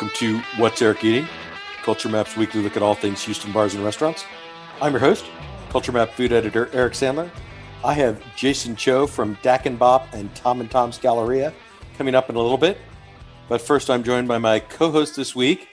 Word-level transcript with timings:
Welcome 0.00 0.16
to 0.16 0.38
What's 0.56 0.80
Eric 0.80 1.04
Eating, 1.04 1.28
Culture 1.82 2.08
Map's 2.08 2.34
weekly 2.34 2.62
look 2.62 2.74
at 2.74 2.82
all 2.82 2.94
things 2.94 3.22
Houston 3.24 3.52
bars 3.52 3.74
and 3.74 3.84
restaurants. 3.84 4.24
I'm 4.80 4.92
your 4.92 5.00
host, 5.00 5.26
Culture 5.68 5.92
Map 5.92 6.08
food 6.12 6.32
editor 6.32 6.70
Eric 6.72 6.94
Sandler. 6.94 7.30
I 7.84 7.92
have 7.92 8.18
Jason 8.34 8.76
Cho 8.76 9.06
from 9.06 9.36
Dak 9.42 9.66
and 9.66 9.78
Bop 9.78 10.08
and 10.14 10.34
Tom 10.34 10.62
N 10.62 10.70
Toms 10.70 10.96
Galleria 10.96 11.52
coming 11.98 12.14
up 12.14 12.30
in 12.30 12.36
a 12.36 12.40
little 12.40 12.56
bit. 12.56 12.78
But 13.46 13.60
first, 13.60 13.90
I'm 13.90 14.02
joined 14.02 14.26
by 14.26 14.38
my 14.38 14.60
co 14.60 14.90
host 14.90 15.16
this 15.16 15.36
week. 15.36 15.68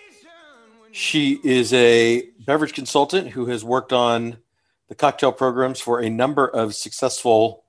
She 0.91 1.39
is 1.41 1.71
a 1.71 2.23
beverage 2.45 2.73
consultant 2.73 3.29
who 3.29 3.45
has 3.45 3.63
worked 3.63 3.93
on 3.93 4.39
the 4.89 4.95
cocktail 4.95 5.31
programs 5.31 5.79
for 5.79 6.01
a 6.01 6.09
number 6.09 6.45
of 6.45 6.75
successful 6.75 7.63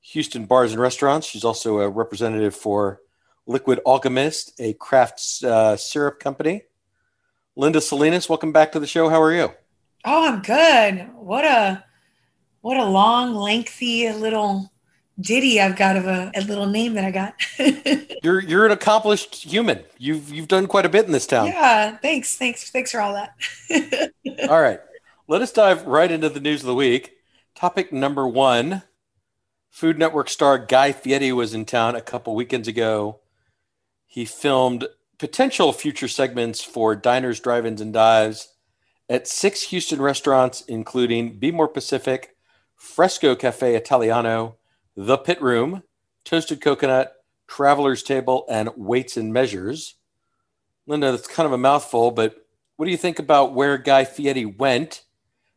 Houston 0.00 0.46
bars 0.46 0.72
and 0.72 0.80
restaurants. 0.80 1.28
She's 1.28 1.44
also 1.44 1.78
a 1.78 1.88
representative 1.88 2.56
for 2.56 3.02
Liquid 3.46 3.80
Alchemist, 3.84 4.52
a 4.58 4.74
craft 4.74 5.42
uh, 5.44 5.76
syrup 5.76 6.20
company. 6.20 6.62
Linda 7.56 7.80
Salinas, 7.80 8.28
welcome 8.28 8.52
back 8.52 8.72
to 8.72 8.80
the 8.80 8.86
show. 8.86 9.08
How 9.08 9.20
are 9.20 9.32
you? 9.32 9.52
Oh, 10.04 10.28
I'm 10.28 10.42
good. 10.42 11.10
What 11.14 11.44
a 11.44 11.84
what 12.60 12.76
a 12.76 12.84
long, 12.84 13.34
lengthy 13.34 14.10
little 14.12 14.72
ditty 15.20 15.60
I've 15.60 15.76
got 15.76 15.96
of 15.96 16.06
a, 16.06 16.30
a 16.34 16.42
little 16.42 16.66
name 16.66 16.94
that 16.94 17.04
I 17.04 17.10
got. 17.10 17.34
you're 18.22 18.40
you're 18.40 18.66
an 18.66 18.72
accomplished 18.72 19.34
human. 19.34 19.82
You've 19.98 20.32
you've 20.32 20.48
done 20.48 20.66
quite 20.66 20.86
a 20.86 20.88
bit 20.88 21.06
in 21.06 21.12
this 21.12 21.26
town. 21.26 21.48
Yeah, 21.48 21.96
thanks, 21.98 22.36
thanks, 22.36 22.70
thanks 22.70 22.92
for 22.92 23.00
all 23.00 23.14
that. 23.14 24.12
all 24.48 24.60
right, 24.60 24.80
let 25.28 25.42
us 25.42 25.52
dive 25.52 25.86
right 25.86 26.10
into 26.10 26.28
the 26.28 26.40
news 26.40 26.60
of 26.60 26.66
the 26.66 26.74
week. 26.74 27.14
Topic 27.54 27.92
number 27.92 28.26
one: 28.26 28.82
Food 29.70 29.98
Network 29.98 30.28
star 30.28 30.58
Guy 30.58 30.92
Fieri 30.92 31.32
was 31.32 31.54
in 31.54 31.64
town 31.64 31.96
a 31.96 32.00
couple 32.00 32.34
weekends 32.34 32.68
ago. 32.68 33.20
He 34.12 34.26
filmed 34.26 34.88
potential 35.16 35.72
future 35.72 36.06
segments 36.06 36.62
for 36.62 36.94
diners, 36.94 37.40
drive-ins, 37.40 37.80
and 37.80 37.94
dives 37.94 38.52
at 39.08 39.26
six 39.26 39.62
Houston 39.62 40.02
restaurants, 40.02 40.60
including 40.68 41.38
Be 41.38 41.50
More 41.50 41.66
Pacific, 41.66 42.36
Fresco 42.76 43.34
Cafe 43.34 43.74
Italiano, 43.74 44.58
The 44.94 45.16
Pit 45.16 45.40
Room, 45.40 45.82
Toasted 46.26 46.60
Coconut, 46.60 47.14
Traveler's 47.48 48.02
Table, 48.02 48.44
and 48.50 48.68
Weights 48.76 49.16
and 49.16 49.32
Measures. 49.32 49.94
Linda, 50.86 51.10
that's 51.10 51.26
kind 51.26 51.46
of 51.46 51.54
a 51.54 51.58
mouthful, 51.58 52.10
but 52.10 52.36
what 52.76 52.84
do 52.84 52.90
you 52.90 52.98
think 52.98 53.18
about 53.18 53.54
where 53.54 53.78
Guy 53.78 54.04
Fieri 54.04 54.44
went? 54.44 55.04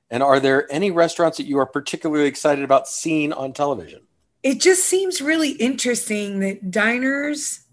And 0.10 0.24
are 0.24 0.40
there 0.40 0.72
any 0.72 0.92
restaurants 0.92 1.40
that 1.40 1.46
you 1.46 1.58
are 1.58 1.66
particularly 1.66 2.28
excited 2.28 2.64
about 2.64 2.88
seeing 2.88 3.34
on 3.34 3.52
television? 3.52 4.04
It 4.44 4.62
just 4.62 4.86
seems 4.86 5.22
really 5.22 5.52
interesting 5.52 6.40
that 6.40 6.72
diners, 6.72 7.65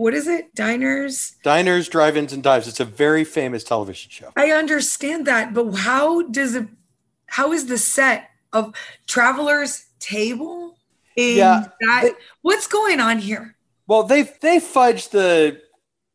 what 0.00 0.14
is 0.14 0.26
it? 0.26 0.54
Diners? 0.54 1.36
Diners, 1.42 1.86
drive 1.86 2.16
ins, 2.16 2.32
and 2.32 2.42
dives. 2.42 2.66
It's 2.66 2.80
a 2.80 2.86
very 2.86 3.22
famous 3.22 3.62
television 3.62 4.10
show. 4.10 4.32
I 4.34 4.50
understand 4.50 5.26
that, 5.26 5.52
but 5.52 5.70
how 5.72 6.22
does 6.22 6.54
it, 6.54 6.68
how 7.26 7.52
is 7.52 7.66
the 7.66 7.76
set 7.76 8.30
of 8.50 8.74
Traveler's 9.06 9.84
Table? 9.98 10.78
In 11.16 11.36
yeah. 11.36 11.66
That, 11.80 12.00
they, 12.02 12.12
what's 12.40 12.66
going 12.66 12.98
on 12.98 13.18
here? 13.18 13.56
Well, 13.86 14.04
they 14.04 14.22
they 14.22 14.58
fudged 14.58 15.10
the, 15.10 15.60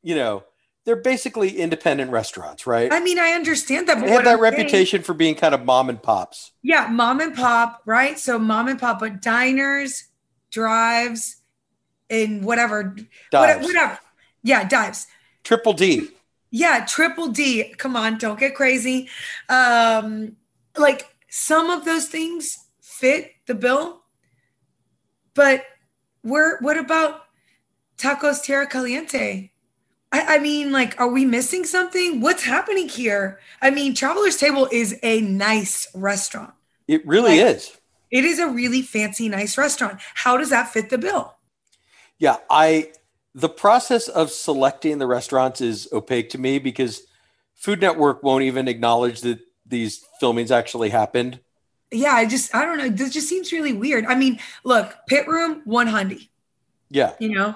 you 0.02 0.16
know, 0.16 0.44
they're 0.86 0.96
basically 0.96 1.56
independent 1.56 2.10
restaurants, 2.10 2.66
right? 2.66 2.92
I 2.92 3.02
mean, 3.02 3.20
I 3.20 3.34
understand 3.34 3.88
that. 3.88 4.00
But 4.00 4.06
they 4.08 4.12
have 4.14 4.24
that 4.24 4.36
I'm 4.36 4.40
reputation 4.40 5.00
saying, 5.00 5.04
for 5.04 5.14
being 5.14 5.36
kind 5.36 5.54
of 5.54 5.64
mom 5.64 5.90
and 5.90 6.02
pops. 6.02 6.54
Yeah, 6.64 6.88
mom 6.88 7.20
and 7.20 7.36
pop, 7.36 7.84
right? 7.86 8.18
So 8.18 8.40
mom 8.40 8.68
and 8.68 8.80
pop, 8.80 9.00
but 9.00 9.22
diners, 9.22 10.06
drives, 10.50 11.36
and 12.10 12.44
whatever, 12.44 12.96
dives. 13.32 13.66
whatever. 13.66 14.00
Yeah, 14.44 14.68
dives. 14.68 15.08
Triple 15.44 15.74
D. 15.74 16.10
Yeah, 16.52 16.86
triple 16.88 17.28
D. 17.28 17.74
Come 17.78 17.96
on, 17.96 18.18
don't 18.18 18.40
get 18.40 18.56
crazy. 18.56 19.10
Um, 19.50 20.36
like 20.78 21.08
some 21.30 21.70
of 21.70 21.86
those 21.86 22.08
things 22.08 22.58
fit 22.82 23.32
the 23.46 23.56
bill, 23.56 24.02
but 25.34 25.66
we're 26.24 26.60
what 26.62 26.78
about 26.78 27.24
tacos 27.98 28.44
tierra 28.44 28.68
caliente? 28.68 29.52
I, 30.12 30.36
I 30.36 30.40
mean, 30.40 30.72
like, 30.72 31.00
are 31.00 31.10
we 31.10 31.26
missing 31.26 31.66
something? 31.66 32.22
What's 32.22 32.44
happening 32.44 32.88
here? 32.88 33.40
I 33.62 33.70
mean, 33.70 33.94
Traveler's 33.94 34.38
Table 34.38 34.70
is 34.72 34.98
a 35.04 35.20
nice 35.22 35.90
restaurant. 35.94 36.54
It 36.88 37.06
really 37.06 37.42
like, 37.42 37.56
is. 37.56 37.78
It 38.12 38.24
is 38.24 38.40
a 38.40 38.48
really 38.48 38.82
fancy, 38.82 39.28
nice 39.28 39.58
restaurant. 39.58 40.00
How 40.14 40.38
does 40.38 40.52
that 40.52 40.70
fit 40.70 40.90
the 40.90 40.98
bill? 40.98 41.35
Yeah, 42.20 42.38
I 42.50 42.92
the 43.34 43.50
process 43.50 44.08
of 44.08 44.32
selecting 44.32 44.98
the 44.98 45.08
restaurants 45.08 45.62
is 45.62 45.90
opaque 45.92 46.30
to 46.32 46.38
me 46.38 46.60
because 46.60 47.04
Food 47.56 47.82
Network 47.82 48.24
won't 48.24 48.44
even 48.44 48.68
acknowledge 48.68 49.22
that 49.22 49.40
these 49.66 50.06
filmings 50.22 50.52
actually 50.52 50.90
happened. 50.90 51.40
Yeah, 51.92 52.14
I 52.14 52.26
just 52.26 52.54
I 52.56 52.66
don't 52.66 52.78
know. 52.78 52.90
This 52.90 53.12
just 53.12 53.28
seems 53.28 53.52
really 53.52 53.74
weird. 53.74 54.06
I 54.06 54.16
mean, 54.16 54.40
look, 54.64 54.96
pit 55.08 55.28
room, 55.28 55.62
one 55.66 55.88
hundy. 55.88 56.30
Yeah. 56.90 57.14
You 57.20 57.30
know, 57.30 57.56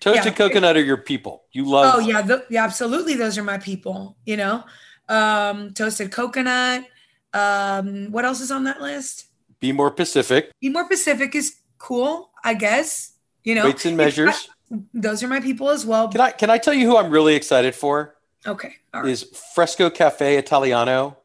Toasted 0.00 0.32
yeah. 0.32 0.32
coconut 0.32 0.76
are 0.78 0.82
your 0.82 0.96
people. 0.96 1.44
You 1.52 1.68
love. 1.68 1.94
Oh 1.96 1.98
yeah, 1.98 2.22
the, 2.22 2.44
yeah, 2.48 2.64
absolutely. 2.64 3.14
Those 3.16 3.36
are 3.36 3.44
my 3.44 3.58
people. 3.58 4.16
You 4.24 4.38
know, 4.38 4.64
um, 5.10 5.74
toasted 5.74 6.10
coconut. 6.10 6.86
Um, 7.34 8.10
what 8.10 8.24
else 8.24 8.40
is 8.40 8.50
on 8.50 8.64
that 8.64 8.80
list? 8.80 9.26
Be 9.60 9.72
more 9.72 9.90
Pacific. 9.90 10.52
Be 10.58 10.70
more 10.70 10.88
Pacific 10.88 11.34
is 11.34 11.56
cool, 11.76 12.30
I 12.42 12.54
guess. 12.54 13.12
You 13.44 13.54
know, 13.54 13.64
weights 13.64 13.86
and 13.86 13.96
measures. 13.96 14.48
I, 14.72 14.78
those 14.94 15.22
are 15.22 15.28
my 15.28 15.40
people 15.40 15.70
as 15.70 15.84
well. 15.84 16.08
Can 16.08 16.20
I 16.20 16.30
can 16.30 16.50
I 16.50 16.58
tell 16.58 16.74
you 16.74 16.86
who 16.86 16.96
I'm 16.96 17.10
really 17.10 17.34
excited 17.34 17.74
for? 17.74 18.16
Okay, 18.46 18.76
is 19.04 19.24
Fresco 19.54 19.90
Cafe 19.90 20.36
Italiano 20.36 21.18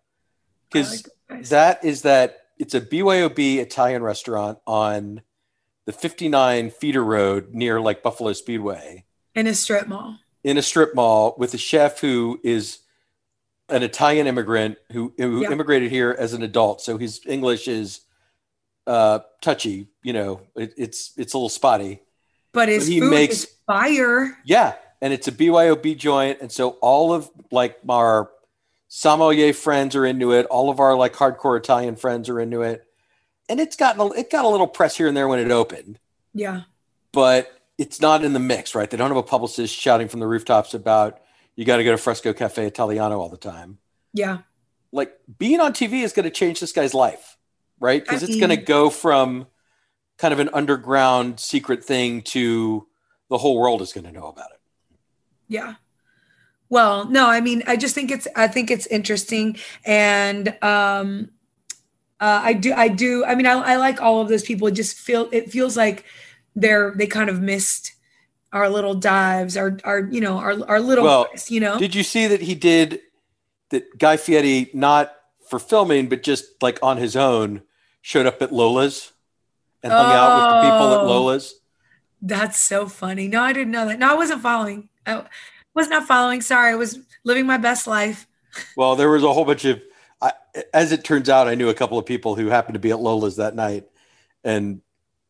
because 0.70 1.08
like 1.30 1.48
that 1.48 1.84
is 1.84 2.02
that 2.04 2.40
it's 2.58 2.74
a 2.74 2.82
BYOB 2.82 3.58
Italian 3.58 4.04
restaurant 4.04 4.60
on 4.66 5.22
the 5.86 5.92
59 5.92 6.72
feeder 6.72 7.04
road 7.04 7.54
near 7.54 7.80
like 7.80 8.02
Buffalo 8.02 8.34
Speedway. 8.34 9.06
In 9.34 9.48
a 9.48 9.54
strip 9.54 9.88
mall. 9.88 10.18
In 10.44 10.58
a 10.58 10.62
strip 10.62 10.96
mall 10.96 11.36
with 11.38 11.54
a 11.54 11.58
chef 11.58 12.00
who 12.00 12.40
is 12.44 12.80
an 13.70 13.84
Italian 13.84 14.28
immigrant 14.28 14.78
who, 14.92 15.14
who 15.18 15.42
yeah. 15.42 15.52
immigrated 15.52 15.92
here 15.92 16.16
as 16.18 16.34
an 16.34 16.44
adult. 16.44 16.82
So 16.82 16.98
his 16.98 17.22
English 17.26 17.68
is 17.68 18.02
uh, 18.88 19.20
touchy, 19.42 19.88
you 20.04 20.14
know, 20.14 20.42
it, 20.56 20.74
it's, 20.78 21.14
it's 21.18 21.34
a 21.34 21.38
little 21.38 21.50
spotty. 21.50 22.02
But 22.56 22.70
his 22.70 22.88
he 22.88 23.00
food 23.00 23.12
makes, 23.12 23.44
is 23.44 23.56
fire. 23.68 24.36
Yeah. 24.46 24.74
And 25.02 25.14
it's 25.14 25.28
a 25.28 25.32
BYOB 25.32 25.98
joint. 25.98 26.40
And 26.42 26.52
so 26.52 26.72
all 26.82 27.14
of 27.14 27.30
like 27.52 27.78
our 27.88 28.32
sommelier 28.88 29.54
friends 29.54 29.96
are 29.96 30.06
into 30.06 30.32
it. 30.32 30.48
All 30.48 30.72
of 30.72 30.80
our 30.80 30.96
like 30.96 31.14
hardcore 31.14 31.58
Italian 31.58 31.96
friends 31.96 32.30
are 32.30 32.40
into 32.40 32.64
it 32.64 32.86
and 33.50 33.60
it's 33.60 33.76
gotten 33.76 34.02
a, 34.02 34.12
it 34.14 34.32
got 34.32 34.46
a 34.46 34.50
little 34.50 34.68
press 34.68 34.98
here 34.98 35.08
and 35.08 35.16
there 35.16 35.28
when 35.28 35.40
it 35.40 35.52
opened. 35.52 36.00
Yeah. 36.34 36.62
But 37.12 37.52
it's 37.78 38.02
not 38.02 38.24
in 38.24 38.34
the 38.34 38.40
mix, 38.40 38.76
right? 38.76 38.90
They 38.90 38.98
don't 38.98 39.10
have 39.10 39.18
a 39.18 39.24
publicist 39.24 39.76
shouting 39.76 40.08
from 40.08 40.20
the 40.20 40.28
rooftops 40.28 40.74
about 40.74 41.22
you 41.56 41.66
got 41.66 41.78
to 41.78 41.84
go 41.84 41.92
to 41.92 41.98
Fresco 41.98 42.34
Cafe 42.34 42.66
Italiano 42.66 43.20
all 43.20 43.30
the 43.30 43.38
time. 43.38 43.78
Yeah. 44.14 44.40
Like 44.92 45.14
being 45.38 45.60
on 45.60 45.74
TV 45.74 46.04
is 46.04 46.14
going 46.14 46.24
to 46.24 46.30
change 46.30 46.60
this 46.60 46.72
guy's 46.72 46.94
life, 46.94 47.38
right? 47.80 48.02
Because 48.04 48.24
it's 48.24 48.38
going 48.38 48.50
to 48.50 48.58
go 48.58 48.90
from 48.90 49.48
kind 50.18 50.34
of 50.34 50.40
an 50.40 50.50
underground 50.54 51.40
secret 51.40 51.84
thing 51.84 52.22
to 52.22 52.88
the 53.30 53.38
whole 53.38 53.60
world 53.60 53.82
is 53.82 53.94
going 53.94 54.06
to 54.06 54.12
know 54.12 54.28
about 54.28 54.52
it. 54.52 54.60
Yeah. 55.48 55.76
Well, 56.70 57.06
no, 57.10 57.28
I 57.28 57.42
mean, 57.42 57.64
I 57.68 57.78
just 57.78 57.94
think 57.94 58.12
it's 58.12 58.28
I 58.36 58.48
think 58.48 58.72
it's 58.72 58.88
interesting 58.88 59.58
and 59.86 60.56
um 60.64 61.30
uh, 62.20 62.42
I 62.44 62.54
do, 62.54 62.74
I 62.74 62.88
do. 62.88 63.26
I 63.26 63.36
mean, 63.36 63.46
I, 63.46 63.54
I 63.54 63.76
like 63.76 64.02
all 64.02 64.22
of 64.22 64.30
those 64.30 64.44
people. 64.44 64.68
It 64.68 64.72
just 64.72 64.96
feel 64.98 65.28
it 65.34 65.52
feels 65.52 65.76
like 65.76 66.06
they're 66.56 66.94
they 66.96 67.08
kind 67.08 67.30
of 67.30 67.42
missed 67.42 67.92
our 68.54 68.70
little 68.70 68.94
dives, 68.96 69.58
our 69.58 69.78
our 69.84 70.00
you 70.00 70.22
know 70.22 70.38
our 70.38 70.56
our 70.68 70.80
little 70.80 71.04
well, 71.04 71.28
you 71.50 71.60
know. 71.60 71.78
Did 71.78 71.94
you 71.94 72.04
see 72.04 72.28
that 72.28 72.42
he 72.42 72.56
did 72.56 73.02
that? 73.70 73.98
Guy 73.98 74.16
Fieri 74.16 74.70
not 74.74 75.14
for 75.50 75.60
filming, 75.60 76.08
but 76.08 76.24
just 76.24 76.64
like 76.64 76.80
on 76.82 76.98
his 76.98 77.18
own, 77.18 77.64
showed 78.02 78.26
up 78.26 78.42
at 78.42 78.54
Lola's 78.54 79.12
and 79.86 79.94
hung 79.94 80.12
oh, 80.12 80.16
out 80.16 80.36
with 80.36 80.64
the 80.66 80.72
people 80.72 80.94
at 80.94 81.00
oh. 81.02 81.06
Lola's. 81.06 81.60
That's 82.22 82.60
so 82.60 82.88
funny. 82.88 83.28
No, 83.28 83.42
I 83.42 83.54
didn't 83.54 83.72
know 83.72 83.88
that. 83.88 84.00
No, 84.00 84.12
I 84.12 84.16
wasn't 84.16 84.42
following. 84.42 84.90
I 85.06 85.24
was 85.76 85.90
not 85.90 86.08
following. 86.08 86.42
Sorry, 86.42 86.72
I 86.72 86.76
was 86.76 87.00
living 87.24 87.46
my 87.46 87.58
best 87.58 87.86
life. 87.86 88.28
Well, 88.76 88.96
there 88.96 89.10
was 89.10 89.24
a 89.24 89.32
whole 89.32 89.46
bunch 89.46 89.66
of 89.66 89.82
I, 90.22 90.34
as 90.74 90.92
it 90.92 91.04
turns 91.04 91.30
out, 91.30 91.48
I 91.48 91.56
knew 91.56 91.70
a 91.70 91.74
couple 91.74 92.00
of 92.00 92.06
people 92.06 92.36
who 92.36 92.48
happened 92.48 92.74
to 92.74 92.80
be 92.80 92.92
at 92.92 93.00
Lola's 93.00 93.36
that 93.36 93.56
night, 93.56 93.86
and 94.44 94.82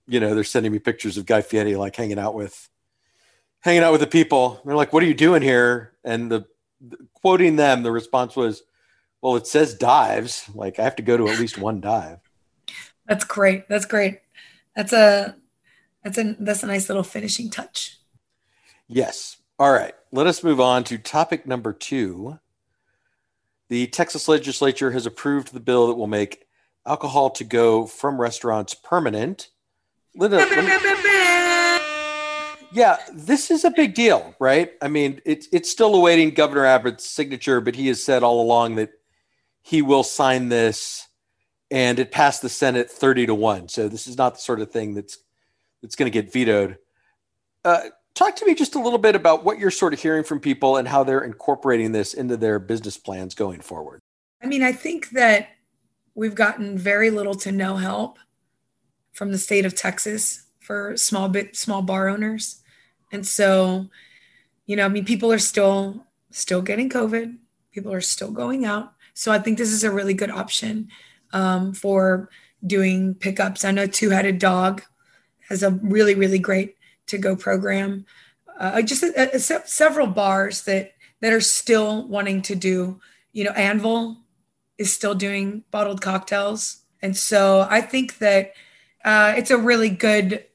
you 0.08 0.20
know 0.20 0.34
they're 0.34 0.44
sending 0.44 0.72
me 0.72 0.80
pictures 0.80 1.18
of 1.18 1.26
Guy 1.26 1.42
Fieri 1.42 1.76
like 1.76 1.96
hanging 1.96 2.20
out 2.20 2.36
with, 2.36 2.70
hanging 3.62 3.84
out 3.84 3.92
with 3.92 4.02
the 4.02 4.08
people. 4.08 4.62
They're 4.64 4.76
like, 4.76 4.94
"What 4.94 5.04
are 5.04 5.08
you 5.08 5.14
doing 5.14 5.42
here?" 5.42 5.94
And 6.04 6.32
the, 6.32 6.46
the 6.80 6.98
quoting 7.14 7.56
them, 7.56 7.84
the 7.84 7.92
response 7.92 8.36
was, 8.36 8.64
"Well, 9.22 9.36
it 9.36 9.48
says 9.48 9.74
dives. 9.74 10.50
Like 10.54 10.80
I 10.80 10.84
have 10.84 10.96
to 10.98 11.04
go 11.04 11.18
to 11.18 11.28
at 11.28 11.40
least 11.40 11.58
one 11.58 11.82
dive." 11.82 12.20
That's 13.08 13.26
great. 13.26 13.68
That's 13.68 13.86
great. 13.86 14.20
That's 14.76 14.94
a 14.94 15.36
that's 16.04 16.18
a 16.18 16.36
that's 16.40 16.64
a 16.64 16.68
nice 16.68 16.90
little 16.90 17.04
finishing 17.04 17.50
touch. 17.50 18.00
Yes. 18.88 19.38
All 19.58 19.72
right, 19.72 19.94
let 20.12 20.28
us 20.28 20.44
move 20.44 20.60
on 20.60 20.84
to 20.86 20.98
topic 20.98 21.48
number 21.48 21.72
two. 21.72 22.40
The 23.70 23.88
Texas 23.88 24.28
legislature 24.28 24.92
has 24.92 25.06
approved 25.06 25.54
the 25.54 25.62
bill 25.62 25.88
that 25.88 25.96
will 25.96 26.08
make 26.08 26.46
alcohol 26.86 27.30
to 27.32 27.44
go 27.44 27.86
from 27.86 28.20
restaurants 28.20 28.74
permanent. 28.74 29.50
Linda, 30.14 30.46
yeah, 32.74 32.98
this 33.14 33.50
is 33.50 33.64
a 33.64 33.72
big 33.72 33.94
deal, 33.94 34.36
right? 34.40 34.74
I 34.82 34.90
mean, 34.90 35.22
it's 35.26 35.48
it's 35.54 35.72
still 35.72 35.96
awaiting 35.96 36.32
Governor 36.32 36.66
Abbott's 36.66 37.08
signature, 37.08 37.62
but 37.62 37.76
he 37.76 37.88
has 37.88 38.04
said 38.04 38.24
all 38.24 38.42
along 38.42 38.76
that 38.76 38.92
he 39.62 39.82
will 39.82 40.04
sign 40.04 40.50
this, 40.50 41.05
and 41.72 42.00
it 42.00 42.12
passed 42.12 42.42
the 42.42 42.50
Senate 42.50 42.90
thirty 42.90 43.26
to 43.26 43.36
one. 43.36 43.68
So 43.68 43.88
this 43.88 44.08
is 44.08 44.18
not 44.18 44.36
the 44.36 44.42
sort 44.42 44.60
of 44.62 44.72
thing 44.72 44.94
that's 44.94 45.18
that's 45.82 45.96
going 45.96 46.12
to 46.12 46.22
get 46.22 46.32
vetoed. 46.32 46.78
Uh, 47.64 47.82
talk 48.14 48.36
to 48.38 48.46
me 48.46 48.56
just 48.56 48.76
a 48.76 48.80
little 48.80 49.00
bit 49.00 49.16
about 49.16 49.44
what 49.44 49.60
you're 49.60 49.72
sort 49.72 49.94
of 49.94 50.00
hearing 50.00 50.24
from 50.24 50.40
people 50.40 50.78
and 50.78 50.88
how 50.88 51.04
they're 51.04 51.24
incorporating 51.24 51.92
this 51.92 52.14
into 52.14 52.38
their 52.38 52.60
business 52.60 52.98
plans 52.98 53.36
going 53.36 53.60
forward. 53.60 54.00
I 54.42 54.48
mean, 54.48 54.64
I 54.64 54.72
think 54.72 55.10
that 55.12 55.50
we've 56.14 56.36
gotten 56.36 56.78
very 56.78 57.10
little 57.10 57.36
to 57.36 57.52
no 57.52 57.76
help 57.76 58.20
from 59.12 59.32
the 59.32 59.38
state 59.38 59.66
of 59.66 59.76
Texas 59.76 60.46
for 60.60 60.96
small 60.98 61.30
bit 61.30 61.56
small 61.56 61.82
bar 61.82 62.08
owners. 62.10 62.62
And 63.12 63.26
so, 63.26 63.90
you 64.66 64.76
know, 64.76 64.86
I 64.86 64.90
mean, 64.90 65.06
people 65.06 65.32
are 65.32 65.40
still 65.40 66.06
still 66.32 66.62
getting 66.62 66.90
COVID. 66.90 67.38
People 67.72 67.94
are 67.94 68.02
still 68.02 68.32
going 68.32 68.66
out. 68.66 68.94
So 69.14 69.32
I 69.32 69.40
think 69.40 69.58
this 69.58 69.72
is 69.72 69.84
a 69.84 69.92
really 69.92 70.14
good 70.14 70.32
option 70.32 70.90
um, 71.34 71.74
for 71.74 72.30
doing 72.66 73.16
pickups. 73.16 73.66
I 73.66 73.72
know 73.72 73.88
Two 73.88 74.10
Headed 74.10 74.40
Dog 74.40 74.84
has 75.50 75.64
a 75.64 75.72
really 75.72 76.16
really 76.16 76.40
great 76.40 76.76
to 77.08 77.18
go 77.18 77.36
program. 77.36 78.06
Uh, 78.60 78.82
just 78.82 79.04
a, 79.04 79.36
a, 79.36 79.40
several 79.40 80.08
bars 80.08 80.64
that 80.64 80.94
that 81.22 81.34
are 81.34 81.42
still 81.42 82.08
wanting 82.08 82.42
to 82.44 82.56
do. 82.56 83.00
You 83.34 83.44
know, 83.44 83.52
Anvil 83.52 84.18
is 84.78 84.94
still 84.94 85.16
doing 85.16 85.64
bottled 85.72 86.02
cocktails, 86.02 86.84
and 87.02 87.16
so 87.16 87.68
I 87.70 87.82
think 87.82 88.20
that 88.20 88.54
uh, 89.04 89.34
it's 89.38 89.52
a 89.52 89.58
really 89.58 89.90
good 89.90 90.46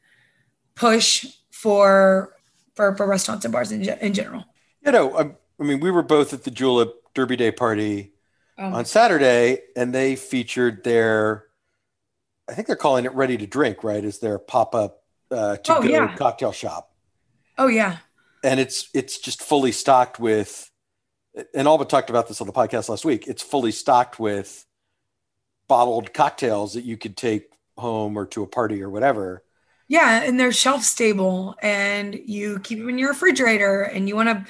push 0.74 1.26
for 1.50 2.34
for, 2.74 2.96
for 2.96 3.06
restaurants 3.06 3.44
and 3.44 3.52
bars 3.52 3.72
in, 3.72 3.86
in 3.86 4.14
general. 4.14 4.44
You 4.84 4.92
know, 4.92 5.16
I, 5.16 5.30
I 5.60 5.64
mean, 5.64 5.80
we 5.80 5.90
were 5.90 6.02
both 6.02 6.32
at 6.32 6.44
the 6.44 6.50
Julep 6.50 6.94
Derby 7.14 7.36
Day 7.36 7.50
party 7.50 8.12
oh. 8.60 8.74
on 8.74 8.84
Saturday, 8.84 9.62
and 9.74 9.92
they 9.92 10.14
featured 10.14 10.84
their, 10.84 11.46
I 12.48 12.54
think 12.54 12.66
they're 12.66 12.76
calling 12.76 13.04
it 13.06 13.14
Ready 13.14 13.36
to 13.38 13.46
Drink, 13.46 13.82
right? 13.82 14.04
Is 14.04 14.18
their 14.18 14.38
pop 14.38 14.74
up 14.74 15.02
uh, 15.30 15.56
to 15.56 15.76
oh, 15.76 15.82
go 15.82 15.88
yeah. 15.88 16.14
cocktail 16.16 16.52
shop. 16.52 16.92
Oh 17.58 17.66
yeah. 17.66 17.98
And 18.42 18.58
it's 18.58 18.88
it's 18.94 19.18
just 19.18 19.42
fully 19.42 19.72
stocked 19.72 20.18
with, 20.18 20.70
and 21.54 21.68
Alba 21.68 21.84
talked 21.84 22.10
about 22.10 22.28
this 22.28 22.40
on 22.40 22.46
the 22.46 22.52
podcast 22.52 22.88
last 22.88 23.04
week. 23.04 23.28
It's 23.28 23.42
fully 23.42 23.72
stocked 23.72 24.18
with 24.18 24.64
bottled 25.68 26.12
cocktails 26.14 26.74
that 26.74 26.84
you 26.84 26.96
could 26.96 27.16
take 27.16 27.50
home 27.76 28.16
or 28.16 28.26
to 28.26 28.42
a 28.42 28.46
party 28.46 28.82
or 28.82 28.90
whatever. 28.90 29.44
Yeah, 29.88 30.22
and 30.22 30.38
they're 30.38 30.52
shelf 30.52 30.84
stable, 30.84 31.56
and 31.60 32.14
you 32.14 32.60
keep 32.60 32.78
them 32.78 32.88
in 32.88 32.96
your 32.96 33.10
refrigerator, 33.10 33.82
and 33.82 34.08
you 34.08 34.14
want 34.14 34.28
a 34.28 34.46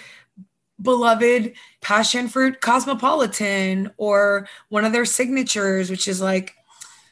beloved 0.82 1.52
passion 1.80 2.28
fruit 2.28 2.60
cosmopolitan 2.60 3.90
or 3.96 4.48
one 4.68 4.84
of 4.84 4.92
their 4.92 5.04
signatures, 5.04 5.90
which 5.90 6.08
is 6.08 6.20
like 6.20 6.54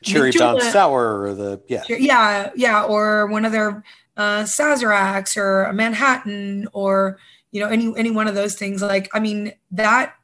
cherry 0.03 0.31
bomb 0.33 0.61
sour 0.61 1.23
or 1.23 1.35
the 1.35 1.61
yeah. 1.69 1.83
Yeah 1.89 2.51
yeah 2.55 2.85
or 2.85 3.27
one 3.27 3.45
of 3.45 3.53
their 3.53 3.83
uh 4.17 4.43
sazeracs 4.43 5.37
or 5.37 5.65
a 5.65 5.73
manhattan 5.73 6.69
or 6.73 7.19
you 7.51 7.61
know 7.61 7.69
any 7.69 7.93
any 7.97 8.11
one 8.11 8.29
of 8.29 8.35
those 8.35 8.55
things. 8.55 8.83
Like 8.83 9.09
i 9.15 9.21
mean 9.21 9.53
that 9.73 10.15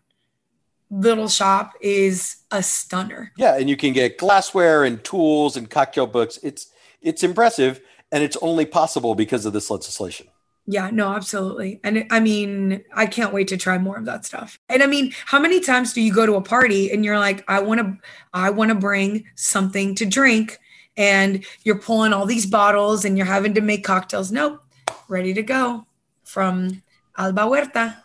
little 0.91 1.29
shop 1.29 1.73
is 1.81 2.37
a 2.51 2.63
stunner. 2.63 3.33
Yeah 3.37 3.57
and 3.59 3.69
you 3.69 3.77
can 3.77 3.93
get 3.93 4.19
glassware 4.19 4.85
and 4.85 5.03
tools 5.03 5.57
and 5.57 5.69
cocktail 5.69 6.07
books. 6.07 6.39
It's 6.43 6.71
it's 7.01 7.23
impressive 7.23 7.81
and 8.13 8.23
it's 8.23 8.37
only 8.41 8.65
possible 8.65 9.15
because 9.15 9.45
of 9.45 9.53
this 9.53 9.71
legislation 9.71 10.29
yeah, 10.67 10.89
no, 10.91 11.13
absolutely. 11.13 11.81
And 11.85 12.07
I 12.11 12.21
mean, 12.21 12.83
I 12.95 13.07
can't 13.07 13.35
wait 13.35 13.49
to 13.49 13.57
try 13.57 13.77
more 13.77 13.99
of 13.99 14.07
that 14.07 14.25
stuff. 14.25 14.59
And 14.69 14.83
I 14.83 14.87
mean, 14.87 15.13
how 15.27 15.39
many 15.39 15.61
times 15.61 15.93
do 15.93 16.01
you 16.01 16.13
go 16.13 16.25
to 16.25 16.37
a 16.37 16.41
party 16.41 16.91
and 16.91 17.05
you're 17.05 17.19
like, 17.19 17.45
I 17.49 17.61
want 17.61 17.81
to 17.81 17.99
I 18.33 18.51
want 18.51 18.71
to 18.71 18.75
bring 18.75 19.25
something 19.35 19.95
to 19.97 20.07
drink 20.07 20.59
and 20.97 21.45
you're 21.65 21.79
pulling 21.79 22.13
all 22.13 22.25
these 22.25 22.47
bottles 22.47 23.05
and 23.05 23.19
you're 23.19 23.27
having 23.27 23.55
to 23.55 23.61
make 23.61 23.85
cocktails. 23.85 24.33
Nope. 24.33 24.63
Ready 25.09 25.35
to 25.35 25.43
go 25.43 25.87
from 26.25 26.83
Alba 27.19 27.43
Huerta. 27.43 27.97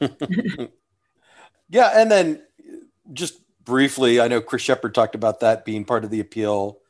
yeah, 1.70 1.90
and 1.94 2.10
then 2.10 2.42
just 3.14 3.40
briefly, 3.64 4.20
I 4.20 4.28
know 4.28 4.42
Chris 4.42 4.62
Shepard 4.62 4.94
talked 4.94 5.14
about 5.14 5.40
that 5.40 5.64
being 5.64 5.84
part 5.84 6.04
of 6.04 6.10
the 6.10 6.20
appeal 6.20 6.80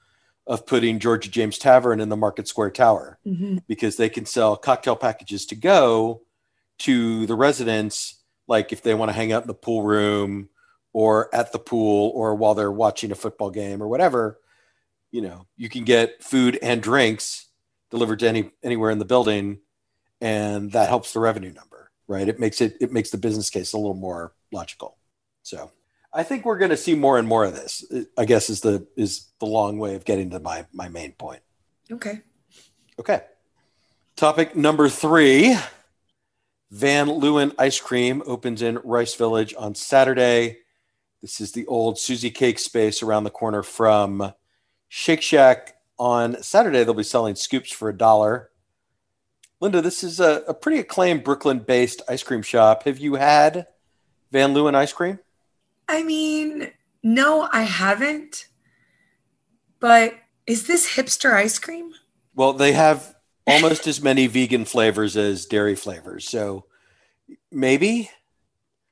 of 0.46 0.66
putting 0.66 0.98
Georgia 0.98 1.30
James 1.30 1.58
Tavern 1.58 2.00
in 2.00 2.08
the 2.08 2.16
Market 2.16 2.46
Square 2.46 2.72
Tower 2.72 3.18
mm-hmm. 3.26 3.58
because 3.66 3.96
they 3.96 4.08
can 4.08 4.26
sell 4.26 4.56
cocktail 4.56 4.96
packages 4.96 5.46
to 5.46 5.54
go 5.54 6.22
to 6.80 7.26
the 7.26 7.34
residents, 7.34 8.20
like 8.46 8.72
if 8.72 8.82
they 8.82 8.94
want 8.94 9.08
to 9.08 9.14
hang 9.14 9.32
out 9.32 9.42
in 9.42 9.48
the 9.48 9.54
pool 9.54 9.82
room 9.82 10.48
or 10.92 11.34
at 11.34 11.52
the 11.52 11.58
pool 11.58 12.12
or 12.14 12.34
while 12.34 12.54
they're 12.54 12.70
watching 12.70 13.10
a 13.10 13.14
football 13.16 13.50
game 13.50 13.82
or 13.82 13.88
whatever. 13.88 14.38
You 15.10 15.22
know, 15.22 15.46
you 15.56 15.68
can 15.68 15.84
get 15.84 16.22
food 16.22 16.58
and 16.60 16.82
drinks 16.82 17.46
delivered 17.90 18.18
to 18.18 18.28
any 18.28 18.50
anywhere 18.62 18.90
in 18.90 18.98
the 18.98 19.04
building, 19.04 19.60
and 20.20 20.72
that 20.72 20.88
helps 20.88 21.12
the 21.12 21.20
revenue 21.20 21.52
number, 21.52 21.90
right? 22.08 22.28
It 22.28 22.40
makes 22.40 22.60
it 22.60 22.76
it 22.80 22.92
makes 22.92 23.10
the 23.10 23.18
business 23.18 23.48
case 23.48 23.72
a 23.72 23.78
little 23.78 23.94
more 23.94 24.34
logical. 24.52 24.98
So 25.42 25.70
I 26.14 26.22
think 26.22 26.44
we're 26.44 26.58
going 26.58 26.70
to 26.70 26.76
see 26.76 26.94
more 26.94 27.18
and 27.18 27.26
more 27.26 27.44
of 27.44 27.54
this. 27.54 27.84
I 28.16 28.24
guess 28.24 28.48
is 28.48 28.60
the 28.60 28.86
is 28.96 29.26
the 29.40 29.46
long 29.46 29.78
way 29.78 29.96
of 29.96 30.04
getting 30.04 30.30
to 30.30 30.38
my 30.38 30.66
my 30.72 30.88
main 30.88 31.12
point. 31.12 31.40
Okay. 31.90 32.20
Okay. 32.98 33.22
Topic 34.14 34.54
number 34.54 34.88
three: 34.88 35.56
Van 36.70 37.08
Leeuwen 37.08 37.52
Ice 37.58 37.80
Cream 37.80 38.22
opens 38.26 38.62
in 38.62 38.78
Rice 38.84 39.16
Village 39.16 39.54
on 39.58 39.74
Saturday. 39.74 40.58
This 41.20 41.40
is 41.40 41.52
the 41.52 41.66
old 41.66 41.98
Susie 41.98 42.30
Cake 42.30 42.60
space 42.60 43.02
around 43.02 43.24
the 43.24 43.30
corner 43.30 43.62
from 43.62 44.32
Shake 44.88 45.22
Shack. 45.22 45.72
On 45.96 46.42
Saturday, 46.42 46.82
they'll 46.82 46.94
be 46.94 47.04
selling 47.04 47.36
scoops 47.36 47.72
for 47.72 47.88
a 47.88 47.96
dollar. 47.96 48.50
Linda, 49.60 49.80
this 49.80 50.02
is 50.02 50.18
a, 50.18 50.42
a 50.48 50.52
pretty 50.52 50.80
acclaimed 50.80 51.22
Brooklyn-based 51.22 52.02
ice 52.08 52.24
cream 52.24 52.42
shop. 52.42 52.82
Have 52.82 52.98
you 52.98 53.14
had 53.14 53.68
Van 54.32 54.52
Leeuwen 54.52 54.74
ice 54.74 54.92
cream? 54.92 55.20
I 55.88 56.02
mean, 56.02 56.70
no, 57.02 57.48
I 57.52 57.62
haven't. 57.62 58.48
But 59.80 60.14
is 60.46 60.66
this 60.66 60.94
hipster 60.96 61.34
ice 61.34 61.58
cream? 61.58 61.92
Well, 62.34 62.52
they 62.52 62.72
have 62.72 63.14
almost 63.46 63.86
as 63.86 64.02
many 64.02 64.26
vegan 64.26 64.64
flavors 64.64 65.16
as 65.16 65.46
dairy 65.46 65.76
flavors. 65.76 66.28
So 66.28 66.64
maybe 67.50 68.10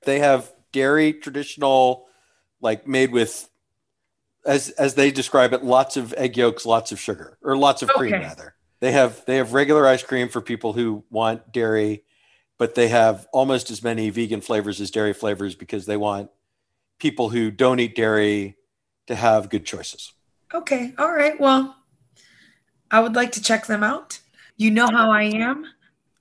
they 0.04 0.18
have 0.18 0.52
dairy 0.72 1.12
traditional 1.12 2.06
like 2.60 2.86
made 2.86 3.12
with 3.12 3.48
as 4.44 4.70
as 4.70 4.94
they 4.94 5.10
describe 5.10 5.52
it 5.52 5.64
lots 5.64 5.96
of 5.96 6.12
egg 6.14 6.36
yolks, 6.36 6.66
lots 6.66 6.92
of 6.92 7.00
sugar 7.00 7.38
or 7.42 7.56
lots 7.56 7.82
of 7.82 7.90
okay. 7.90 7.98
cream 7.98 8.12
rather. 8.12 8.54
They 8.80 8.92
have 8.92 9.24
they 9.26 9.36
have 9.36 9.54
regular 9.54 9.86
ice 9.86 10.02
cream 10.02 10.28
for 10.28 10.40
people 10.40 10.72
who 10.72 11.04
want 11.10 11.52
dairy, 11.52 12.04
but 12.58 12.74
they 12.74 12.88
have 12.88 13.26
almost 13.32 13.70
as 13.70 13.82
many 13.82 14.10
vegan 14.10 14.40
flavors 14.40 14.80
as 14.80 14.90
dairy 14.90 15.12
flavors 15.12 15.54
because 15.54 15.86
they 15.86 15.96
want 15.96 16.30
people 17.02 17.30
who 17.30 17.50
don't 17.50 17.80
eat 17.80 17.96
dairy 17.96 18.56
to 19.08 19.16
have 19.16 19.50
good 19.50 19.66
choices. 19.66 20.12
Okay. 20.54 20.94
All 20.96 21.12
right. 21.12 21.38
Well, 21.40 21.76
I 22.92 23.00
would 23.00 23.16
like 23.16 23.32
to 23.32 23.42
check 23.42 23.66
them 23.66 23.82
out. 23.82 24.20
You 24.56 24.70
know 24.70 24.86
how 24.86 25.10
I 25.10 25.24
am 25.24 25.66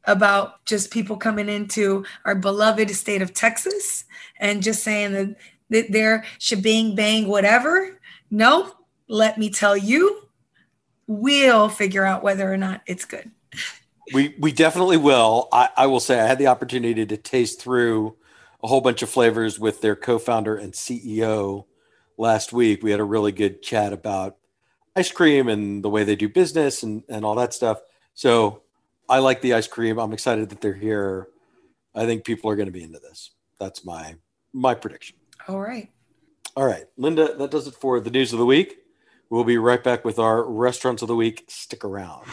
about 0.06 0.66
just 0.66 0.90
people 0.90 1.18
coming 1.18 1.50
into 1.50 2.04
our 2.26 2.34
beloved 2.34 2.90
state 2.90 3.22
of 3.22 3.36
Texas 3.36 4.06
and 4.40 4.64
just 4.64 4.84
saying 4.84 5.36
that 5.70 5.92
they're 5.92 6.26
shebang 6.40 6.96
bang 6.96 7.28
whatever. 7.28 8.00
No, 8.32 8.74
let 9.08 9.38
me 9.38 9.52
tell 9.52 9.78
you, 9.78 10.24
we'll 11.06 11.70
figure 11.70 12.06
out 12.06 12.24
whether 12.24 12.52
or 12.52 12.58
not 12.58 12.82
it's 12.88 13.06
good. 13.06 13.30
We 14.16 14.34
we 14.40 14.52
definitely 14.52 14.98
will. 14.98 15.48
I, 15.54 15.70
I 15.78 15.86
will 15.86 16.00
say 16.00 16.20
I 16.20 16.26
had 16.26 16.40
the 16.40 16.48
opportunity 16.48 17.06
to 17.06 17.18
taste 17.18 17.62
through 17.62 18.18
a 18.64 18.68
whole 18.68 18.82
bunch 18.82 19.02
of 19.02 19.10
flavors 19.10 19.60
with 19.60 19.82
their 19.82 19.96
co-founder 19.96 20.56
and 20.56 20.74
CEO 20.74 21.66
last 22.18 22.54
week. 22.54 22.84
We 22.84 22.92
had 22.92 23.00
a 23.00 23.06
really 23.06 23.32
good 23.32 23.62
chat 23.62 23.94
about 23.94 24.38
ice 24.96 25.12
cream 25.12 25.48
and 25.48 25.84
the 25.84 25.90
way 25.90 26.04
they 26.04 26.16
do 26.16 26.30
business 26.30 26.84
and, 26.84 27.04
and 27.10 27.26
all 27.26 27.36
that 27.36 27.54
stuff. 27.54 27.82
So 28.14 28.62
I 29.10 29.20
like 29.20 29.42
the 29.42 29.54
ice 29.54 29.68
cream. 29.68 29.98
I'm 29.98 30.14
excited 30.14 30.50
that 30.50 30.62
they're 30.62 30.74
here. 30.74 31.28
I 31.96 32.06
think 32.06 32.24
people 32.24 32.50
are 32.50 32.56
going 32.56 32.68
to 32.68 32.72
be 32.72 32.84
into 32.84 33.00
this. 33.00 33.32
That's 33.60 33.86
my 33.86 34.16
my 34.54 34.74
prediction. 34.74 35.18
All 35.48 35.60
right. 35.60 35.90
All 36.56 36.66
right, 36.66 36.86
Linda, 36.98 37.34
that 37.36 37.52
does 37.52 37.68
it 37.68 37.76
for 37.76 38.02
the 38.02 38.10
news 38.10 38.34
of 38.34 38.40
the 38.40 38.46
week. 38.46 38.80
We'll 39.30 39.46
be 39.46 39.58
right 39.58 39.82
back 39.82 40.04
with 40.04 40.20
our 40.20 40.44
restaurants 40.44 41.02
of 41.02 41.08
the 41.08 41.16
week. 41.16 41.46
Stick 41.48 41.86
around. 41.86 42.26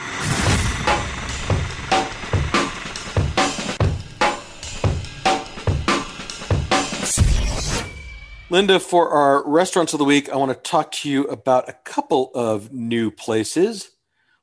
Linda, 8.50 8.81
for 8.81 9.11
our 9.11 9.47
restaurants 9.47 9.93
of 9.93 9.99
the 9.99 10.07
week, 10.07 10.31
I 10.31 10.37
want 10.37 10.50
to 10.50 10.71
talk 10.71 10.90
to 10.93 11.11
you 11.11 11.25
about 11.25 11.69
a 11.69 11.75
couple 11.75 12.31
of 12.35 12.73
new 12.73 13.11
places. 13.11 13.90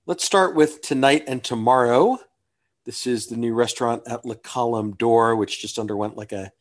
Let's 0.05 0.23
start 0.23 0.53
with 0.53 0.83
tonight 0.83 1.23
and 1.25 1.43
tomorrow. 1.43 2.19
This 2.85 3.07
is 3.07 3.25
the 3.25 3.35
new 3.35 3.55
restaurant 3.55 4.03
at 4.05 4.23
La 4.23 4.35
Colombe 4.35 4.91
d'Or, 4.91 5.35
which 5.35 5.59
just 5.59 5.79
underwent 5.79 6.15
like 6.15 6.31
a 6.33 6.51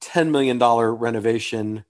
$10 0.00 0.30
million 0.30 0.58
renovation 0.58 1.84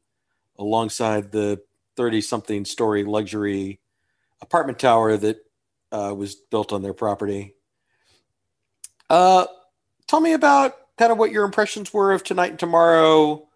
alongside 0.58 1.30
the 1.30 1.60
30 1.96 2.20
something 2.20 2.64
story 2.64 3.04
luxury 3.04 3.78
apartment 4.42 4.80
tower 4.80 5.16
that 5.16 5.36
uh, 5.92 6.12
was 6.16 6.34
built 6.34 6.72
on 6.72 6.82
their 6.82 6.92
property. 6.92 7.54
Uh, 9.08 9.46
tell 10.08 10.20
me 10.20 10.32
about 10.32 10.74
kind 10.96 11.12
of 11.12 11.18
what 11.18 11.30
your 11.30 11.44
impressions 11.44 11.94
were 11.94 12.10
of 12.10 12.24
tonight 12.24 12.50
and 12.50 12.58
tomorrow. 12.58 13.47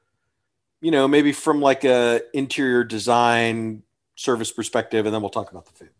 You 0.82 0.90
know, 0.90 1.08
maybe 1.08 1.32
from 1.32 1.62
like 1.62 1.84
a 1.84 2.20
interior 2.34 2.84
design 2.84 3.82
service 4.16 4.52
perspective, 4.52 5.06
and 5.06 5.14
then 5.14 5.22
we'll 5.22 5.30
talk 5.30 5.50
about 5.50 5.64
the 5.64 5.72
food. 5.72 5.90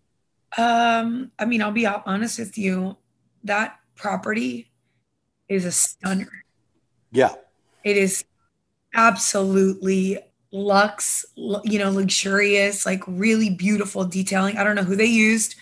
Um, 0.59 1.31
I 1.39 1.47
mean, 1.47 1.63
I'll 1.63 1.73
be 1.73 1.87
honest 1.87 2.39
with 2.39 2.59
you. 2.59 2.97
That 3.45 3.79
property 3.95 4.71
is 5.49 5.65
a 5.65 5.73
stunner. 5.73 6.45
Yeah. 7.11 7.35
It 7.85 7.97
is 7.97 8.25
absolutely 8.95 10.19
luxe, 10.51 11.25
you 11.37 11.79
know, 11.79 11.91
luxurious, 11.91 12.85
like 12.85 13.03
really 13.07 13.51
beautiful 13.51 14.05
detailing. 14.05 14.59
I 14.59 14.65
don't 14.65 14.77
know 14.77 14.85
who 14.85 14.97
they 14.97 15.07
used. 15.07 15.57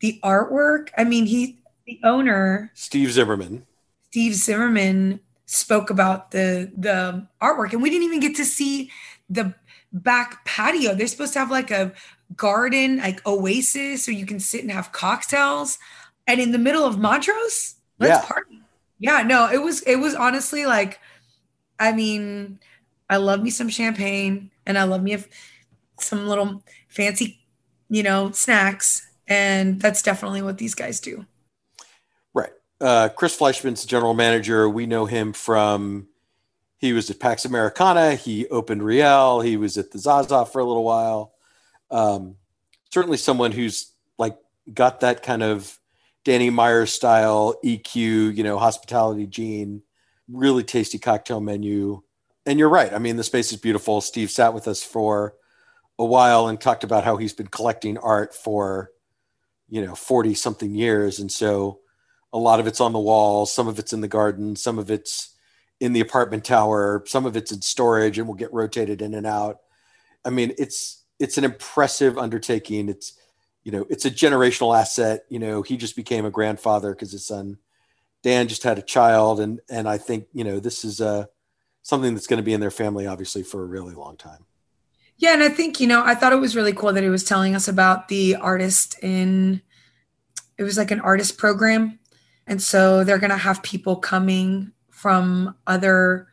The 0.00 0.18
artwork, 0.22 0.88
I 0.98 1.04
mean, 1.04 1.26
he, 1.26 1.60
the 1.86 2.00
owner, 2.04 2.70
Steve 2.74 3.12
Zimmerman. 3.12 3.66
Steve 4.10 4.34
Zimmerman 4.34 5.20
spoke 5.46 5.90
about 5.90 6.30
the 6.30 6.72
the 6.76 7.26
artwork 7.42 7.72
and 7.72 7.82
we 7.82 7.90
didn't 7.90 8.04
even 8.04 8.20
get 8.20 8.34
to 8.36 8.44
see 8.44 8.90
the 9.28 9.54
back 9.92 10.44
patio. 10.44 10.94
They're 10.94 11.06
supposed 11.06 11.32
to 11.34 11.38
have 11.38 11.50
like 11.50 11.70
a 11.70 11.92
garden, 12.36 12.98
like 12.98 13.26
oasis, 13.26 14.04
so 14.04 14.10
you 14.10 14.26
can 14.26 14.40
sit 14.40 14.62
and 14.62 14.70
have 14.70 14.92
cocktails. 14.92 15.78
And 16.26 16.40
in 16.40 16.52
the 16.52 16.58
middle 16.58 16.84
of 16.84 16.98
Montrose, 16.98 17.76
let's 17.98 18.22
yeah. 18.22 18.26
party. 18.26 18.60
Yeah, 18.98 19.22
no, 19.22 19.50
it 19.50 19.62
was 19.62 19.82
it 19.82 19.96
was 19.96 20.14
honestly 20.14 20.66
like, 20.66 20.98
I 21.78 21.92
mean, 21.92 22.58
I 23.08 23.18
love 23.18 23.42
me 23.42 23.50
some 23.50 23.68
champagne 23.68 24.50
and 24.66 24.78
I 24.78 24.84
love 24.84 25.02
me 25.02 25.16
some 26.00 26.26
little 26.26 26.62
fancy, 26.88 27.40
you 27.88 28.02
know, 28.02 28.30
snacks. 28.32 29.06
And 29.26 29.80
that's 29.80 30.02
definitely 30.02 30.42
what 30.42 30.58
these 30.58 30.74
guys 30.74 31.00
do. 31.00 31.26
Uh, 32.80 33.08
Chris 33.08 33.34
Fleischman's 33.34 33.84
general 33.84 34.14
manager. 34.14 34.68
We 34.68 34.86
know 34.86 35.06
him 35.06 35.32
from, 35.32 36.08
he 36.78 36.92
was 36.92 37.10
at 37.10 37.20
Pax 37.20 37.44
Americana. 37.44 38.14
He 38.14 38.46
opened 38.48 38.82
Riel. 38.82 39.40
He 39.40 39.56
was 39.56 39.78
at 39.78 39.90
the 39.90 39.98
Zaza 39.98 40.44
for 40.46 40.60
a 40.60 40.64
little 40.64 40.84
while. 40.84 41.32
Um, 41.90 42.36
certainly 42.90 43.16
someone 43.16 43.52
who's 43.52 43.92
like 44.18 44.36
got 44.72 45.00
that 45.00 45.22
kind 45.22 45.42
of 45.42 45.78
Danny 46.24 46.50
Meyer 46.50 46.86
style 46.86 47.56
EQ, 47.64 48.36
you 48.36 48.42
know, 48.42 48.58
hospitality 48.58 49.26
gene, 49.26 49.82
really 50.28 50.64
tasty 50.64 50.98
cocktail 50.98 51.40
menu 51.40 52.02
and 52.46 52.58
you're 52.58 52.68
right. 52.68 52.92
I 52.92 52.98
mean, 52.98 53.16
the 53.16 53.24
space 53.24 53.52
is 53.52 53.58
beautiful. 53.58 54.00
Steve 54.00 54.30
sat 54.30 54.54
with 54.54 54.68
us 54.68 54.82
for 54.82 55.34
a 55.98 56.04
while 56.04 56.48
and 56.48 56.60
talked 56.60 56.84
about 56.84 57.04
how 57.04 57.16
he's 57.16 57.32
been 57.32 57.46
collecting 57.46 57.96
art 57.98 58.34
for, 58.34 58.90
you 59.68 59.84
know, 59.84 59.94
40 59.94 60.34
something 60.34 60.74
years. 60.74 61.18
And 61.18 61.30
so 61.32 61.80
a 62.34 62.38
lot 62.38 62.60
of 62.60 62.66
it's 62.66 62.80
on 62.80 62.92
the 62.92 62.98
walls, 62.98 63.52
some 63.52 63.68
of 63.68 63.78
it's 63.78 63.92
in 63.92 64.00
the 64.00 64.08
garden, 64.08 64.56
some 64.56 64.78
of 64.78 64.90
it's 64.90 65.34
in 65.80 65.92
the 65.92 66.00
apartment 66.00 66.44
tower, 66.44 67.02
some 67.06 67.24
of 67.24 67.36
it's 67.36 67.52
in 67.52 67.62
storage 67.62 68.18
and 68.18 68.26
will 68.26 68.34
get 68.34 68.52
rotated 68.52 69.00
in 69.00 69.14
and 69.14 69.26
out. 69.26 69.60
I 70.24 70.30
mean, 70.30 70.52
it's 70.58 71.04
it's 71.20 71.38
an 71.38 71.44
impressive 71.44 72.18
undertaking. 72.18 72.88
It's 72.88 73.18
you 73.62 73.72
know, 73.72 73.86
it's 73.88 74.04
a 74.04 74.10
generational 74.10 74.78
asset. 74.78 75.24
You 75.30 75.38
know, 75.38 75.62
he 75.62 75.76
just 75.76 75.96
became 75.96 76.26
a 76.26 76.30
grandfather 76.30 76.90
because 76.92 77.12
his 77.12 77.24
son 77.24 77.56
Dan 78.22 78.48
just 78.48 78.64
had 78.64 78.78
a 78.78 78.82
child 78.82 79.38
and 79.38 79.60
and 79.70 79.88
I 79.88 79.98
think, 79.98 80.26
you 80.32 80.42
know, 80.42 80.58
this 80.58 80.84
is 80.84 81.00
a 81.00 81.28
something 81.82 82.14
that's 82.14 82.26
going 82.26 82.38
to 82.38 82.42
be 82.42 82.54
in 82.54 82.60
their 82.60 82.72
family, 82.72 83.06
obviously, 83.06 83.44
for 83.44 83.62
a 83.62 83.66
really 83.66 83.94
long 83.94 84.16
time. 84.16 84.44
Yeah, 85.18 85.34
and 85.34 85.42
I 85.42 85.50
think 85.50 85.78
you 85.78 85.86
know, 85.86 86.02
I 86.04 86.16
thought 86.16 86.32
it 86.32 86.40
was 86.40 86.56
really 86.56 86.72
cool 86.72 86.92
that 86.92 87.04
he 87.04 87.10
was 87.10 87.22
telling 87.22 87.54
us 87.54 87.68
about 87.68 88.08
the 88.08 88.34
artist 88.34 88.96
in. 89.02 89.62
It 90.58 90.62
was 90.62 90.76
like 90.76 90.90
an 90.90 91.00
artist 91.00 91.36
program, 91.36 91.98
and 92.46 92.62
so 92.62 93.04
they're 93.04 93.18
going 93.18 93.30
to 93.30 93.36
have 93.36 93.62
people 93.62 93.96
coming 93.96 94.72
from 94.90 95.54
other. 95.66 96.28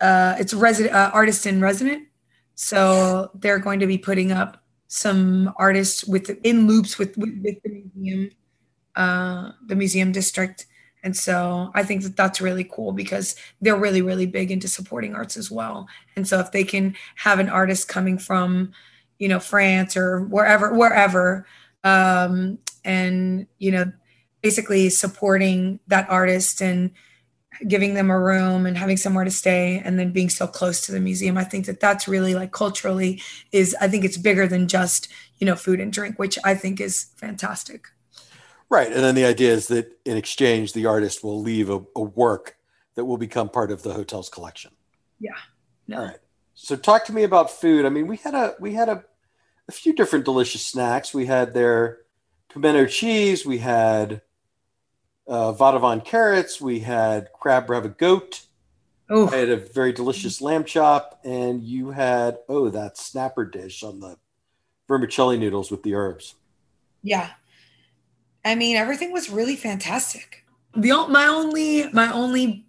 Uh, 0.00 0.36
it's 0.38 0.54
resident 0.54 0.94
uh, 0.94 1.10
artist 1.12 1.46
in 1.46 1.60
resident, 1.60 2.08
so 2.54 3.30
they're 3.34 3.58
going 3.58 3.80
to 3.80 3.86
be 3.86 3.98
putting 3.98 4.32
up 4.32 4.62
some 4.86 5.52
artists 5.56 6.04
with 6.04 6.30
in 6.44 6.66
loops 6.66 6.98
with 6.98 7.16
with, 7.16 7.40
with 7.42 7.62
the 7.62 7.84
museum, 7.94 8.30
uh, 8.96 9.50
the 9.66 9.74
museum 9.74 10.12
district, 10.12 10.66
and 11.02 11.16
so 11.16 11.70
I 11.74 11.82
think 11.84 12.02
that 12.02 12.16
that's 12.16 12.40
really 12.40 12.64
cool 12.64 12.92
because 12.92 13.36
they're 13.60 13.76
really, 13.76 14.02
really 14.02 14.26
big 14.26 14.50
into 14.50 14.68
supporting 14.68 15.14
arts 15.14 15.36
as 15.36 15.50
well. 15.50 15.88
And 16.16 16.26
so 16.26 16.40
if 16.40 16.52
they 16.52 16.64
can 16.64 16.96
have 17.16 17.38
an 17.38 17.48
artist 17.48 17.88
coming 17.88 18.18
from, 18.18 18.72
you 19.18 19.28
know, 19.28 19.38
France 19.38 19.96
or 19.96 20.22
wherever, 20.22 20.74
wherever, 20.74 21.46
um, 21.84 22.58
and, 22.84 23.46
you 23.58 23.70
know, 23.70 23.92
basically 24.42 24.90
supporting 24.90 25.80
that 25.86 26.08
artist 26.08 26.60
and 26.60 26.90
giving 27.66 27.94
them 27.94 28.08
a 28.08 28.20
room 28.20 28.66
and 28.66 28.78
having 28.78 28.96
somewhere 28.96 29.24
to 29.24 29.30
stay 29.30 29.82
and 29.84 29.98
then 29.98 30.12
being 30.12 30.28
so 30.28 30.46
close 30.46 30.80
to 30.80 30.92
the 30.92 31.00
museum 31.00 31.36
i 31.36 31.42
think 31.42 31.66
that 31.66 31.80
that's 31.80 32.06
really 32.06 32.32
like 32.32 32.52
culturally 32.52 33.20
is 33.50 33.74
i 33.80 33.88
think 33.88 34.04
it's 34.04 34.16
bigger 34.16 34.46
than 34.46 34.68
just 34.68 35.08
you 35.38 35.44
know 35.44 35.56
food 35.56 35.80
and 35.80 35.92
drink 35.92 36.20
which 36.20 36.38
i 36.44 36.54
think 36.54 36.80
is 36.80 37.06
fantastic 37.16 37.88
Right. 38.70 38.92
And 38.92 39.02
then 39.02 39.14
the 39.14 39.24
idea 39.24 39.52
is 39.52 39.68
that 39.68 39.98
in 40.04 40.16
exchange, 40.16 40.72
the 40.72 40.86
artist 40.86 41.24
will 41.24 41.40
leave 41.40 41.70
a, 41.70 41.80
a 41.96 42.02
work 42.02 42.56
that 42.94 43.04
will 43.04 43.16
become 43.16 43.48
part 43.48 43.70
of 43.70 43.82
the 43.82 43.94
hotel's 43.94 44.28
collection. 44.28 44.72
Yeah. 45.18 45.30
No. 45.86 45.98
All 45.98 46.04
right. 46.04 46.18
So 46.54 46.76
talk 46.76 47.04
to 47.06 47.12
me 47.12 47.22
about 47.22 47.50
food. 47.50 47.86
I 47.86 47.88
mean, 47.88 48.06
we 48.06 48.16
had 48.16 48.34
a 48.34 48.54
we 48.58 48.74
had 48.74 48.88
a, 48.88 49.04
a 49.68 49.72
few 49.72 49.92
different 49.92 50.24
delicious 50.24 50.66
snacks. 50.66 51.14
We 51.14 51.26
had 51.26 51.54
their 51.54 52.00
pimento 52.52 52.86
cheese. 52.86 53.46
We 53.46 53.58
had 53.58 54.22
uh, 55.28 55.52
vadouvan 55.52 56.04
carrots. 56.04 56.60
We 56.60 56.80
had 56.80 57.28
crab 57.32 57.66
ravigote. 57.68 58.46
Oh, 59.10 59.28
I 59.28 59.36
had 59.36 59.48
a 59.48 59.56
very 59.56 59.92
delicious 59.92 60.40
lamb 60.40 60.64
chop, 60.64 61.20
and 61.24 61.62
you 61.62 61.90
had 61.90 62.38
oh 62.48 62.68
that 62.70 62.98
snapper 62.98 63.44
dish 63.44 63.82
on 63.82 64.00
the 64.00 64.16
vermicelli 64.86 65.38
noodles 65.38 65.70
with 65.70 65.82
the 65.82 65.94
herbs. 65.94 66.34
Yeah, 67.02 67.30
I 68.44 68.54
mean, 68.54 68.76
everything 68.76 69.12
was 69.12 69.30
really 69.30 69.56
fantastic. 69.56 70.44
The 70.74 71.06
my 71.08 71.26
only 71.26 71.90
my 71.92 72.12
only, 72.12 72.66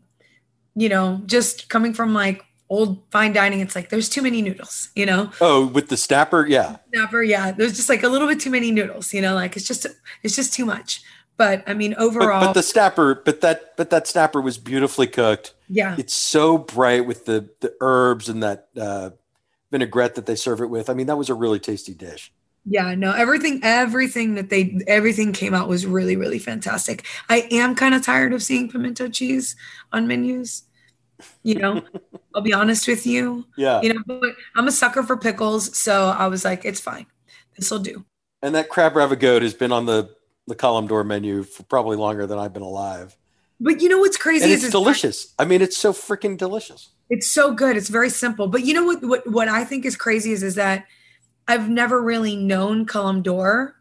you 0.76 0.90
know, 0.90 1.22
just 1.26 1.70
coming 1.70 1.94
from 1.94 2.14
like 2.14 2.44
old 2.70 3.02
fine 3.12 3.34
dining, 3.34 3.60
it's 3.60 3.76
like 3.76 3.90
there's 3.90 4.10
too 4.10 4.22
many 4.22 4.42
noodles, 4.42 4.90
you 4.96 5.06
know. 5.06 5.32
Oh, 5.42 5.68
with 5.68 5.90
the 5.90 5.98
snapper, 5.98 6.46
yeah. 6.46 6.78
Snapper, 6.94 7.24
yeah. 7.24 7.52
There's 7.52 7.76
just 7.76 7.90
like 7.90 8.04
a 8.04 8.08
little 8.08 8.28
bit 8.28 8.40
too 8.40 8.52
many 8.52 8.72
noodles, 8.72 9.14
you 9.14 9.22
know. 9.22 9.36
Like 9.36 9.56
it's 9.56 9.68
just 9.68 9.86
it's 10.24 10.36
just 10.36 10.54
too 10.54 10.66
much. 10.66 11.02
But 11.40 11.64
I 11.66 11.74
mean, 11.74 11.96
overall, 11.98 12.42
but, 12.42 12.48
but 12.48 12.54
the 12.54 12.62
snapper, 12.62 13.16
but 13.16 13.40
that 13.40 13.78
but 13.78 13.90
that 13.92 14.08
snapper 14.08 14.42
was 14.42 14.58
beautifully 14.58 15.08
cooked. 15.08 15.54
Yeah, 15.70 15.96
it's 15.98 16.14
so 16.14 16.58
bright 16.58 17.08
with 17.08 17.26
the 17.26 17.50
the 17.62 17.74
herbs 17.80 18.28
and 18.28 18.44
that 18.44 18.68
uh, 18.78 19.12
vinaigrette 19.72 20.16
that 20.16 20.26
they 20.26 20.36
serve 20.36 20.60
it 20.60 20.70
with. 20.70 20.90
I 20.90 20.94
mean, 20.94 21.08
that 21.08 21.18
was 21.18 21.30
a 21.30 21.34
really 21.34 21.60
tasty 21.60 21.94
dish. 21.94 22.34
Yeah, 22.66 22.94
no, 22.94 23.14
everything, 23.14 23.62
everything 23.64 24.36
that 24.36 24.50
they, 24.50 24.82
everything 24.86 25.32
came 25.32 25.54
out 25.54 25.70
was 25.70 25.86
really, 25.86 26.18
really 26.18 26.40
fantastic. 26.40 27.06
I 27.30 27.48
am 27.52 27.74
kind 27.74 27.96
of 27.96 28.04
tired 28.04 28.34
of 28.34 28.44
seeing 28.44 28.70
pimento 28.70 29.08
cheese 29.08 29.56
on 29.94 30.08
menus. 30.08 30.64
You 31.44 31.56
know, 31.56 31.82
I'll 32.36 32.42
be 32.42 32.54
honest 32.54 32.86
with 32.86 33.08
you. 33.08 33.46
Yeah. 33.58 33.82
You 33.82 33.94
know, 33.94 34.02
but 34.06 34.36
I'm 34.56 34.68
a 34.68 34.72
sucker 34.72 35.04
for 35.04 35.16
pickles, 35.16 35.78
so 35.78 36.10
I 36.10 36.28
was 36.28 36.44
like, 36.44 36.66
it's 36.66 36.82
fine. 36.82 37.06
This 37.58 37.72
will 37.72 37.80
do. 37.80 38.06
And 38.42 38.54
that 38.56 38.70
crab 38.70 38.94
ravigote 38.94 39.42
has 39.42 39.54
been 39.54 39.72
on 39.72 39.86
the 39.86 40.14
the 40.50 40.56
Colombe 40.56 40.88
d'Or 40.88 41.04
menu 41.04 41.44
for 41.44 41.64
probably 41.64 41.96
longer 41.96 42.28
than 42.28 42.38
I've 42.38 42.54
been 42.54 42.64
alive. 42.64 43.16
But 43.60 43.82
you 43.82 43.90
know 43.90 44.00
what's 44.00 44.18
crazy? 44.18 44.44
And 44.44 44.52
it's 44.52 44.64
is 44.64 44.72
delicious. 44.72 45.34
I 45.38 45.46
mean, 45.46 45.62
it's 45.62 45.78
so 45.78 45.94
freaking 45.94 46.38
delicious. 46.38 46.90
It's 47.10 47.30
so 47.30 47.54
good. 47.54 47.76
It's 47.76 47.90
very 47.90 48.10
simple. 48.10 48.48
But 48.48 48.66
you 48.66 48.74
know 48.74 48.84
what? 48.84 49.04
What 49.04 49.30
what 49.30 49.48
I 49.48 49.64
think 49.66 49.86
is 49.86 49.96
crazy 49.96 50.32
is 50.32 50.44
is 50.44 50.56
that 50.56 50.86
I've 51.48 51.70
never 51.70 52.02
really 52.02 52.36
known 52.36 52.86
Colombe 52.86 53.22
d'Or 53.22 53.76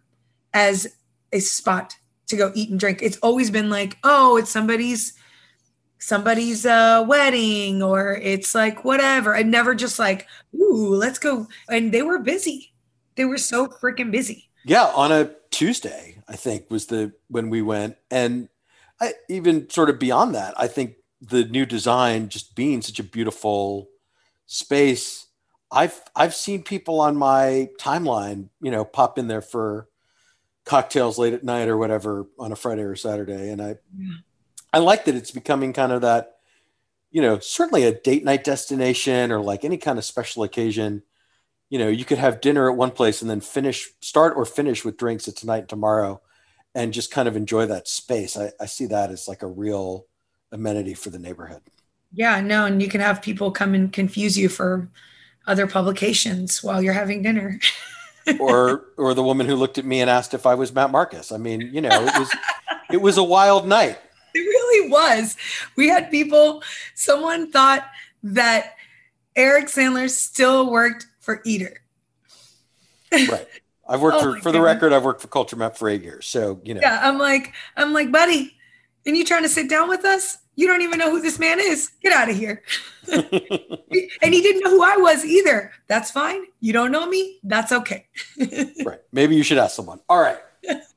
as 0.54 0.86
a 1.32 1.40
spot 1.40 1.94
to 2.28 2.36
go 2.36 2.52
eat 2.54 2.70
and 2.70 2.80
drink. 2.80 3.00
It's 3.02 3.18
always 3.18 3.50
been 3.50 3.70
like, 3.70 3.98
oh, 4.04 4.36
it's 4.36 4.50
somebody's 4.50 5.12
somebody's 5.98 6.64
uh, 6.64 7.04
wedding 7.06 7.82
or 7.82 8.14
it's 8.14 8.54
like 8.54 8.84
whatever. 8.84 9.34
I 9.34 9.42
never 9.42 9.74
just 9.74 9.98
like, 9.98 10.26
ooh, 10.54 10.94
let's 10.94 11.18
go. 11.18 11.46
And 11.68 11.92
they 11.92 12.02
were 12.02 12.18
busy. 12.18 12.72
They 13.16 13.24
were 13.24 13.38
so 13.38 13.66
freaking 13.66 14.10
busy. 14.10 14.48
Yeah, 14.64 14.86
on 14.94 15.12
a 15.12 15.30
Tuesday, 15.50 16.17
I 16.28 16.36
think 16.36 16.70
was 16.70 16.86
the 16.86 17.12
when 17.28 17.50
we 17.50 17.62
went, 17.62 17.96
and 18.10 18.48
I, 19.00 19.14
even 19.28 19.70
sort 19.70 19.90
of 19.90 19.98
beyond 19.98 20.34
that, 20.34 20.54
I 20.56 20.66
think 20.66 20.96
the 21.20 21.44
new 21.44 21.66
design 21.66 22.28
just 22.28 22.54
being 22.54 22.82
such 22.82 23.00
a 23.00 23.04
beautiful 23.04 23.88
space 24.46 25.28
I've 25.70 26.00
I've 26.16 26.34
seen 26.34 26.62
people 26.62 27.00
on 27.00 27.16
my 27.16 27.68
timeline, 27.78 28.48
you 28.60 28.70
know, 28.70 28.84
pop 28.84 29.18
in 29.18 29.28
there 29.28 29.42
for 29.42 29.88
cocktails 30.64 31.18
late 31.18 31.34
at 31.34 31.44
night 31.44 31.68
or 31.68 31.76
whatever 31.76 32.26
on 32.38 32.52
a 32.52 32.56
Friday 32.56 32.82
or 32.82 32.96
Saturday, 32.96 33.50
and 33.50 33.60
I 33.60 33.76
yeah. 33.96 34.14
I 34.72 34.78
like 34.78 35.04
that 35.04 35.14
it's 35.14 35.30
becoming 35.30 35.72
kind 35.72 35.92
of 35.92 36.02
that, 36.02 36.36
you 37.10 37.20
know, 37.20 37.38
certainly 37.38 37.84
a 37.84 37.92
date 37.92 38.24
night 38.24 38.44
destination 38.44 39.30
or 39.30 39.40
like 39.40 39.64
any 39.64 39.76
kind 39.76 39.98
of 39.98 40.04
special 40.04 40.42
occasion. 40.42 41.02
You 41.70 41.78
know, 41.78 41.88
you 41.88 42.04
could 42.04 42.18
have 42.18 42.40
dinner 42.40 42.70
at 42.70 42.76
one 42.76 42.90
place 42.90 43.20
and 43.20 43.30
then 43.30 43.40
finish, 43.40 43.90
start 44.00 44.34
or 44.36 44.44
finish 44.44 44.84
with 44.84 44.96
drinks 44.96 45.28
at 45.28 45.36
tonight 45.36 45.58
and 45.58 45.68
tomorrow, 45.68 46.20
and 46.74 46.92
just 46.92 47.10
kind 47.10 47.28
of 47.28 47.36
enjoy 47.36 47.66
that 47.66 47.88
space. 47.88 48.36
I, 48.36 48.52
I 48.60 48.66
see 48.66 48.86
that 48.86 49.10
as 49.10 49.28
like 49.28 49.42
a 49.42 49.46
real 49.46 50.06
amenity 50.50 50.94
for 50.94 51.10
the 51.10 51.18
neighborhood. 51.18 51.62
Yeah, 52.12 52.40
no, 52.40 52.64
and 52.64 52.80
you 52.80 52.88
can 52.88 53.00
have 53.00 53.20
people 53.20 53.50
come 53.50 53.74
and 53.74 53.92
confuse 53.92 54.38
you 54.38 54.48
for 54.48 54.88
other 55.46 55.66
publications 55.66 56.62
while 56.62 56.80
you're 56.82 56.94
having 56.94 57.22
dinner. 57.22 57.60
or 58.40 58.86
or 58.96 59.14
the 59.14 59.22
woman 59.22 59.46
who 59.46 59.56
looked 59.56 59.78
at 59.78 59.84
me 59.84 60.00
and 60.00 60.10
asked 60.10 60.34
if 60.34 60.46
I 60.46 60.54
was 60.54 60.72
Matt 60.72 60.90
Marcus. 60.90 61.32
I 61.32 61.36
mean, 61.36 61.60
you 61.60 61.80
know, 61.80 61.90
it 61.90 62.18
was 62.18 62.36
it 62.90 63.02
was 63.02 63.18
a 63.18 63.22
wild 63.22 63.66
night. 63.66 63.98
It 64.34 64.40
really 64.40 64.90
was. 64.90 65.36
We 65.76 65.88
had 65.88 66.10
people, 66.10 66.62
someone 66.94 67.50
thought 67.50 67.86
that 68.22 68.74
Eric 69.36 69.66
Sandler 69.66 70.10
still 70.10 70.70
worked 70.70 71.06
for 71.28 71.42
Eater. 71.44 71.82
right. 73.12 73.46
I've 73.86 74.00
worked 74.00 74.16
oh 74.20 74.36
for 74.36 74.40
for 74.40 74.50
the 74.50 74.62
record, 74.62 74.94
I've 74.94 75.04
worked 75.04 75.20
for 75.20 75.28
Culture 75.28 75.56
Map 75.56 75.76
for 75.76 75.90
eight 75.90 76.02
years. 76.02 76.26
So, 76.26 76.58
you 76.64 76.72
know. 76.72 76.80
Yeah, 76.82 77.00
I'm 77.02 77.18
like, 77.18 77.52
I'm 77.76 77.92
like, 77.92 78.10
buddy, 78.10 78.56
and 79.04 79.14
you 79.14 79.26
trying 79.26 79.42
to 79.42 79.48
sit 79.50 79.68
down 79.68 79.90
with 79.90 80.06
us? 80.06 80.38
You 80.56 80.66
don't 80.66 80.80
even 80.80 80.98
know 80.98 81.10
who 81.10 81.20
this 81.20 81.38
man 81.38 81.60
is. 81.60 81.90
Get 82.02 82.14
out 82.14 82.30
of 82.30 82.36
here. 82.36 82.62
and 83.12 83.22
he 84.34 84.40
didn't 84.40 84.62
know 84.64 84.70
who 84.70 84.82
I 84.82 84.96
was 84.96 85.22
either. 85.22 85.70
That's 85.86 86.10
fine. 86.10 86.44
You 86.60 86.72
don't 86.72 86.90
know 86.90 87.06
me. 87.06 87.40
That's 87.42 87.72
okay. 87.72 88.06
right. 88.84 89.00
Maybe 89.12 89.36
you 89.36 89.42
should 89.42 89.58
ask 89.58 89.76
someone. 89.76 90.00
All 90.08 90.20
right. 90.20 90.38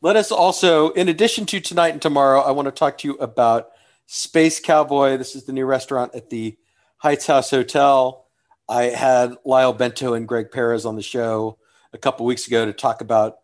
Let 0.02 0.16
us 0.16 0.32
also, 0.32 0.92
in 0.92 1.10
addition 1.10 1.46
to 1.48 1.60
tonight 1.60 1.90
and 1.90 2.02
tomorrow, 2.02 2.40
I 2.40 2.52
want 2.52 2.68
to 2.68 2.72
talk 2.72 2.98
to 3.00 3.08
you 3.10 3.16
about 3.16 3.72
Space 4.06 4.62
Cowboy. 4.62 5.18
This 5.18 5.36
is 5.36 5.44
the 5.44 5.54
new 5.54 5.66
restaurant 5.66 6.16
at 6.16 6.30
the 6.30 6.58
Heights 7.00 7.28
House 7.28 7.50
Hotel. 7.50 8.26
I 8.72 8.84
had 8.84 9.36
Lyle 9.44 9.74
Bento 9.74 10.14
and 10.14 10.26
Greg 10.26 10.50
Perez 10.50 10.86
on 10.86 10.96
the 10.96 11.02
show 11.02 11.58
a 11.92 11.98
couple 11.98 12.26
weeks 12.26 12.48
ago 12.48 12.66
to 12.66 12.72
talk 12.72 13.02
about 13.02 13.40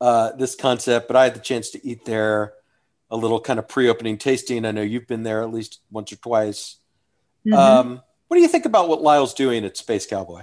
uh, 0.00 0.30
this 0.36 0.54
concept, 0.54 1.08
but 1.08 1.16
I 1.16 1.24
had 1.24 1.34
the 1.34 1.40
chance 1.40 1.70
to 1.70 1.84
eat 1.84 2.04
there 2.04 2.54
a 3.10 3.16
little 3.16 3.40
kind 3.40 3.58
of 3.58 3.66
pre-opening 3.66 4.18
tasting. 4.18 4.64
I 4.64 4.70
know 4.70 4.82
you've 4.82 5.08
been 5.08 5.24
there 5.24 5.42
at 5.42 5.52
least 5.52 5.80
once 5.90 6.12
or 6.12 6.16
twice. 6.16 6.76
Mm-hmm. 7.44 7.58
Um, 7.58 8.02
what 8.28 8.36
do 8.36 8.40
you 8.40 8.46
think 8.46 8.66
about 8.66 8.88
what 8.88 9.02
Lyle's 9.02 9.34
doing 9.34 9.64
at 9.64 9.76
Space 9.76 10.06
Cowboy? 10.06 10.42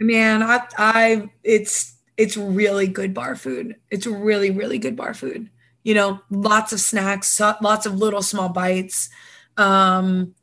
Man, 0.00 0.42
I, 0.42 0.66
I, 0.78 1.30
it's 1.42 1.94
it's 2.16 2.38
really 2.38 2.86
good 2.86 3.12
bar 3.12 3.36
food. 3.36 3.76
It's 3.90 4.06
really 4.06 4.50
really 4.50 4.78
good 4.78 4.96
bar 4.96 5.12
food. 5.12 5.50
You 5.82 5.92
know, 5.92 6.20
lots 6.30 6.72
of 6.72 6.80
snacks, 6.80 7.38
lots 7.38 7.84
of 7.84 7.96
little 7.96 8.22
small 8.22 8.48
bites. 8.48 9.10
Um, 9.58 10.34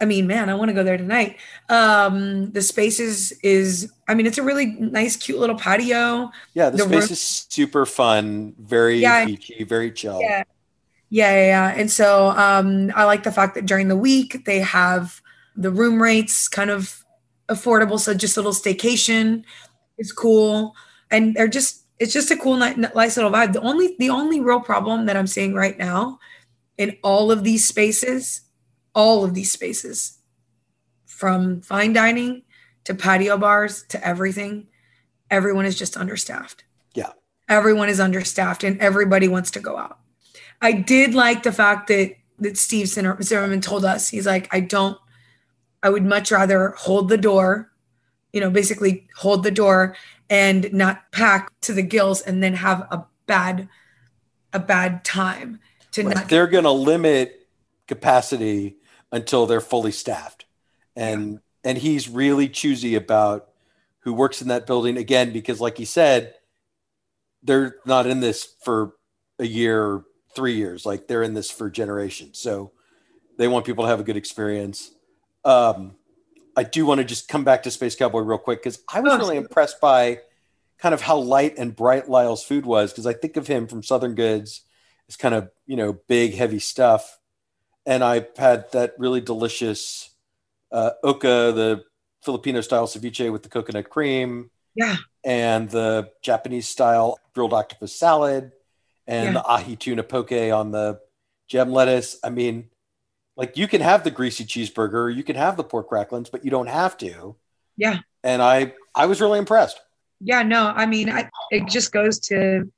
I 0.00 0.06
mean, 0.06 0.26
man, 0.26 0.48
I 0.48 0.54
want 0.54 0.70
to 0.70 0.72
go 0.72 0.82
there 0.82 0.96
tonight. 0.96 1.36
Um, 1.68 2.50
the 2.52 2.62
space 2.62 2.98
is 2.98 3.38
is 3.42 3.92
I 4.08 4.14
mean, 4.14 4.26
it's 4.26 4.38
a 4.38 4.42
really 4.42 4.66
nice, 4.66 5.16
cute 5.16 5.38
little 5.38 5.56
patio. 5.56 6.30
Yeah, 6.54 6.70
the, 6.70 6.78
the 6.78 6.82
space 6.84 6.92
room- 6.92 7.12
is 7.12 7.20
super 7.20 7.84
fun, 7.86 8.54
very 8.58 8.98
yeah, 8.98 9.26
beachy, 9.26 9.64
very 9.64 9.90
chill. 9.90 10.20
Yeah, 10.20 10.44
yeah, 11.10 11.34
yeah, 11.34 11.46
yeah. 11.46 11.74
And 11.76 11.90
so 11.90 12.30
um, 12.30 12.90
I 12.94 13.04
like 13.04 13.24
the 13.24 13.32
fact 13.32 13.54
that 13.56 13.66
during 13.66 13.88
the 13.88 13.96
week 13.96 14.44
they 14.46 14.60
have 14.60 15.20
the 15.56 15.70
room 15.70 16.00
rates 16.00 16.48
kind 16.48 16.70
of 16.70 17.04
affordable. 17.48 17.98
So 17.98 18.14
just 18.14 18.36
a 18.36 18.40
little 18.40 18.52
staycation 18.52 19.44
is 19.98 20.12
cool, 20.12 20.74
and 21.10 21.34
they're 21.34 21.48
just 21.48 21.84
it's 21.98 22.14
just 22.14 22.30
a 22.30 22.36
cool 22.36 22.56
nice 22.56 23.16
little 23.16 23.30
vibe. 23.30 23.52
The 23.52 23.60
only 23.60 23.94
the 23.98 24.08
only 24.08 24.40
real 24.40 24.60
problem 24.60 25.06
that 25.06 25.16
I'm 25.16 25.26
seeing 25.26 25.52
right 25.52 25.78
now 25.78 26.18
in 26.78 26.96
all 27.02 27.30
of 27.30 27.44
these 27.44 27.68
spaces, 27.68 28.40
all 28.94 29.24
of 29.24 29.34
these 29.34 29.52
spaces, 29.52 30.18
from 31.06 31.60
fine 31.60 31.92
dining 31.92 32.42
to 32.84 32.94
patio 32.94 33.36
bars 33.36 33.84
to 33.88 34.06
everything, 34.06 34.66
everyone 35.30 35.66
is 35.66 35.78
just 35.78 35.96
understaffed. 35.96 36.64
Yeah. 36.94 37.12
Everyone 37.48 37.88
is 37.88 38.00
understaffed 38.00 38.64
and 38.64 38.80
everybody 38.80 39.28
wants 39.28 39.50
to 39.52 39.60
go 39.60 39.76
out. 39.76 39.98
I 40.62 40.72
did 40.72 41.14
like 41.14 41.42
the 41.42 41.52
fact 41.52 41.88
that 41.88 42.16
that 42.40 42.56
Steve 42.56 42.88
Zimmerman 42.88 43.60
told 43.60 43.84
us 43.84 44.08
he's 44.08 44.26
like, 44.26 44.48
I 44.50 44.60
don't, 44.60 44.98
I 45.82 45.90
would 45.90 46.04
much 46.04 46.32
rather 46.32 46.70
hold 46.70 47.08
the 47.08 47.18
door, 47.18 47.70
you 48.32 48.40
know, 48.40 48.50
basically 48.50 49.08
hold 49.14 49.42
the 49.42 49.50
door 49.50 49.94
and 50.30 50.72
not 50.72 51.12
pack 51.12 51.52
to 51.62 51.74
the 51.74 51.82
gills 51.82 52.22
and 52.22 52.42
then 52.42 52.54
have 52.54 52.80
a 52.90 53.04
bad, 53.26 53.68
a 54.52 54.58
bad 54.58 55.04
time. 55.04 55.60
To 55.92 56.02
right. 56.02 56.16
not 56.16 56.28
they're 56.28 56.46
going 56.46 56.64
to 56.64 56.70
limit 56.70 57.46
capacity 57.86 58.76
until 59.12 59.46
they're 59.46 59.60
fully 59.60 59.92
staffed, 59.92 60.44
and 60.96 61.32
yeah. 61.32 61.38
and 61.70 61.78
he's 61.78 62.08
really 62.08 62.48
choosy 62.48 62.94
about 62.94 63.48
who 64.00 64.12
works 64.12 64.40
in 64.40 64.48
that 64.48 64.66
building 64.66 64.96
again 64.96 65.32
because, 65.32 65.60
like 65.60 65.76
he 65.76 65.84
said, 65.84 66.34
they're 67.42 67.76
not 67.84 68.06
in 68.06 68.20
this 68.20 68.54
for 68.62 68.94
a 69.38 69.46
year 69.46 70.02
three 70.34 70.54
years. 70.54 70.86
Like 70.86 71.06
they're 71.08 71.22
in 71.22 71.34
this 71.34 71.50
for 71.50 71.70
generations. 71.70 72.38
So 72.38 72.72
they 73.38 73.48
want 73.48 73.66
people 73.66 73.84
to 73.84 73.88
have 73.88 74.00
a 74.00 74.04
good 74.04 74.16
experience. 74.16 74.90
Um, 75.44 75.96
I 76.56 76.62
do 76.62 76.84
want 76.84 76.98
to 76.98 77.04
just 77.04 77.28
come 77.28 77.44
back 77.44 77.62
to 77.62 77.70
Space 77.70 77.96
Cowboy 77.96 78.20
real 78.20 78.38
quick 78.38 78.62
because 78.62 78.82
I 78.92 79.00
was 79.00 79.16
really 79.16 79.36
impressed 79.36 79.80
by 79.80 80.20
kind 80.78 80.94
of 80.94 81.00
how 81.00 81.16
light 81.18 81.54
and 81.58 81.74
bright 81.74 82.08
Lyle's 82.08 82.44
food 82.44 82.66
was 82.66 82.92
because 82.92 83.06
I 83.06 83.12
think 83.12 83.36
of 83.36 83.46
him 83.46 83.66
from 83.66 83.82
Southern 83.82 84.14
Goods 84.14 84.62
as 85.08 85.16
kind 85.16 85.34
of 85.34 85.50
you 85.66 85.76
know 85.76 85.94
big 86.08 86.34
heavy 86.34 86.58
stuff, 86.58 87.18
and 87.86 88.04
I've 88.04 88.36
had 88.36 88.70
that 88.72 88.94
really 88.98 89.20
delicious 89.20 90.10
uh, 90.72 90.90
oka, 91.02 91.52
the 91.54 91.84
Filipino 92.22 92.60
style 92.60 92.86
ceviche 92.86 93.32
with 93.32 93.42
the 93.42 93.48
coconut 93.48 93.88
cream, 93.88 94.50
yeah, 94.74 94.96
and 95.24 95.68
the 95.70 96.10
Japanese 96.22 96.68
style 96.68 97.18
grilled 97.34 97.52
octopus 97.52 97.94
salad 97.94 98.52
and 99.06 99.26
yeah. 99.26 99.32
the 99.32 99.44
ahi 99.44 99.76
tuna 99.76 100.02
poke 100.02 100.32
on 100.32 100.70
the 100.70 101.00
gem 101.48 101.72
lettuce. 101.72 102.18
I 102.22 102.30
mean, 102.30 102.70
like 103.36 103.56
you 103.56 103.66
can 103.66 103.80
have 103.80 104.04
the 104.04 104.10
greasy 104.10 104.44
cheeseburger, 104.44 105.14
you 105.14 105.24
can 105.24 105.36
have 105.36 105.56
the 105.56 105.64
pork 105.64 105.88
cracklings, 105.88 106.30
but 106.30 106.44
you 106.44 106.50
don't 106.50 106.68
have 106.68 106.96
to. 106.98 107.36
Yeah. 107.76 107.98
And 108.22 108.42
I 108.42 108.74
I 108.94 109.06
was 109.06 109.20
really 109.20 109.38
impressed. 109.38 109.80
Yeah, 110.20 110.42
no, 110.42 110.66
I 110.68 110.84
mean, 110.84 111.08
I, 111.08 111.30
it 111.50 111.66
just 111.66 111.92
goes 111.92 112.18
to 112.28 112.70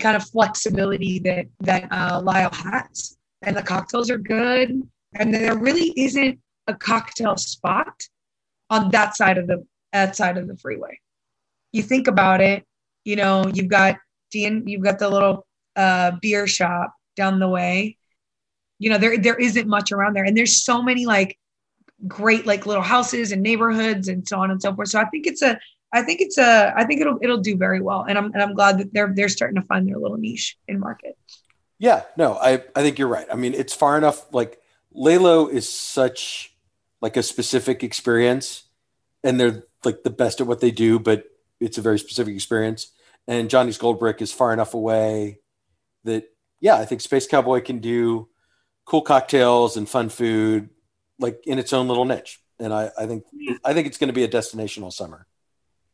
kind 0.00 0.16
of 0.16 0.24
flexibility 0.24 1.18
that 1.20 1.46
that 1.60 1.92
uh, 1.92 2.22
Lyle 2.22 2.50
has, 2.52 3.17
and 3.42 3.56
the 3.56 3.62
cocktails 3.62 4.10
are 4.10 4.18
good, 4.18 4.82
and 5.14 5.34
there 5.34 5.56
really 5.56 5.92
isn't 5.96 6.38
a 6.66 6.74
cocktail 6.74 7.36
spot 7.36 7.94
on 8.70 8.90
that 8.90 9.16
side 9.16 9.38
of 9.38 9.46
the 9.46 9.64
that 9.92 10.16
side 10.16 10.36
of 10.36 10.46
the 10.48 10.56
freeway. 10.56 11.00
You 11.72 11.82
think 11.82 12.08
about 12.08 12.40
it, 12.40 12.64
you 13.04 13.16
know, 13.16 13.46
you've 13.52 13.68
got 13.68 13.96
Dean, 14.30 14.64
you've 14.66 14.82
got 14.82 14.98
the 14.98 15.08
little 15.08 15.46
uh, 15.76 16.12
beer 16.20 16.46
shop 16.46 16.92
down 17.16 17.38
the 17.38 17.48
way. 17.48 17.96
You 18.78 18.90
know, 18.90 18.98
there 18.98 19.18
there 19.18 19.36
isn't 19.36 19.66
much 19.66 19.92
around 19.92 20.14
there, 20.14 20.24
and 20.24 20.36
there's 20.36 20.62
so 20.62 20.82
many 20.82 21.06
like 21.06 21.38
great 22.06 22.46
like 22.46 22.66
little 22.66 22.82
houses 22.82 23.32
and 23.32 23.42
neighborhoods 23.42 24.08
and 24.08 24.26
so 24.26 24.40
on 24.40 24.50
and 24.50 24.60
so 24.62 24.74
forth. 24.74 24.88
So 24.88 25.00
I 25.00 25.06
think 25.06 25.26
it's 25.26 25.42
a 25.42 25.58
I 25.92 26.02
think 26.02 26.20
it's 26.20 26.38
a 26.38 26.72
I 26.76 26.84
think 26.84 27.00
it'll 27.00 27.18
it'll 27.22 27.38
do 27.38 27.56
very 27.56 27.80
well, 27.80 28.04
and 28.08 28.18
I'm 28.18 28.26
and 28.26 28.42
I'm 28.42 28.54
glad 28.54 28.78
that 28.78 28.92
they're 28.92 29.12
they're 29.14 29.28
starting 29.28 29.60
to 29.60 29.66
find 29.66 29.88
their 29.88 29.98
little 29.98 30.18
niche 30.18 30.56
in 30.68 30.78
market. 30.78 31.16
Yeah, 31.78 32.02
no, 32.16 32.34
I 32.34 32.62
I 32.74 32.82
think 32.82 32.98
you're 32.98 33.08
right. 33.08 33.26
I 33.30 33.36
mean, 33.36 33.54
it's 33.54 33.74
far 33.74 33.96
enough. 33.96 34.32
Like 34.32 34.60
Lalo 34.92 35.48
is 35.48 35.68
such 35.68 36.54
like 37.00 37.16
a 37.16 37.22
specific 37.22 37.84
experience, 37.84 38.64
and 39.22 39.38
they're 39.38 39.64
like 39.84 40.02
the 40.02 40.10
best 40.10 40.40
at 40.40 40.46
what 40.46 40.60
they 40.60 40.70
do, 40.70 40.98
but 40.98 41.24
it's 41.60 41.78
a 41.78 41.82
very 41.82 41.98
specific 41.98 42.34
experience. 42.34 42.92
And 43.26 43.50
Johnny's 43.50 43.78
Gold 43.78 43.98
Brick 43.98 44.22
is 44.22 44.32
far 44.32 44.52
enough 44.52 44.74
away 44.74 45.40
that 46.04 46.24
yeah, 46.60 46.76
I 46.76 46.84
think 46.84 47.00
Space 47.00 47.26
Cowboy 47.26 47.60
can 47.60 47.78
do 47.78 48.28
cool 48.84 49.02
cocktails 49.02 49.76
and 49.76 49.88
fun 49.88 50.08
food 50.08 50.70
like 51.18 51.46
in 51.46 51.58
its 51.58 51.72
own 51.72 51.88
little 51.88 52.04
niche. 52.04 52.40
And 52.58 52.72
I, 52.72 52.90
I 52.98 53.06
think 53.06 53.24
I 53.64 53.72
think 53.72 53.86
it's 53.86 53.98
going 53.98 54.08
to 54.08 54.14
be 54.14 54.24
a 54.24 54.28
destination 54.28 54.82
all 54.82 54.90
summer. 54.90 55.26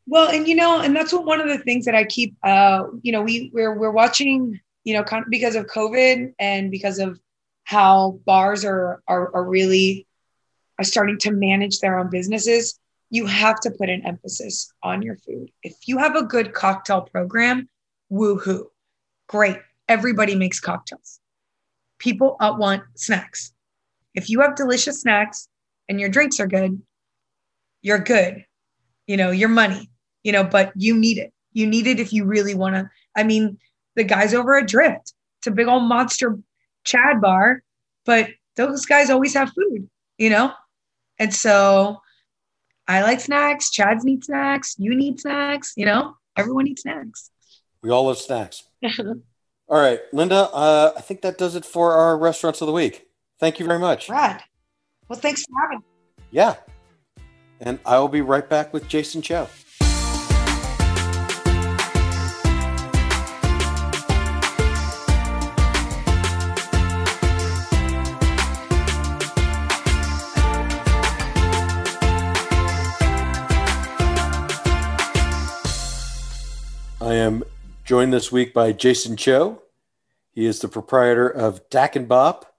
Well, 0.06 0.30
and 0.30 0.46
you 0.46 0.54
know, 0.54 0.80
and 0.80 0.94
that's 0.94 1.12
what 1.12 1.24
one 1.24 1.40
of 1.40 1.48
the 1.48 1.58
things 1.58 1.84
that 1.86 1.94
I 1.94 2.04
keep 2.04 2.36
uh, 2.42 2.84
you 3.02 3.12
know, 3.12 3.22
we 3.22 3.50
we're 3.52 3.74
we're 3.76 3.90
watching, 3.90 4.60
you 4.84 4.94
know, 4.94 5.04
because 5.30 5.56
of 5.56 5.66
COVID 5.66 6.34
and 6.38 6.70
because 6.70 6.98
of 6.98 7.18
how 7.64 8.20
bars 8.26 8.64
are 8.64 9.02
are, 9.08 9.34
are 9.34 9.44
really 9.44 10.06
are 10.78 10.84
starting 10.84 11.18
to 11.18 11.32
manage 11.32 11.80
their 11.80 11.98
own 11.98 12.10
businesses, 12.10 12.78
you 13.10 13.26
have 13.26 13.60
to 13.60 13.70
put 13.70 13.88
an 13.88 14.04
emphasis 14.06 14.72
on 14.82 15.02
your 15.02 15.16
food. 15.16 15.50
If 15.62 15.76
you 15.86 15.98
have 15.98 16.16
a 16.16 16.24
good 16.24 16.52
cocktail 16.52 17.02
program, 17.02 17.68
woohoo, 18.12 18.66
great 19.28 19.58
everybody 19.88 20.34
makes 20.34 20.60
cocktails. 20.60 21.20
People 21.98 22.36
uh, 22.40 22.54
want 22.58 22.82
snacks. 22.94 23.52
If 24.14 24.30
you 24.30 24.40
have 24.40 24.56
delicious 24.56 25.02
snacks 25.02 25.48
and 25.88 26.00
your 26.00 26.08
drinks 26.08 26.40
are 26.40 26.46
good, 26.46 26.80
you're 27.82 27.98
good. 27.98 28.44
you 29.06 29.16
know, 29.16 29.30
your 29.30 29.48
money, 29.48 29.90
you 30.22 30.32
know, 30.32 30.44
but 30.44 30.72
you 30.76 30.96
need 30.96 31.18
it. 31.18 31.32
You 31.52 31.66
need 31.66 31.86
it 31.86 32.00
if 32.00 32.12
you 32.12 32.24
really 32.24 32.54
want 32.54 32.74
to. 32.74 32.90
I 33.16 33.22
mean, 33.22 33.58
the 33.96 34.04
guys 34.04 34.34
over 34.34 34.56
at 34.56 34.68
Drift, 34.68 35.12
it's 35.38 35.46
a 35.46 35.50
big 35.50 35.68
old 35.68 35.84
monster 35.84 36.38
Chad 36.84 37.20
bar, 37.20 37.62
but 38.04 38.28
those 38.56 38.86
guys 38.86 39.10
always 39.10 39.34
have 39.34 39.52
food, 39.52 39.88
you 40.18 40.30
know? 40.30 40.52
And 41.18 41.32
so 41.32 41.98
I 42.86 43.02
like 43.02 43.20
snacks. 43.20 43.70
Chad's 43.70 44.04
need 44.04 44.24
snacks. 44.24 44.76
You 44.78 44.94
need 44.94 45.20
snacks, 45.20 45.72
you 45.76 45.86
know? 45.86 46.16
Everyone 46.36 46.64
needs 46.64 46.82
snacks. 46.82 47.30
We 47.82 47.90
all 47.90 48.06
love 48.06 48.18
snacks. 48.18 48.64
all 48.98 49.20
right, 49.68 50.00
Linda, 50.12 50.48
uh, 50.52 50.92
I 50.96 51.00
think 51.00 51.22
that 51.22 51.38
does 51.38 51.54
it 51.54 51.64
for 51.64 51.92
our 51.92 52.18
restaurants 52.18 52.60
of 52.60 52.66
the 52.66 52.72
week. 52.72 53.06
Thank 53.38 53.58
you 53.58 53.66
very 53.66 53.78
much. 53.78 54.08
Rad. 54.08 54.42
Well, 55.08 55.18
thanks 55.18 55.42
for 55.42 55.52
having 55.60 55.78
me. 55.78 55.84
Yeah. 56.30 56.56
And 57.60 57.78
I 57.84 57.98
will 57.98 58.08
be 58.08 58.20
right 58.20 58.48
back 58.48 58.72
with 58.72 58.88
Jason 58.88 59.22
Cho. 59.22 59.48
Am 77.24 77.42
joined 77.86 78.12
this 78.12 78.30
week 78.30 78.52
by 78.52 78.72
Jason 78.72 79.16
Cho. 79.16 79.62
He 80.32 80.44
is 80.44 80.60
the 80.60 80.68
proprietor 80.68 81.26
of 81.26 81.66
Dak 81.70 81.96
and 81.96 82.06
Bop 82.06 82.54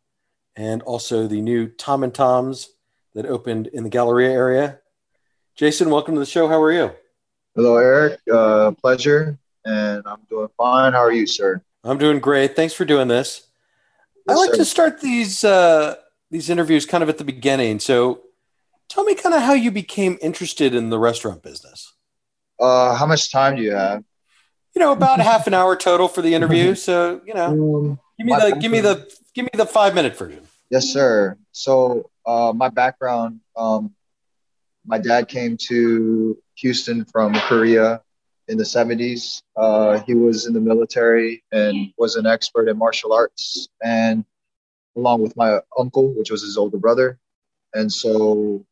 and 0.55 0.81
also 0.81 1.27
the 1.27 1.39
new 1.39 1.67
Tom 1.67 2.03
N 2.03 2.09
Toms 2.09 2.69
that 3.13 3.27
opened 3.27 3.67
in 3.67 3.83
the 3.83 3.91
Galleria 3.91 4.31
area. 4.31 4.79
Jason, 5.53 5.91
welcome 5.91 6.15
to 6.15 6.19
the 6.19 6.25
show. 6.25 6.47
How 6.47 6.59
are 6.63 6.71
you? 6.71 6.91
Hello, 7.53 7.77
Eric. 7.77 8.19
Uh, 8.31 8.71
pleasure. 8.71 9.37
And 9.65 10.01
I'm 10.07 10.21
doing 10.31 10.49
fine. 10.57 10.93
How 10.93 11.01
are 11.01 11.11
you, 11.11 11.27
sir? 11.27 11.61
I'm 11.83 11.99
doing 11.99 12.17
great. 12.17 12.55
Thanks 12.55 12.73
for 12.73 12.85
doing 12.85 13.07
this. 13.07 13.45
Yes, 14.27 14.35
I 14.35 14.39
like 14.39 14.51
sir. 14.53 14.57
to 14.57 14.65
start 14.65 14.99
these 14.99 15.43
uh, 15.43 15.93
these 16.31 16.49
interviews 16.49 16.87
kind 16.87 17.03
of 17.03 17.09
at 17.09 17.19
the 17.19 17.23
beginning. 17.23 17.79
So, 17.79 18.23
tell 18.89 19.03
me 19.03 19.13
kind 19.13 19.35
of 19.35 19.43
how 19.43 19.53
you 19.53 19.69
became 19.69 20.17
interested 20.23 20.73
in 20.73 20.89
the 20.89 20.97
restaurant 20.97 21.43
business. 21.43 21.93
Uh, 22.59 22.95
how 22.95 23.05
much 23.05 23.31
time 23.31 23.57
do 23.57 23.61
you 23.61 23.71
have? 23.71 24.03
You 24.75 24.81
know, 24.81 24.91
about 24.91 25.21
half 25.21 25.47
an 25.47 25.53
hour 25.53 25.75
total 25.75 26.07
for 26.09 26.21
the 26.21 26.33
interview. 26.33 26.75
So, 26.85 27.21
you 27.25 27.33
know, 27.33 27.47
um, 27.47 27.99
give 28.17 28.27
me 28.27 28.33
the 28.33 28.57
give 28.59 28.71
me 28.71 28.81
the 28.81 29.11
give 29.33 29.45
me 29.45 29.51
the 29.53 29.65
five 29.65 29.95
minute 29.95 30.17
version. 30.17 30.45
Yes, 30.69 30.91
sir. 30.91 31.37
So, 31.51 32.09
uh, 32.25 32.51
my 32.53 32.69
background, 32.69 33.39
um, 33.55 33.93
my 34.85 34.97
dad 34.97 35.29
came 35.29 35.57
to 35.69 36.37
Houston 36.55 37.05
from 37.05 37.33
Korea 37.33 38.01
in 38.47 38.57
the 38.57 38.63
70s. 38.63 39.41
Uh, 39.55 39.99
he 39.99 40.13
was 40.13 40.45
in 40.45 40.53
the 40.53 40.59
military 40.59 41.43
and 41.51 41.93
was 41.97 42.15
an 42.15 42.27
expert 42.27 42.67
in 42.67 42.77
martial 42.77 43.13
arts, 43.13 43.69
and 43.81 44.25
along 44.95 45.21
with 45.21 45.35
my 45.37 45.59
uncle, 45.79 46.13
which 46.13 46.31
was 46.31 46.41
his 46.41 46.57
older 46.57 46.77
brother. 46.77 47.17
And 47.73 47.91
so 47.91 48.65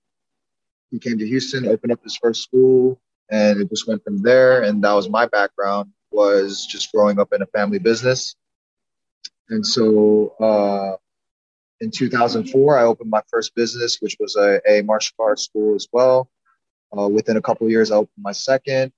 he 0.92 1.00
came 1.00 1.18
to 1.18 1.28
Houston, 1.28 1.68
opened 1.68 1.92
up 1.92 2.04
his 2.04 2.18
first 2.18 2.44
school, 2.44 3.00
and 3.29 3.62
it 3.62 3.69
just 3.69 3.88
went 3.88 4.03
from 4.03 4.21
there. 4.21 4.63
And 4.63 4.83
that 4.83 4.93
was 4.93 5.09
my 5.09 5.25
background 5.27 5.91
was 6.12 6.65
just 6.65 6.91
growing 6.91 7.19
up 7.19 7.33
in 7.33 7.41
a 7.41 7.47
family 7.47 7.79
business. 7.79 8.36
And 9.49 9.65
so 9.65 10.36
uh, 10.39 10.97
in 11.81 11.91
2004, 11.91 12.77
I 12.77 12.83
opened 12.83 13.09
my 13.09 13.21
first 13.29 13.55
business, 13.55 13.97
which 13.99 14.17
was 14.19 14.36
a, 14.36 14.62
a 14.69 14.81
martial 14.83 15.15
arts 15.19 15.43
school 15.43 15.75
as 15.75 15.88
well. 15.91 16.29
Uh, 16.97 17.07
within 17.07 17.38
a 17.38 17.41
couple 17.41 17.69
years, 17.69 17.91
I 17.91 17.95
opened 17.95 18.12
my 18.17 18.31
second. 18.31 18.91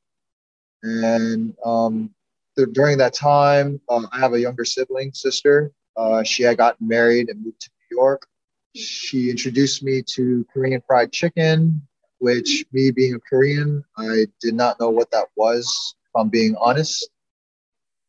And 0.84 1.56
um, 1.66 2.14
th- 2.58 2.70
during 2.74 2.98
that 3.00 3.14
time, 3.14 3.82
uh, 3.90 4.04
I 4.12 4.20
have 4.20 4.34
a 4.34 4.40
younger 4.40 4.66
sibling, 4.66 5.14
sister. 5.14 5.72
Uh, 5.98 6.24
she 6.24 6.44
had 6.44 6.58
gotten 6.58 6.88
married 6.88 7.30
and 7.30 7.44
moved 7.44 7.62
to 7.62 7.70
New 7.90 7.98
York. 7.98 8.28
She 8.76 9.30
introduced 9.30 9.82
me 9.82 10.04
to 10.16 10.46
Korean 10.54 10.82
fried 10.86 11.12
chicken, 11.14 11.82
which, 12.20 12.66
me 12.72 12.92
being 12.92 13.16
a 13.16 13.20
Korean, 13.20 13.84
I 13.98 14.26
did 14.42 14.56
not 14.56 14.80
know 14.80 14.90
what 14.90 15.12
that 15.12 15.28
was, 15.36 15.96
if 16.04 16.12
I'm 16.16 16.30
being 16.30 16.56
honest. 16.60 17.10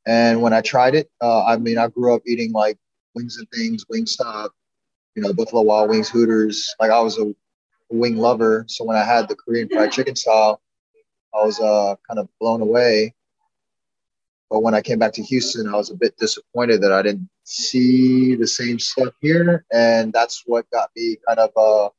And 0.06 0.40
when 0.40 0.52
I 0.52 0.60
tried 0.60 0.94
it, 0.94 1.10
uh, 1.20 1.44
I 1.44 1.56
mean, 1.56 1.78
I 1.78 1.88
grew 1.88 2.14
up 2.14 2.22
eating 2.26 2.52
like 2.52 2.78
wings 3.14 3.38
and 3.38 3.48
things, 3.50 3.84
Wingstop, 3.86 4.50
you 5.14 5.22
know, 5.22 5.32
Buffalo 5.32 5.62
Wild 5.62 5.90
Wings, 5.90 6.08
Hooters. 6.08 6.74
Like 6.78 6.90
I 6.90 7.00
was 7.00 7.18
a 7.18 7.34
wing 7.90 8.16
lover. 8.16 8.64
So 8.68 8.84
when 8.84 8.96
I 8.96 9.04
had 9.04 9.28
the 9.28 9.34
Korean 9.34 9.68
fried 9.68 9.92
chicken 9.92 10.14
style, 10.14 10.60
I 11.34 11.44
was 11.44 11.58
uh, 11.60 11.96
kind 12.08 12.20
of 12.20 12.28
blown 12.40 12.60
away. 12.60 13.14
But 14.48 14.60
when 14.60 14.74
I 14.74 14.80
came 14.80 15.00
back 15.00 15.12
to 15.14 15.22
Houston, 15.22 15.66
I 15.68 15.76
was 15.76 15.90
a 15.90 15.96
bit 15.96 16.16
disappointed 16.18 16.80
that 16.82 16.92
I 16.92 17.02
didn't 17.02 17.28
see 17.42 18.36
the 18.36 18.46
same 18.46 18.78
stuff 18.78 19.12
here. 19.20 19.64
And 19.72 20.12
that's 20.12 20.44
what 20.46 20.70
got 20.70 20.90
me 20.94 21.18
kind 21.26 21.40
of 21.40 21.50
uh, 21.56 21.90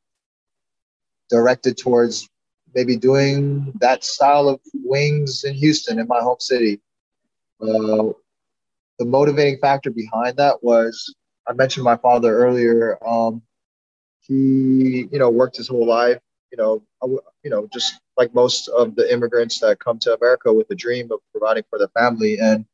directed 1.30 1.78
towards 1.78 2.30
maybe 2.76 2.96
doing 2.96 3.74
that 3.80 4.04
style 4.04 4.48
of 4.50 4.60
wings 4.74 5.44
in 5.44 5.54
Houston, 5.54 6.00
in 6.00 6.08
my 6.08 6.20
home 6.20 6.40
city. 6.40 6.80
Uh, 7.62 8.14
the 9.00 9.06
motivating 9.06 9.60
factor 9.60 9.90
behind 9.90 10.38
that 10.38 10.64
was 10.64 11.14
I 11.48 11.54
mentioned 11.54 11.84
my 11.84 11.98
father 11.98 12.38
earlier. 12.38 12.98
Um, 13.08 13.42
he, 14.22 15.08
you 15.12 15.20
know, 15.20 15.30
worked 15.30 15.58
his 15.58 15.68
whole 15.68 15.88
life. 15.88 16.20
You 16.52 16.58
know, 16.58 16.84
you 17.44 17.50
know, 17.50 17.68
just 17.74 17.96
like 18.16 18.34
most 18.34 18.68
of 18.70 18.96
the 18.96 19.12
immigrants 19.12 19.60
that 19.60 19.80
come 19.80 20.00
to 20.00 20.16
America 20.16 20.52
with 20.54 20.70
a 20.72 20.76
dream 20.76 21.12
of 21.12 21.20
providing 21.32 21.64
for 21.70 21.78
their 21.78 21.90
family, 21.90 22.40
and 22.40 22.66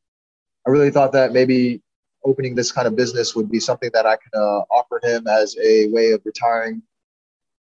I 0.66 0.70
really 0.70 0.90
thought 0.90 1.12
that 1.12 1.32
maybe 1.32 1.82
opening 2.24 2.54
this 2.54 2.72
kind 2.72 2.86
of 2.86 2.96
business 2.96 3.34
would 3.34 3.50
be 3.50 3.60
something 3.60 3.90
that 3.92 4.06
I 4.06 4.16
can 4.16 4.30
uh, 4.34 4.60
offer 4.70 5.00
him 5.02 5.26
as 5.26 5.56
a 5.62 5.88
way 5.88 6.12
of 6.12 6.22
retiring 6.24 6.82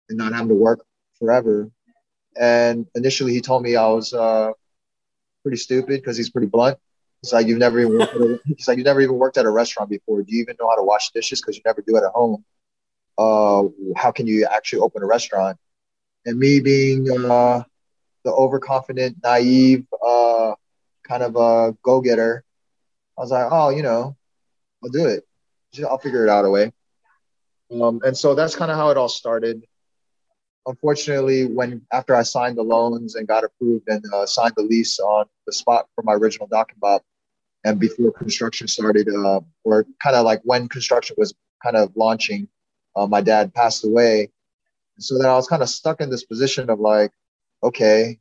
and 0.08 0.18
not 0.18 0.32
having 0.32 0.48
to 0.48 0.54
work 0.54 0.84
forever. 1.18 1.70
And 2.38 2.86
initially, 2.94 3.32
he 3.32 3.40
told 3.40 3.62
me 3.62 3.76
I 3.76 3.88
was 3.88 4.12
uh, 4.12 4.52
pretty 5.42 5.58
stupid 5.58 6.00
because 6.00 6.16
he's 6.16 6.30
pretty 6.30 6.46
blunt. 6.46 6.78
He's 7.22 7.32
like, 7.32 7.46
you've 7.46 7.58
never 7.58 7.80
even 7.80 7.98
worked 7.98 8.14
at 8.14 8.20
a, 8.20 8.40
he's 8.46 8.68
like, 8.68 8.78
you've 8.78 8.84
never 8.84 9.00
even 9.00 9.16
worked 9.16 9.38
at 9.38 9.44
a 9.44 9.50
restaurant 9.50 9.90
before. 9.90 10.22
Do 10.22 10.34
you 10.34 10.42
even 10.42 10.56
know 10.60 10.68
how 10.68 10.76
to 10.76 10.82
wash 10.82 11.10
dishes? 11.10 11.40
Because 11.40 11.56
you 11.56 11.62
never 11.64 11.82
do 11.82 11.96
it 11.96 12.04
at 12.04 12.12
home. 12.12 12.44
Uh, 13.16 13.64
how 13.96 14.12
can 14.12 14.26
you 14.26 14.46
actually 14.46 14.80
open 14.80 15.02
a 15.02 15.06
restaurant? 15.06 15.58
And 16.24 16.38
me 16.38 16.60
being 16.60 17.10
uh, 17.10 17.62
the 18.24 18.30
overconfident, 18.30 19.16
naive, 19.22 19.86
uh, 20.04 20.54
kind 21.02 21.22
of 21.22 21.36
a 21.36 21.76
go-getter, 21.82 22.44
I 23.16 23.20
was 23.20 23.30
like, 23.32 23.48
oh, 23.50 23.70
you 23.70 23.82
know, 23.82 24.16
I'll 24.82 24.90
do 24.90 25.06
it. 25.06 25.24
I'll 25.84 25.98
figure 25.98 26.24
it 26.24 26.30
out 26.30 26.44
a 26.44 26.50
way. 26.50 26.72
Um, 27.70 28.00
and 28.04 28.16
so 28.16 28.34
that's 28.34 28.54
kind 28.54 28.70
of 28.70 28.76
how 28.76 28.90
it 28.90 28.96
all 28.96 29.08
started. 29.08 29.66
Unfortunately, 30.66 31.46
when 31.46 31.82
after 31.92 32.14
I 32.14 32.22
signed 32.22 32.58
the 32.58 32.62
loans 32.62 33.14
and 33.14 33.26
got 33.26 33.44
approved 33.44 33.84
and 33.88 34.04
uh, 34.12 34.26
signed 34.26 34.54
the 34.56 34.62
lease 34.62 34.98
on 34.98 35.26
the 35.46 35.52
spot 35.52 35.86
for 35.94 36.02
my 36.02 36.14
original 36.14 36.46
Dak 36.46 36.72
and 36.72 36.80
Bop, 36.80 37.02
and 37.64 37.80
before 37.80 38.12
construction 38.12 38.68
started, 38.68 39.08
uh, 39.08 39.40
or 39.64 39.86
kind 40.02 40.16
of 40.16 40.24
like 40.24 40.40
when 40.44 40.68
construction 40.68 41.16
was 41.18 41.34
kind 41.62 41.76
of 41.76 41.92
launching, 41.96 42.48
uh, 42.96 43.06
my 43.06 43.20
dad 43.20 43.54
passed 43.54 43.84
away. 43.84 44.30
So 44.98 45.18
then 45.18 45.28
I 45.28 45.34
was 45.34 45.46
kind 45.46 45.62
of 45.62 45.68
stuck 45.68 46.00
in 46.00 46.10
this 46.10 46.24
position 46.24 46.70
of 46.70 46.80
like, 46.80 47.12
okay, 47.62 48.18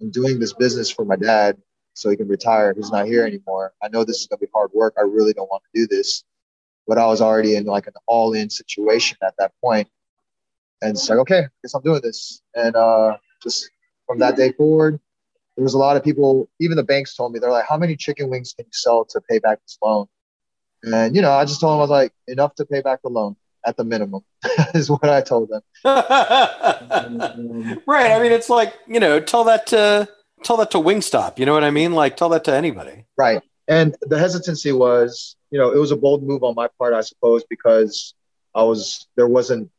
I'm 0.00 0.10
doing 0.10 0.38
this 0.38 0.52
business 0.52 0.90
for 0.90 1.04
my 1.04 1.16
dad 1.16 1.58
so 1.94 2.10
he 2.10 2.16
can 2.16 2.28
retire. 2.28 2.72
He's 2.74 2.90
not 2.90 3.06
here 3.06 3.26
anymore. 3.26 3.72
I 3.82 3.88
know 3.88 4.04
this 4.04 4.20
is 4.20 4.26
going 4.26 4.38
to 4.38 4.46
be 4.46 4.50
hard 4.54 4.70
work. 4.72 4.94
I 4.96 5.02
really 5.02 5.32
don't 5.32 5.50
want 5.50 5.62
to 5.64 5.80
do 5.80 5.86
this. 5.86 6.24
But 6.86 6.98
I 6.98 7.06
was 7.06 7.20
already 7.20 7.56
in 7.56 7.64
like 7.64 7.86
an 7.86 7.94
all 8.06 8.32
in 8.32 8.48
situation 8.48 9.18
at 9.22 9.34
that 9.38 9.52
point. 9.62 9.88
And 10.80 10.92
it's 10.92 11.08
like, 11.08 11.18
okay, 11.18 11.40
I 11.40 11.48
guess 11.62 11.74
I'm 11.74 11.82
doing 11.82 12.00
this. 12.02 12.40
And 12.54 12.76
uh, 12.76 13.16
just 13.42 13.68
from 14.06 14.20
that 14.20 14.36
day 14.36 14.52
forward, 14.52 15.00
there 15.56 15.64
was 15.64 15.74
a 15.74 15.78
lot 15.78 15.96
of 15.96 16.04
people, 16.04 16.48
even 16.60 16.76
the 16.76 16.84
banks 16.84 17.16
told 17.16 17.32
me, 17.32 17.40
they're 17.40 17.50
like, 17.50 17.66
how 17.68 17.76
many 17.76 17.96
chicken 17.96 18.30
wings 18.30 18.52
can 18.52 18.64
you 18.64 18.72
sell 18.72 19.04
to 19.06 19.20
pay 19.28 19.40
back 19.40 19.60
this 19.62 19.76
loan? 19.82 20.06
And, 20.84 21.16
you 21.16 21.22
know, 21.22 21.32
I 21.32 21.44
just 21.44 21.60
told 21.60 21.72
them, 21.72 21.78
I 21.78 21.82
was 21.82 21.90
like, 21.90 22.12
enough 22.28 22.54
to 22.56 22.64
pay 22.64 22.80
back 22.80 23.02
the 23.02 23.08
loan 23.08 23.34
at 23.66 23.76
the 23.76 23.84
minimum 23.84 24.22
is 24.74 24.88
what 24.88 25.04
I 25.04 25.20
told 25.20 25.48
them. 25.48 25.62
right. 25.84 26.04
I 28.12 28.22
mean, 28.22 28.30
it's 28.30 28.48
like, 28.48 28.72
you 28.86 29.00
know, 29.00 29.18
tell 29.18 29.44
that 29.44 29.66
to, 29.68 30.08
tell 30.44 30.58
that 30.58 30.70
to 30.70 30.78
Wingstop. 30.78 31.40
You 31.40 31.46
know 31.46 31.54
what 31.54 31.64
I 31.64 31.72
mean? 31.72 31.92
Like 31.92 32.16
tell 32.16 32.28
that 32.28 32.44
to 32.44 32.54
anybody. 32.54 33.06
Right. 33.16 33.42
And 33.66 33.96
the 34.02 34.18
hesitancy 34.18 34.70
was, 34.70 35.34
you 35.50 35.58
know, 35.58 35.72
it 35.72 35.78
was 35.78 35.90
a 35.90 35.96
bold 35.96 36.22
move 36.22 36.44
on 36.44 36.54
my 36.54 36.68
part, 36.78 36.94
I 36.94 37.00
suppose, 37.00 37.42
because 37.50 38.14
I 38.54 38.62
was, 38.62 39.08
there 39.16 39.28
wasn't 39.28 39.70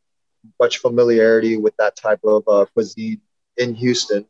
much 0.60 0.78
familiarity 0.80 1.58
with 1.58 1.76
that 1.78 1.96
type 1.96 2.20
of 2.24 2.44
uh, 2.48 2.66
cuisine 2.74 3.22
in 3.58 3.76
Houston. 3.76 4.26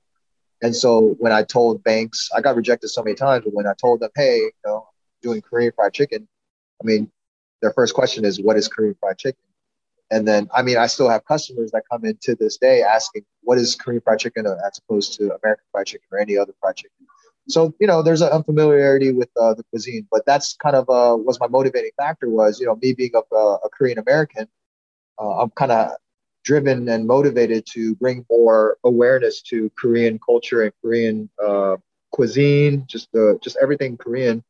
And 0.62 0.76
so 0.76 1.15
when 1.19 1.32
I 1.32 1.43
told 1.43 1.84
banks, 1.84 2.30
I 2.36 2.41
got 2.41 2.56
rejected 2.56 2.89
so 2.89 3.04
many 3.04 3.15
times, 3.15 3.45
but 3.45 3.54
when 3.54 3.67
I 3.67 3.74
told 3.80 4.02
them, 4.02 4.10
hey, 4.15 4.38
you 4.38 4.52
know, 4.65 4.88
doing 5.22 5.41
Korean 5.41 5.72
fried 5.74 5.93
chicken, 5.93 6.28
I 6.82 6.86
mean, 6.86 7.12
their 7.62 7.72
first 7.72 7.93
question 7.93 8.26
is, 8.26 8.41
what 8.41 8.58
is 8.58 8.67
Korean 8.67 8.95
fried 9.00 9.17
chicken? 9.17 9.43
And 10.12 10.28
then, 10.28 10.50
I 10.54 10.63
mean, 10.63 10.78
I 10.78 10.88
still 10.88 11.10
have 11.10 11.24
customers 11.26 11.72
that 11.72 11.84
come 11.89 12.04
in 12.04 12.17
to 12.24 12.36
this 12.36 12.58
day 12.58 12.82
asking, 12.82 13.24
what 13.41 13.58
is 13.58 13.76
Korean 13.76 14.02
fried 14.02 14.19
chicken 14.19 14.45
as 14.48 14.80
opposed 14.80 15.13
to 15.17 15.26
American 15.26 15.65
fried 15.72 15.86
chicken 15.86 16.08
or 16.12 16.19
any 16.19 16.38
other 16.38 16.54
fried 16.60 16.78
chicken? 16.78 17.06
So, 17.48 17.74
you 17.80 17.88
know, 17.88 18.02
there's 18.02 18.22
an 18.22 18.30
unfamiliarity 18.30 19.12
with 19.12 19.30
uh, 19.39 19.54
the 19.54 19.63
cuisine, 19.63 20.08
but 20.12 20.26
that's 20.26 20.56
kind 20.56 20.76
of 20.76 20.89
uh, 20.89 21.15
was 21.17 21.39
my 21.39 21.48
motivating 21.48 21.91
factor 21.98 22.30
was, 22.30 22.60
you 22.60 22.65
know, 22.65 22.78
me 22.82 22.93
being 22.93 23.12
a, 23.15 23.36
a 23.36 23.69
Korean 23.72 23.98
American, 23.98 24.48
uh, 25.19 25.41
I'm 25.41 25.49
kind 25.51 25.71
of 25.71 25.91
driven 26.43 26.88
and 26.89 27.05
motivated 27.05 27.65
to 27.73 27.95
bring 27.95 28.25
more 28.29 28.77
awareness 28.84 29.41
to 29.41 29.69
Korean 29.77 30.19
culture 30.25 30.63
and 30.63 30.73
Korean 30.82 31.29
uh, 31.43 31.77
cuisine, 32.12 32.86
just 32.88 33.12
the 33.12 33.39
just 33.41 33.58
everything 33.62 33.97
Korean. 33.97 34.43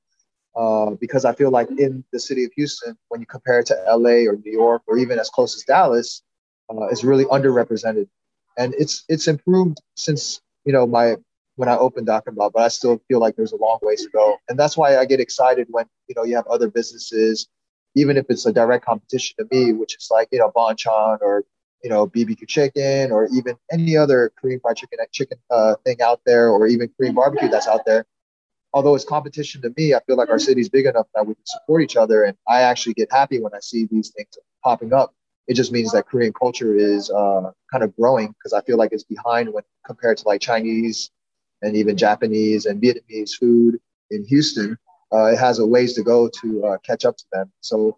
Uh, 0.55 0.91
because 0.91 1.25
I 1.25 1.33
feel 1.33 1.51
like 1.51 1.69
in 1.71 2.03
the 2.11 2.19
city 2.19 2.43
of 2.43 2.51
Houston, 2.53 2.97
when 3.09 3.21
you 3.21 3.27
compare 3.27 3.59
it 3.59 3.67
to 3.67 3.75
LA 3.87 4.27
or 4.29 4.35
New 4.43 4.51
York 4.51 4.81
or 4.87 4.97
even 4.97 5.19
as 5.19 5.29
close 5.29 5.55
as 5.55 5.63
Dallas, 5.63 6.21
uh, 6.69 6.87
it's 6.87 7.03
really 7.03 7.25
underrepresented, 7.25 8.07
and 8.57 8.73
it's 8.77 9.03
it's 9.07 9.27
improved 9.27 9.79
since 9.95 10.41
you 10.65 10.73
know 10.73 10.85
my 10.85 11.15
when 11.55 11.69
I 11.69 11.77
opened 11.77 12.07
Dak 12.07 12.23
Bop, 12.33 12.53
but 12.53 12.63
I 12.63 12.69
still 12.69 13.01
feel 13.07 13.19
like 13.19 13.35
there's 13.35 13.51
a 13.51 13.57
long 13.57 13.79
ways 13.81 14.03
to 14.03 14.09
go, 14.09 14.37
and 14.47 14.57
that's 14.57 14.77
why 14.77 14.97
I 14.97 15.05
get 15.05 15.19
excited 15.19 15.67
when 15.69 15.85
you 16.07 16.15
know 16.15 16.23
you 16.23 16.35
have 16.35 16.47
other 16.47 16.69
businesses, 16.69 17.47
even 17.95 18.17
if 18.17 18.25
it's 18.29 18.45
a 18.45 18.53
direct 18.53 18.85
competition 18.85 19.35
to 19.39 19.47
me, 19.51 19.73
which 19.73 19.95
is 19.95 20.07
like 20.11 20.29
you 20.31 20.39
know 20.39 20.51
Bonchon 20.55 21.19
or 21.21 21.43
you 21.83 21.89
know 21.89 22.07
BBQ 22.07 22.47
chicken 22.47 23.11
or 23.11 23.27
even 23.33 23.55
any 23.71 23.97
other 23.97 24.31
Korean 24.39 24.59
fried 24.59 24.77
chicken 24.77 24.99
chicken 25.11 25.37
uh, 25.49 25.75
thing 25.85 26.01
out 26.01 26.21
there, 26.25 26.49
or 26.49 26.67
even 26.67 26.89
Korean 26.97 27.15
barbecue 27.15 27.49
that's 27.49 27.67
out 27.67 27.85
there 27.85 28.05
although 28.73 28.95
it's 28.95 29.05
competition 29.05 29.61
to 29.61 29.73
me, 29.77 29.93
I 29.93 29.99
feel 30.05 30.17
like 30.17 30.29
our 30.29 30.39
city's 30.39 30.69
big 30.69 30.85
enough 30.85 31.07
that 31.15 31.25
we 31.25 31.33
can 31.33 31.45
support 31.45 31.83
each 31.83 31.95
other. 31.95 32.23
And 32.23 32.37
I 32.47 32.61
actually 32.61 32.93
get 32.93 33.11
happy 33.11 33.39
when 33.39 33.53
I 33.53 33.59
see 33.59 33.87
these 33.89 34.11
things 34.15 34.37
popping 34.63 34.93
up. 34.93 35.13
It 35.47 35.55
just 35.55 35.71
means 35.71 35.91
that 35.93 36.05
Korean 36.05 36.33
culture 36.33 36.75
is 36.75 37.09
uh, 37.09 37.51
kind 37.71 37.83
of 37.83 37.95
growing 37.95 38.27
because 38.27 38.53
I 38.53 38.61
feel 38.61 38.77
like 38.77 38.91
it's 38.91 39.03
behind 39.03 39.51
when 39.51 39.63
compared 39.85 40.17
to 40.17 40.27
like 40.27 40.41
Chinese 40.41 41.09
and 41.61 41.75
even 41.75 41.97
Japanese 41.97 42.65
and 42.65 42.81
Vietnamese 42.81 43.31
food 43.31 43.79
in 44.11 44.25
Houston. 44.25 44.77
Uh, 45.11 45.25
it 45.25 45.39
has 45.39 45.59
a 45.59 45.65
ways 45.65 45.93
to 45.93 46.03
go 46.03 46.29
to 46.41 46.65
uh, 46.65 46.77
catch 46.79 47.05
up 47.05 47.17
to 47.17 47.25
them. 47.31 47.51
So 47.61 47.97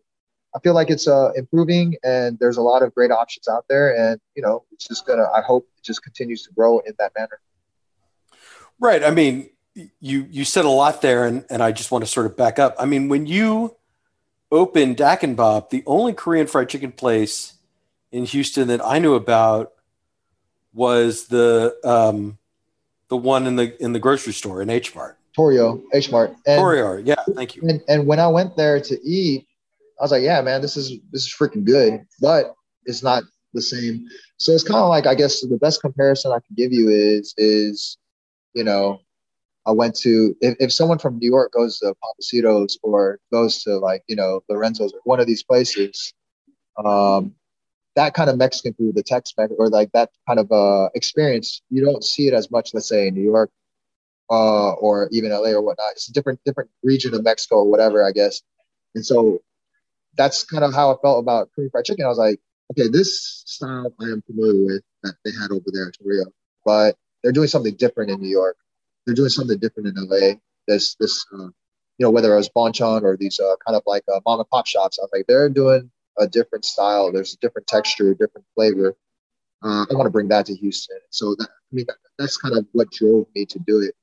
I 0.55 0.59
feel 0.59 0.73
like 0.73 0.89
it's 0.89 1.07
uh, 1.07 1.31
improving 1.35 1.95
and 2.03 2.37
there's 2.39 2.57
a 2.57 2.61
lot 2.61 2.83
of 2.83 2.93
great 2.95 3.11
options 3.11 3.47
out 3.47 3.65
there. 3.67 3.95
And, 3.95 4.19
you 4.35 4.41
know, 4.41 4.63
it's 4.71 4.87
just 4.87 5.05
to, 5.07 5.29
I 5.33 5.41
hope 5.41 5.67
it 5.77 5.83
just 5.83 6.03
continues 6.03 6.43
to 6.43 6.53
grow 6.53 6.79
in 6.79 6.93
that 6.99 7.11
manner. 7.17 7.39
Right. 8.79 9.03
I 9.03 9.11
mean, 9.11 9.49
you 9.99 10.27
you 10.29 10.43
said 10.43 10.65
a 10.65 10.69
lot 10.69 11.01
there, 11.01 11.25
and, 11.25 11.45
and 11.49 11.63
I 11.63 11.71
just 11.71 11.91
want 11.91 12.03
to 12.03 12.09
sort 12.09 12.25
of 12.25 12.35
back 12.35 12.59
up. 12.59 12.75
I 12.77 12.85
mean, 12.85 13.09
when 13.09 13.25
you 13.25 13.77
opened 14.51 14.97
Dak 14.97 15.23
and 15.23 15.37
Bop, 15.37 15.69
the 15.69 15.83
only 15.85 16.13
Korean 16.13 16.47
fried 16.47 16.69
chicken 16.69 16.91
place 16.91 17.53
in 18.11 18.25
Houston 18.25 18.67
that 18.67 18.85
I 18.85 18.99
knew 18.99 19.13
about 19.13 19.71
was 20.73 21.27
the 21.27 21.77
um, 21.83 22.37
the 23.07 23.17
one 23.17 23.47
in 23.47 23.55
the 23.55 23.81
in 23.81 23.93
the 23.93 23.99
grocery 23.99 24.33
store 24.33 24.61
in 24.61 24.69
H 24.69 24.93
Mart. 24.95 25.17
Toreore 25.35 25.81
H 25.93 26.11
Mart. 26.11 26.35
Toreore, 26.45 26.99
yeah, 26.99 27.23
thank 27.35 27.55
you. 27.55 27.63
And, 27.67 27.81
and 27.87 28.07
when 28.07 28.19
I 28.19 28.27
went 28.27 28.57
there 28.57 28.79
to 28.81 28.99
eat, 29.03 29.45
I 29.99 30.03
was 30.03 30.11
like, 30.11 30.23
yeah, 30.23 30.41
man, 30.41 30.61
this 30.61 30.75
is 30.75 30.93
this 31.11 31.23
is 31.23 31.33
freaking 31.33 31.63
good, 31.63 32.01
but 32.19 32.55
it's 32.85 33.03
not 33.03 33.23
the 33.53 33.61
same. 33.61 34.07
So 34.37 34.51
it's 34.51 34.63
kind 34.63 34.79
of 34.79 34.89
like 34.89 35.05
I 35.05 35.15
guess 35.15 35.41
the 35.41 35.57
best 35.57 35.81
comparison 35.81 36.31
I 36.31 36.39
can 36.39 36.55
give 36.55 36.73
you 36.73 36.89
is 36.89 37.33
is 37.37 37.97
you 38.53 38.63
know 38.63 38.99
I 39.65 39.71
went 39.71 39.95
to 39.97 40.35
if, 40.41 40.57
if 40.59 40.73
someone 40.73 40.97
from 40.97 41.19
New 41.19 41.29
York 41.29 41.51
goes 41.53 41.79
to 41.79 41.93
Pappasito's 42.03 42.79
or 42.83 43.19
goes 43.31 43.63
to 43.63 43.77
like 43.77 44.03
you 44.07 44.15
know 44.15 44.41
Lorenzo's 44.49 44.93
or 44.93 44.99
one 45.03 45.19
of 45.19 45.27
these 45.27 45.43
places, 45.43 46.13
um, 46.83 47.35
that 47.95 48.13
kind 48.13 48.29
of 48.29 48.37
Mexican 48.37 48.73
food, 48.73 48.95
the 48.95 49.03
Tex-Mex 49.03 49.53
or 49.57 49.69
like 49.69 49.91
that 49.93 50.09
kind 50.27 50.39
of 50.39 50.51
uh, 50.51 50.89
experience, 50.95 51.61
you 51.69 51.83
don't 51.83 52.03
see 52.03 52.27
it 52.27 52.33
as 52.33 52.49
much. 52.49 52.73
Let's 52.73 52.87
say 52.87 53.07
in 53.07 53.13
New 53.13 53.23
York 53.23 53.51
uh, 54.31 54.73
or 54.73 55.09
even 55.13 55.31
LA 55.31 55.51
or 55.51 55.61
whatnot. 55.63 55.93
It's 55.93 56.09
a 56.09 56.13
different 56.13 56.41
different 56.45 56.71
region 56.83 57.15
of 57.15 57.23
Mexico 57.23 57.57
or 57.57 57.71
whatever, 57.71 58.05
I 58.07 58.13
guess. 58.13 58.41
And 58.95 59.05
so 59.05 59.41
that's 60.17 60.45
kind 60.45 60.63
of 60.65 60.73
how 60.73 60.93
I 60.93 60.97
felt 61.01 61.19
about 61.19 61.49
Korean 61.55 61.71
fried 61.71 61.85
chicken. 61.85 62.05
I 62.05 62.09
was 62.09 62.19
like, 62.19 62.39
okay, 62.73 62.89
this 62.89 63.43
style 63.47 63.93
I 64.01 64.05
am 64.05 64.23
familiar 64.23 64.65
with 64.65 64.83
that 65.03 65.15
they 65.25 65.31
had 65.41 65.51
over 65.51 65.65
there 65.73 65.85
in 65.85 65.93
Toreore, 65.93 66.33
but 66.65 66.97
they're 67.23 67.33
doing 67.33 67.49
something 67.49 67.75
different 67.75 68.11
in 68.11 68.21
New 68.21 68.29
York 68.29 68.57
they're 69.05 69.15
doing 69.15 69.29
something 69.29 69.59
different 69.59 69.89
in 69.89 70.07
LA. 70.07 70.35
This 70.67 70.95
this 70.95 71.25
uh, 71.33 71.45
you 71.45 71.53
know 72.05 72.11
whether 72.11 72.33
it 72.33 72.37
was 72.37 72.49
Bonchon 72.49 73.03
or 73.03 73.17
these 73.17 73.39
uh, 73.41 73.55
kind 73.65 73.77
of 73.77 73.83
like 73.87 74.03
uh, 74.13 74.21
mom 74.25 74.39
and 74.41 74.49
pop 74.49 74.67
shops, 74.67 74.99
I 74.99 75.03
was 75.03 75.11
like 75.13 75.27
they're 75.27 75.49
doing 75.49 75.91
a 76.19 76.27
different 76.27 76.65
style. 76.65 77.11
There's 77.13 77.35
a 77.35 77.39
different 77.39 77.67
texture, 77.67 78.13
different 78.13 78.47
flavor. 78.55 78.95
Uh, 79.63 79.85
I 79.89 79.95
want 79.95 80.07
to 80.07 80.11
bring 80.11 80.29
that 80.29 80.47
to 80.47 80.55
Houston. 80.55 80.99
So 81.11 81.35
that, 81.35 81.49
I 81.49 81.75
mean 81.75 81.85
that, 81.87 81.97
that's 82.19 82.37
kind 82.37 82.57
of 82.57 82.67
what 82.73 82.91
drove 82.91 83.27
me 83.35 83.45
to 83.47 83.59
do 83.59 83.81
it, 83.81 83.95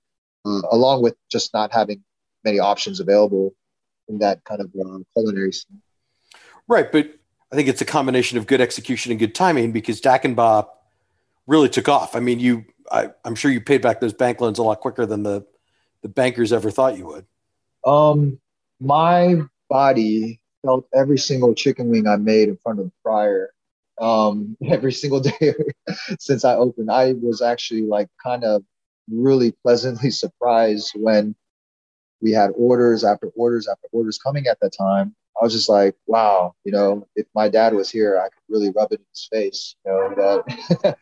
uh, 0.48 0.62
along 0.70 1.02
with 1.02 1.16
just 1.30 1.52
not 1.52 1.72
having 1.72 2.02
many 2.44 2.58
options 2.58 3.00
available 3.00 3.54
in 4.08 4.18
that 4.18 4.42
kind 4.44 4.60
of 4.60 4.66
uh, 4.68 4.98
culinary 5.14 5.52
scene. 5.52 5.82
Right, 6.66 6.90
but 6.90 7.10
I 7.52 7.56
think 7.56 7.68
it's 7.68 7.80
a 7.80 7.86
combination 7.86 8.38
of 8.38 8.46
good 8.46 8.60
execution 8.60 9.10
and 9.12 9.18
good 9.18 9.34
timing 9.34 9.72
because 9.72 10.00
Dak 10.00 10.24
and 10.24 10.36
Bop 10.36 10.82
really 11.46 11.68
took 11.68 11.88
off. 11.88 12.14
I 12.14 12.20
mean, 12.20 12.40
you 12.40 12.64
I, 12.90 13.10
am 13.24 13.34
sure 13.34 13.50
you 13.50 13.60
paid 13.60 13.82
back 13.82 14.00
those 14.00 14.12
bank 14.12 14.40
loans 14.40 14.58
a 14.58 14.62
lot 14.62 14.80
quicker 14.80 15.06
than 15.06 15.22
the 15.22 15.46
the 16.02 16.08
bankers 16.08 16.52
ever 16.52 16.70
thought 16.70 16.96
you 16.96 17.06
would. 17.06 17.26
Um, 17.84 18.38
my 18.80 19.42
body 19.68 20.40
felt 20.64 20.86
every 20.94 21.18
single 21.18 21.54
chicken 21.54 21.88
wing 21.88 22.06
I 22.06 22.16
made 22.16 22.48
in 22.48 22.56
front 22.56 22.78
of 22.78 22.86
the 22.86 22.92
fryer. 23.02 23.52
Um, 24.00 24.56
every 24.66 24.92
single 24.92 25.20
day 25.20 25.54
since 26.18 26.44
I 26.44 26.54
opened, 26.54 26.90
I 26.90 27.14
was 27.14 27.42
actually 27.42 27.82
like 27.82 28.08
kind 28.22 28.44
of 28.44 28.62
really 29.10 29.52
pleasantly 29.62 30.10
surprised 30.22 30.92
when 30.94 31.34
we 32.20 32.32
had 32.32 32.50
orders 32.56 33.04
after 33.04 33.28
orders 33.36 33.68
after 33.68 33.86
orders 33.92 34.18
coming 34.18 34.46
at 34.46 34.58
that 34.60 34.72
time. 34.76 35.14
I 35.40 35.44
was 35.44 35.52
just 35.52 35.68
like, 35.68 35.94
wow, 36.06 36.54
you 36.64 36.72
know, 36.72 37.06
if 37.14 37.26
my 37.32 37.48
dad 37.48 37.72
was 37.72 37.88
here, 37.88 38.18
I 38.18 38.24
could 38.24 38.42
really 38.48 38.70
rub 38.70 38.92
it 38.92 38.98
in 38.98 39.06
his 39.12 39.28
face. 39.32 39.76
You 39.86 39.92
know, 39.92 40.14
that 40.16 40.96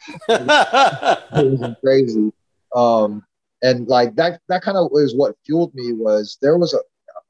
it 1.32 1.58
was 1.58 1.76
crazy. 1.82 2.32
Um, 2.74 3.24
and 3.62 3.88
like 3.88 4.16
that, 4.16 4.40
that 4.50 4.60
kind 4.60 4.76
of 4.76 4.90
was 4.90 5.14
what 5.14 5.36
fueled 5.46 5.74
me 5.74 5.94
was 5.94 6.36
there 6.42 6.58
was 6.58 6.74
a, 6.74 6.78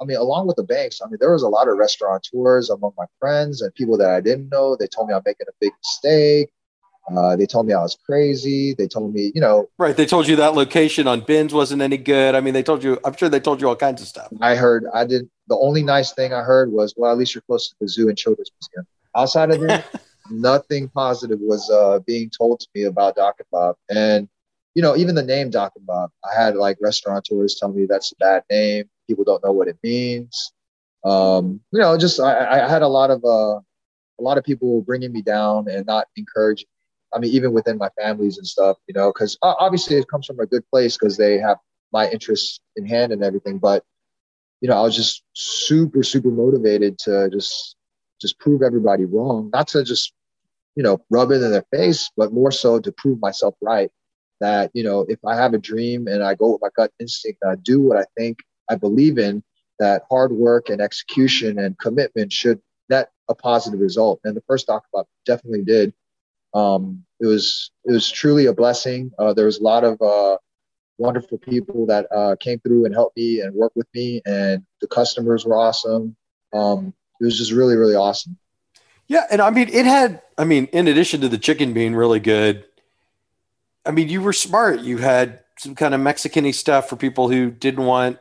I 0.01 0.05
mean, 0.05 0.17
along 0.17 0.49
with 0.49 0.57
the 0.57 0.65
banks, 0.65 1.01
I 1.01 1.09
mean, 1.09 1.19
there 1.21 1.33
was 1.33 1.43
a 1.43 1.49
lot 1.49 1.69
of 1.69 1.79
restaurateurs 1.79 2.71
among 2.71 2.93
my 2.99 3.07
friends 3.21 3.63
and 3.63 3.73
people 3.75 3.97
that 3.99 4.11
I 4.11 4.21
didn't 4.21 4.51
know. 4.51 4.77
They 4.77 4.89
told 4.89 5.09
me 5.09 5.15
I'm 5.15 5.23
making 5.25 5.47
a 5.49 5.55
big 5.61 5.73
mistake. 5.79 6.51
Uh, 7.15 7.37
they 7.37 7.47
told 7.47 7.67
me 7.67 7.73
I 7.73 7.81
was 7.81 7.97
crazy. 8.05 8.75
They 8.75 8.89
told 8.89 9.15
me, 9.15 9.31
you 9.35 9.41
know, 9.41 9.69
right. 9.79 9.97
They 9.97 10.07
told 10.07 10.27
you 10.27 10.37
that 10.37 10.55
location 10.55 11.07
on 11.07 11.23
Binz 11.23 11.53
wasn't 11.53 11.83
any 11.83 11.97
good. 11.97 12.35
I 12.35 12.41
mean, 12.41 12.53
they 12.53 12.65
told 12.65 12.83
you. 12.83 12.99
I'm 13.05 13.17
sure 13.17 13.29
they 13.29 13.39
told 13.41 13.61
you 13.61 13.69
all 13.69 13.77
kinds 13.77 14.03
of 14.03 14.09
stuff. 14.09 14.29
I 14.41 14.57
heard. 14.57 14.87
I 14.93 15.05
did. 15.05 15.29
The 15.49 15.57
only 15.57 15.85
nice 15.85 16.13
thing 16.13 16.33
I 16.33 16.43
heard 16.43 16.73
was, 16.73 16.95
well, 16.97 17.13
at 17.13 17.19
least 17.19 17.35
you're 17.35 17.43
close 17.43 17.69
to 17.69 17.77
the 17.81 17.89
zoo 17.89 18.09
and 18.09 18.19
children's 18.19 18.51
museum. 18.61 18.87
Outside 19.15 19.53
of 19.53 19.61
that, 19.61 19.85
nothing 20.31 20.89
positive 20.89 21.39
was 21.41 21.71
uh, 21.71 22.01
being 22.01 22.29
told 22.29 22.59
to 22.61 22.67
me 22.75 22.85
about 22.85 23.15
Dak 23.15 23.35
and 23.39 23.47
Bop. 23.53 23.79
And 23.89 24.29
you 24.75 24.83
know, 24.83 24.97
even 24.97 25.15
the 25.15 25.23
name 25.23 25.51
Dak 25.51 25.73
and 25.77 25.87
Bop, 25.87 26.11
I 26.25 26.35
had 26.39 26.57
like 26.57 26.77
restaurateurs 26.81 27.55
tell 27.55 27.71
me 27.71 27.87
that's 27.87 28.13
a 28.13 28.17
bad 28.17 28.43
name. 28.51 28.91
People 29.07 29.23
don't 29.23 29.45
know 29.45 29.53
what 29.53 29.69
it 29.69 29.79
means. 29.85 30.53
Um, 31.05 31.61
you 31.71 31.79
know, 31.79 31.97
just 31.97 32.19
I, 32.19 32.65
I 32.65 32.69
had 32.69 32.83
a 32.83 32.89
lot 32.89 33.13
of 33.13 33.25
uh, 33.25 33.61
a 34.19 34.23
lot 34.23 34.39
of 34.39 34.45
people 34.45 34.83
bringing 34.83 35.13
me 35.13 35.23
down 35.23 35.69
and 35.69 35.87
not 35.87 36.09
encouraging 36.17 36.67
I 37.15 37.19
mean, 37.19 37.31
even 37.33 37.53
within 37.53 37.79
my 37.79 37.89
families 38.01 38.39
and 38.39 38.47
stuff, 38.47 38.77
you 38.87 38.95
know, 38.95 39.13
because 39.13 39.39
uh, 39.43 39.55
obviously 39.59 39.97
it 39.97 40.09
comes 40.09 40.27
from 40.27 40.41
a 40.41 40.47
good 40.47 40.63
place 40.71 40.97
because 40.97 41.17
they 41.17 41.39
have 41.39 41.59
my 41.93 42.09
interests 42.11 42.61
in 42.77 42.87
hand 42.87 43.13
and 43.13 43.23
everything. 43.23 43.59
But 43.59 43.85
you 44.61 44.69
know, 44.69 44.77
I 44.77 44.83
was 44.83 44.97
just 44.97 45.23
super, 45.35 46.03
super 46.03 46.31
motivated 46.31 46.99
to 47.01 47.29
just 47.31 47.77
just 48.21 48.39
prove 48.39 48.63
everybody 48.63 49.05
wrong, 49.05 49.51
not 49.53 49.69
to 49.69 49.85
just 49.85 50.13
you 50.75 50.83
know 50.83 50.99
rub 51.11 51.31
it 51.31 51.43
in 51.43 51.51
their 51.53 51.67
face, 51.73 52.11
but 52.17 52.33
more 52.33 52.51
so 52.51 52.81
to 52.81 52.93
prove 52.93 53.21
myself 53.21 53.55
right. 53.61 53.91
That 54.41 54.71
you 54.75 54.85
know, 54.85 55.07
if 55.09 55.19
I 55.25 55.37
have 55.37 55.55
a 55.55 55.59
dream 55.59 56.09
and 56.09 56.23
I 56.23 56.35
go 56.35 56.53
with 56.53 56.63
my 56.63 56.69
gut 56.77 56.93
instinct 57.01 57.39
and 57.43 57.53
I 57.53 57.57
do 57.57 57.81
what 57.81 57.97
I 57.97 58.05
think 58.17 58.39
I 58.71 58.75
believe 58.75 59.19
in, 59.19 59.43
that 59.79 60.03
hard 60.11 60.33
work 60.33 60.69
and 60.69 60.81
execution 60.81 61.59
and 61.59 61.79
commitment 61.79 62.33
should 62.33 62.61
net 62.89 63.11
a 63.29 63.35
positive 63.35 63.81
result. 63.81 64.21
And 64.25 64.37
the 64.37 64.43
first 64.47 64.67
Dak 64.67 64.83
definitely 65.25 65.65
did 65.65 65.93
um, 66.57 67.05
it 67.21 67.27
was 67.27 67.71
it 67.85 67.93
was 67.93 68.11
truly 68.11 68.47
a 68.47 68.53
blessing. 68.53 69.13
Uh, 69.19 69.35
there 69.35 69.45
was 69.45 69.59
a 69.59 69.63
lot 69.63 69.85
of 69.85 70.01
uh, 70.01 70.39
wonderful 70.97 71.39
people 71.39 71.87
that 71.87 72.07
uh, 72.11 72.37
came 72.41 72.59
through 72.61 72.87
and 72.87 72.95
helped 72.95 73.17
me 73.17 73.41
and 73.41 73.55
worked 73.55 73.77
with 73.77 73.89
me, 73.95 74.23
and 74.25 74.65
the 74.81 74.89
customers 74.89 75.45
were 75.45 75.57
awesome. 75.57 76.17
Um, 76.55 76.95
it 77.21 77.25
was 77.25 77.37
just 77.37 77.53
really 77.53 77.77
really 77.77 77.95
awesome. 77.95 78.39
Yeah, 79.07 79.27
and 79.31 79.41
I 79.41 79.51
mean 79.51 79.69
it 79.69 79.85
had. 79.85 80.23
I 80.39 80.45
mean, 80.45 80.67
in 80.73 80.89
addition 80.89 81.21
to 81.21 81.29
the 81.29 81.39
chicken 81.39 81.75
being 81.75 81.95
really 81.95 82.21
good, 82.21 82.65
I 83.85 83.91
mean 83.91 84.09
you 84.09 84.23
were 84.23 84.33
smart. 84.33 84.81
You 84.81 84.99
had 84.99 85.41
some 85.59 85.75
kind 85.75 85.95
of 85.95 86.01
Mexicany 86.01 86.53
stuff 86.53 86.89
for 86.89 86.97
people 86.97 87.29
who 87.29 87.51
didn't 87.51 87.85
want 87.85 88.19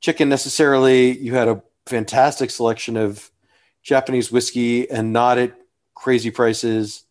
chicken 0.00 0.30
necessarily. 0.30 1.16
You 1.18 1.34
had 1.34 1.48
a 1.48 1.62
fantastic 1.86 2.50
selection 2.50 2.96
of 2.96 3.30
Japanese 3.82 4.32
whiskey 4.32 4.90
and 4.90 5.12
not 5.12 5.36
at 5.36 5.54
crazy 5.94 6.30
prices. 6.30 7.04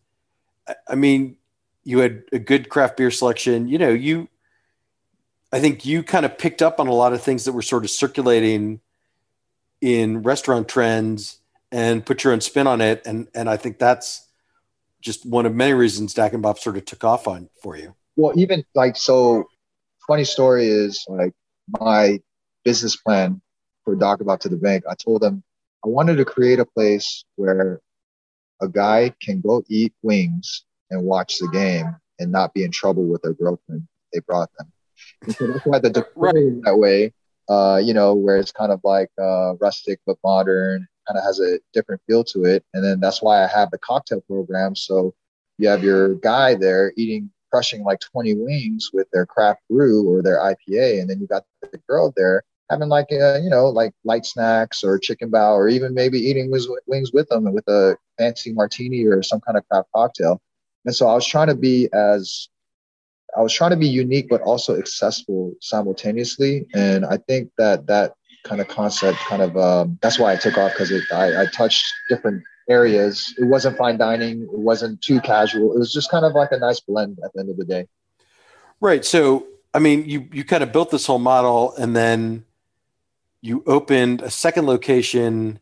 I, 0.88 0.94
mean, 0.94 1.36
you 1.84 1.98
had 1.98 2.24
a 2.32 2.38
good 2.38 2.68
craft 2.68 2.96
beer 2.96 3.10
selection. 3.10 3.68
You 3.68 3.78
know, 3.78 3.90
you, 3.90 4.28
I 5.52 5.60
think 5.60 5.84
you 5.84 6.02
kind 6.02 6.24
of 6.24 6.38
picked 6.38 6.62
up 6.62 6.80
on 6.80 6.88
a 6.88 6.92
lot 6.92 7.12
of 7.12 7.22
things 7.22 7.44
that 7.44 7.52
were 7.52 7.62
sort 7.62 7.84
of 7.84 7.90
circulating 7.90 8.80
in 9.80 10.22
restaurant 10.22 10.68
trends 10.68 11.38
and 11.72 12.04
put 12.04 12.24
your 12.24 12.32
own 12.32 12.40
spin 12.40 12.66
on 12.66 12.80
it. 12.80 13.02
And 13.06 13.28
and 13.34 13.48
I 13.48 13.56
think 13.56 13.78
that's 13.78 14.26
just 15.00 15.24
one 15.24 15.46
of 15.46 15.54
many 15.54 15.72
reasons 15.72 16.14
Dak 16.14 16.32
and 16.32 16.42
Bop 16.42 16.58
sort 16.58 16.76
of 16.76 16.84
took 16.84 17.04
off 17.04 17.26
on 17.26 17.48
for 17.62 17.76
you. 17.76 17.94
Well, 18.16 18.32
even 18.36 18.64
like 18.74 18.96
so, 18.96 19.46
funny 20.06 20.24
story 20.24 20.66
is 20.66 21.04
like 21.08 21.32
my 21.80 22.20
business 22.64 22.96
plan 22.96 23.40
for 23.84 23.92
and 23.92 24.00
Bop 24.00 24.40
to 24.40 24.48
the 24.48 24.56
bank. 24.56 24.84
I 24.88 24.94
told 24.94 25.22
them 25.22 25.42
I 25.84 25.88
wanted 25.88 26.16
to 26.16 26.24
create 26.24 26.58
a 26.58 26.66
place 26.66 27.24
where 27.36 27.80
a 28.60 28.68
guy 28.68 29.14
can 29.20 29.40
go 29.40 29.62
eat 29.68 29.92
wings 30.02 30.64
and 30.90 31.04
watch 31.04 31.38
the 31.38 31.48
game 31.48 31.96
and 32.18 32.30
not 32.30 32.52
be 32.54 32.64
in 32.64 32.70
trouble 32.70 33.06
with 33.06 33.22
their 33.22 33.34
girlfriend 33.34 33.86
they 34.12 34.20
brought 34.20 34.50
them. 34.58 34.72
So 35.36 35.46
that's 35.46 35.64
why 35.64 35.78
the 35.78 36.06
right. 36.16 36.34
that 36.64 36.78
way, 36.78 37.12
uh, 37.48 37.80
you 37.82 37.94
know, 37.94 38.14
where 38.14 38.36
it's 38.36 38.52
kind 38.52 38.72
of 38.72 38.80
like 38.84 39.10
uh, 39.20 39.54
rustic 39.56 40.00
but 40.06 40.16
modern, 40.24 40.86
kind 41.06 41.18
of 41.18 41.24
has 41.24 41.40
a 41.40 41.58
different 41.72 42.00
feel 42.06 42.24
to 42.24 42.44
it. 42.44 42.64
And 42.74 42.84
then 42.84 43.00
that's 43.00 43.22
why 43.22 43.42
I 43.42 43.46
have 43.46 43.70
the 43.70 43.78
cocktail 43.78 44.20
program. 44.22 44.74
So 44.76 45.14
you 45.58 45.68
have 45.68 45.84
your 45.84 46.14
guy 46.16 46.54
there 46.54 46.92
eating, 46.96 47.30
crushing 47.50 47.82
like 47.82 48.00
20 48.00 48.34
wings 48.34 48.90
with 48.92 49.08
their 49.12 49.26
craft 49.26 49.60
brew 49.68 50.08
or 50.08 50.22
their 50.22 50.38
IPA. 50.38 51.00
And 51.00 51.10
then 51.10 51.20
you 51.20 51.26
got 51.26 51.44
the 51.62 51.80
girl 51.88 52.12
there 52.16 52.42
having 52.70 52.88
like 52.88 53.08
a, 53.10 53.34
uh, 53.34 53.38
you 53.38 53.50
know 53.50 53.68
like 53.68 53.92
light 54.04 54.24
snacks 54.24 54.82
or 54.82 54.98
chicken 54.98 55.30
bao 55.30 55.52
or 55.52 55.68
even 55.68 55.92
maybe 55.92 56.18
eating 56.18 56.50
wings, 56.50 56.68
wings 56.86 57.12
with 57.12 57.28
them 57.28 57.52
with 57.52 57.66
a 57.68 57.96
fancy 58.16 58.52
martini 58.52 59.04
or 59.04 59.22
some 59.22 59.40
kind 59.40 59.58
of 59.58 59.68
craft 59.68 59.88
cocktail. 59.94 60.40
And 60.86 60.94
so 60.94 61.08
i 61.08 61.14
was 61.14 61.26
trying 61.26 61.48
to 61.48 61.54
be 61.54 61.88
as 61.92 62.48
i 63.36 63.42
was 63.42 63.52
trying 63.52 63.70
to 63.70 63.76
be 63.76 63.88
unique 63.88 64.28
but 64.30 64.40
also 64.42 64.78
accessible 64.78 65.54
simultaneously. 65.60 66.66
And 66.74 67.04
i 67.04 67.18
think 67.28 67.50
that 67.58 67.86
that 67.88 68.14
kind 68.44 68.60
of 68.60 68.68
concept 68.68 69.18
kind 69.18 69.42
of 69.42 69.56
um, 69.56 69.98
that's 70.00 70.18
why 70.18 70.32
i 70.32 70.36
took 70.36 70.56
off 70.56 70.72
because 70.72 70.92
I, 71.12 71.42
I 71.42 71.46
touched 71.46 71.84
different 72.08 72.42
areas. 72.68 73.34
It 73.36 73.44
wasn't 73.44 73.76
fine 73.76 73.98
dining. 73.98 74.42
It 74.42 74.58
wasn't 74.58 75.02
too 75.02 75.20
casual. 75.20 75.74
It 75.74 75.78
was 75.80 75.92
just 75.92 76.08
kind 76.08 76.24
of 76.24 76.34
like 76.34 76.52
a 76.52 76.58
nice 76.58 76.78
blend 76.78 77.18
at 77.24 77.32
the 77.34 77.40
end 77.40 77.50
of 77.50 77.56
the 77.56 77.64
day. 77.64 77.86
Right. 78.80 79.04
So 79.04 79.46
i 79.72 79.78
mean 79.78 80.04
you 80.08 80.28
you 80.32 80.42
kind 80.44 80.64
of 80.64 80.72
built 80.72 80.90
this 80.90 81.06
whole 81.06 81.18
model 81.18 81.74
and 81.76 81.94
then 81.94 82.44
you 83.42 83.62
opened 83.66 84.22
a 84.22 84.30
second 84.30 84.66
location 84.66 85.58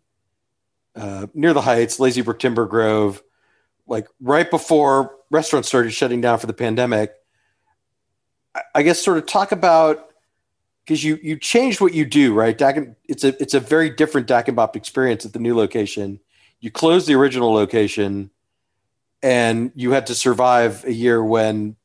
uh, 0.97 1.27
near 1.35 1.53
the 1.53 1.61
Heights, 1.61 2.01
Lazy 2.01 2.23
Brook 2.23 2.39
Timber 2.39 2.67
Grove, 2.67 3.23
like 3.87 4.09
right 4.21 4.51
before 4.51 5.15
restaurants 5.31 5.69
started 5.69 5.93
shutting 5.93 6.21
down 6.21 6.39
for 6.39 6.47
the 6.47 6.53
pandemic. 6.53 7.13
I, 8.55 8.63
I 8.77 8.83
guess 8.83 9.03
sort 9.03 9.19
of 9.19 9.27
talk 9.27 9.53
about 9.53 10.09
because 10.85 11.05
you 11.05 11.19
you 11.23 11.37
changed 11.37 11.81
what 11.81 11.95
you 11.95 12.05
do, 12.05 12.35
right? 12.35 12.61
It's 13.05 13.23
a 13.23 13.41
it's 13.41 13.55
a 13.55 13.61
very 13.61 13.91
different 13.91 14.27
Dak 14.27 14.49
and 14.49 14.57
Bop 14.57 14.75
experience 14.75 15.25
at 15.25 15.33
the 15.33 15.39
new 15.39 15.55
location. 15.55 16.21
You 16.61 16.71
closed 16.71 17.07
the 17.07 17.15
original 17.15 17.53
location, 17.53 18.31
and 19.23 19.71
you 19.75 19.93
had 19.93 20.07
to 20.07 20.15
survive 20.15 20.85
a 20.85 20.93
year 20.93 21.23
when, 21.23 21.77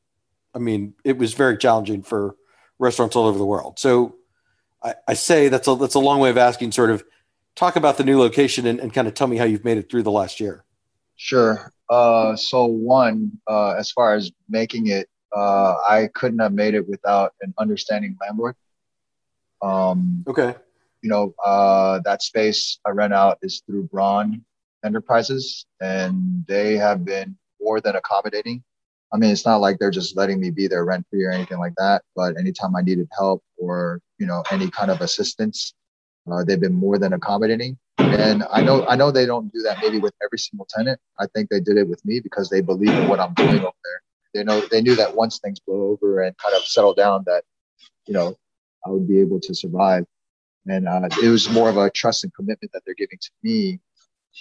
I 0.56 0.60
mean, 0.60 0.96
it 1.04 1.18
was 1.18 1.34
very 1.34 1.58
challenging 1.58 2.02
for 2.02 2.36
restaurants 2.80 3.16
all 3.16 3.28
over 3.28 3.38
the 3.38 3.46
world. 3.46 3.78
So 3.78 4.16
I, 4.84 4.96
I 5.08 5.14
say 5.14 5.48
that's 5.48 5.68
a 5.68 5.76
that's 5.76 5.96
a 5.96 6.00
long 6.00 6.20
way 6.20 6.30
of 6.30 6.38
asking 6.38 6.72
sort 6.72 6.92
of 6.92 7.04
talk 7.56 7.76
about 7.76 7.98
the 7.98 8.04
new 8.04 8.20
location 8.20 8.66
and, 8.66 8.80
and 8.80 8.94
kind 8.94 9.08
of 9.08 9.14
tell 9.14 9.28
me 9.28 9.38
how 9.38 9.46
you've 9.46 9.64
made 9.64 9.78
it 9.78 9.90
through 9.90 10.04
the 10.04 10.12
last 10.12 10.40
year. 10.40 10.64
Sure. 11.16 11.72
Uh, 11.90 12.36
so 12.36 12.66
one, 12.66 13.32
uh, 13.48 13.72
as 13.72 13.92
far 13.92 14.16
as 14.16 14.32
making 14.50 14.88
it, 14.88 15.08
uh, 15.36 15.76
I 15.88 16.10
couldn't 16.14 16.40
have 16.40 16.54
made 16.54 16.74
it 16.74 16.88
without 16.88 17.34
an 17.42 17.54
understanding 17.60 18.18
landlord. 18.22 18.56
Um, 19.62 20.24
okay. 20.28 20.56
You 21.02 21.10
know, 21.10 21.34
uh, 21.44 22.00
that 22.06 22.22
space 22.22 22.80
I 22.86 22.92
rent 22.92 23.14
out 23.14 23.38
is 23.42 23.62
through 23.66 23.84
Braun 23.84 24.44
Enterprises, 24.86 25.66
and 25.82 26.46
they 26.48 26.78
have 26.78 27.06
been 27.06 27.38
more 27.60 27.82
than 27.82 27.96
accommodating. 27.96 28.64
I 29.14 29.18
mean, 29.18 29.30
it's 29.30 29.46
not 29.46 29.58
like 29.58 29.78
they're 29.78 29.92
just 29.92 30.18
letting 30.18 30.40
me 30.40 30.50
be 30.50 30.68
there 30.68 30.86
rent 30.86 31.06
free 31.10 31.24
or 31.24 31.32
anything 31.32 31.60
like 31.60 31.74
that. 31.78 32.04
But 32.16 32.38
anytime 32.38 32.76
I 32.76 32.82
needed 32.82 33.08
help 33.16 33.44
or 33.58 34.02
you 34.24 34.30
know 34.32 34.42
any 34.52 34.70
kind 34.70 34.90
of 34.90 35.02
assistance, 35.02 35.74
uh, 36.32 36.46
they've 36.46 36.62
been 36.68 36.80
more 36.86 36.98
than 36.98 37.12
accommodating. 37.12 37.78
And 37.98 38.46
I 38.58 38.62
know 38.62 38.86
I 38.88 38.96
know 38.96 39.12
they 39.12 39.26
don't 39.26 39.52
do 39.52 39.62
that 39.64 39.80
maybe 39.82 40.00
with 40.00 40.14
every 40.26 40.40
single 40.40 40.66
tenant. 40.70 40.98
I 41.20 41.26
think 41.34 41.50
they 41.50 41.60
did 41.60 41.76
it 41.76 41.90
with 41.90 42.04
me 42.06 42.22
because 42.22 42.50
they 42.50 42.62
believe 42.62 42.96
in 43.00 43.10
what 43.10 43.20
I'm 43.20 43.34
doing 43.34 43.60
over 43.70 43.82
there. 43.88 44.02
They 44.34 44.44
know 44.46 44.62
they 44.72 44.82
knew 44.82 44.96
that 44.96 45.14
once 45.14 45.40
things 45.40 45.60
blow 45.60 45.82
over 45.92 46.22
and 46.22 46.38
kind 46.38 46.56
of 46.56 46.62
settle 46.64 46.94
down, 46.94 47.26
that 47.26 47.44
you 48.08 48.14
know 48.14 48.38
I 48.86 48.92
would 48.92 49.10
be 49.10 49.20
able 49.20 49.42
to 49.42 49.54
survive. 49.54 50.06
And 50.68 50.88
uh, 50.88 51.10
it 51.22 51.28
was 51.28 51.50
more 51.50 51.68
of 51.68 51.76
a 51.76 51.90
trust 51.90 52.24
and 52.24 52.34
commitment 52.34 52.72
that 52.72 52.84
they're 52.86 52.96
giving 52.96 53.20
to 53.20 53.32
me 53.44 53.82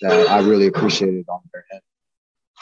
that 0.03 0.29
I 0.29 0.38
really 0.38 0.68
appreciated 0.68 1.27
on 1.29 1.40
their 1.53 1.64
end. 1.73 1.83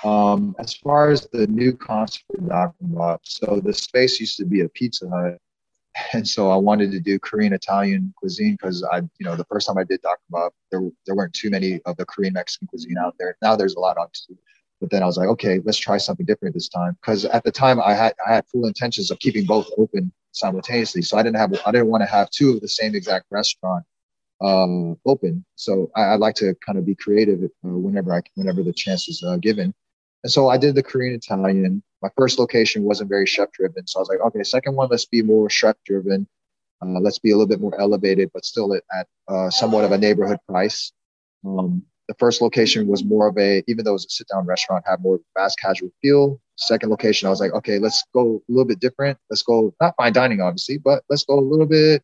Um, 0.03 0.57
as 0.59 0.73
far 0.73 1.11
as 1.11 1.29
the 1.31 1.47
new 1.49 1.75
concert 1.75 2.25
Dak 2.49 2.73
and 2.81 2.95
Bop, 2.95 3.21
so 3.25 3.61
the 3.63 3.75
space 3.75 4.19
used 4.19 4.39
to 4.39 4.47
be 4.47 4.63
a 4.63 4.69
Pizza 4.71 5.07
Hut, 5.11 5.37
and 6.13 6.27
so 6.27 6.51
I 6.51 6.57
wanted 6.57 6.91
to 6.93 7.01
do 7.01 7.19
Korean 7.19 7.53
Italian 7.53 8.13
cuisine 8.17 8.53
because 8.53 8.85
I, 8.93 8.99
you 8.99 9.25
know, 9.25 9.37
the 9.37 9.45
first 9.45 9.67
time 9.67 9.79
I 9.79 9.85
did 9.85 10.03
Dak 10.03 10.19
and 10.33 10.51
there 10.71 10.81
there 11.07 11.15
weren't 11.15 11.35
too 11.35 11.51
many 11.51 11.81
of 11.87 11.97
the 11.97 12.05
Korean 12.05 12.35
Mexican 12.35 12.69
cuisine 12.69 12.99
out 12.99 13.15
there. 13.19 13.37
Now 13.43 13.57
there's 13.57 13.75
a 13.75 13.81
lot, 13.81 13.97
obviously. 13.99 14.37
But 14.81 14.91
then 14.91 15.03
I 15.03 15.07
was 15.07 15.19
like, 15.19 15.29
okay, 15.29 15.61
let's 15.65 15.79
try 15.79 15.99
something 15.99 16.25
different 16.25 16.55
this 16.55 16.69
time 16.69 16.97
because 17.01 17.27
at 17.27 17.45
the 17.45 17.53
time 17.53 17.81
I 17.81 17.95
had 17.95 18.15
I 18.27 18.35
had 18.35 18.47
full 18.47 18.67
intentions 18.67 19.11
of 19.11 19.19
keeping 19.19 19.45
both 19.45 19.69
open 19.77 20.11
simultaneously. 20.33 21.03
So 21.03 21.19
I 21.19 21.23
didn't 21.23 21.37
have 21.37 21.53
I 21.67 21.73
didn't 21.73 21.89
want 21.89 22.03
to 22.03 22.07
have 22.07 22.31
two 22.31 22.51
of 22.51 22.61
the 22.61 22.69
same 22.69 22.95
exact 22.95 23.27
restaurant 23.31 23.85
um, 24.41 24.97
open. 25.07 25.45
So 25.57 25.91
I, 25.97 26.03
I 26.03 26.15
like 26.17 26.35
to 26.37 26.55
kind 26.65 26.79
of 26.79 26.87
be 26.87 26.95
creative 26.95 27.45
uh, 27.45 27.69
whenever 27.69 28.15
I 28.15 28.23
whenever 28.35 28.63
the 28.63 28.73
chance 28.73 29.09
is 29.09 29.23
uh, 29.23 29.37
given. 29.37 29.75
And 30.25 30.33
so 30.33 30.49
I 30.49 30.57
did 30.59 30.75
the 30.75 30.83
Korean 30.83 31.15
Italian. 31.15 31.83
My 32.03 32.11
first 32.17 32.39
location 32.39 32.85
wasn't 32.85 33.11
very 33.11 33.27
chef 33.27 33.53
driven. 33.53 33.87
So 33.87 33.99
I 33.99 34.01
was 34.01 34.09
like, 34.09 34.21
okay, 34.21 34.43
second 34.43 34.75
one, 34.75 34.89
let's 34.91 35.05
be 35.05 35.23
more 35.23 35.51
chef 35.51 35.77
driven. 35.85 36.27
Uh, 36.83 36.99
let's 37.01 37.19
be 37.19 37.31
a 37.31 37.35
little 37.35 37.49
bit 37.49 37.61
more 37.61 37.79
elevated, 37.79 38.31
but 38.33 38.45
still 38.45 38.75
at, 38.75 38.83
at 38.99 39.07
uh, 39.29 39.51
somewhat 39.51 39.85
of 39.85 39.93
a 39.93 39.99
neighborhood 39.99 40.39
price. 40.49 40.93
Um, 41.45 41.83
the 42.09 42.15
first 42.19 42.41
location 42.41 42.87
was 42.87 43.05
more 43.05 43.29
of 43.29 43.39
a, 43.39 43.63
even 43.69 43.85
though 43.85 43.91
it 43.91 44.01
was 44.01 44.07
a 44.07 44.11
sit 44.11 44.27
down 44.33 44.47
restaurant, 44.47 44.85
had 44.89 45.01
more 45.01 45.21
fast 45.35 45.59
casual 45.61 45.91
feel. 46.03 46.41
Second 46.57 46.91
location, 46.91 47.27
I 47.27 47.31
was 47.31 47.41
like, 47.41 47.53
okay, 47.53 47.79
let's 47.79 48.03
go 48.15 48.43
a 48.49 48.53
little 48.53 48.67
bit 48.67 48.81
different. 48.81 49.19
Let's 49.29 49.43
go, 49.43 49.75
not 49.81 49.95
fine 49.97 50.13
dining, 50.13 50.41
obviously, 50.41 50.79
but 50.79 51.05
let's 51.11 51.25
go 51.25 51.39
a 51.39 51.41
little 51.41 51.67
bit 51.67 52.03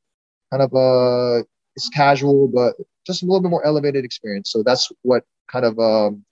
kind 0.52 0.62
of 0.62 0.72
uh 0.74 1.42
it's 1.76 1.88
casual, 1.90 2.48
but 2.48 2.74
just 3.06 3.22
a 3.22 3.26
little 3.26 3.40
bit 3.40 3.50
more 3.50 3.64
elevated 3.64 4.04
experience. 4.04 4.50
So 4.50 4.62
that's 4.62 4.90
what 5.02 5.24
kind 5.48 5.64
of 5.64 5.78
um, 5.78 6.24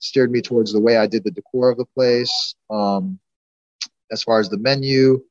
steered 0.00 0.32
me 0.32 0.40
towards 0.40 0.72
the 0.72 0.80
way 0.80 0.96
I 0.96 1.06
did 1.06 1.24
the 1.24 1.30
decor 1.30 1.70
of 1.70 1.78
the 1.78 1.86
place. 1.94 2.54
Um, 2.68 3.18
as 4.10 4.22
far 4.22 4.40
as 4.40 4.48
the 4.48 4.58
menu, 4.58 5.22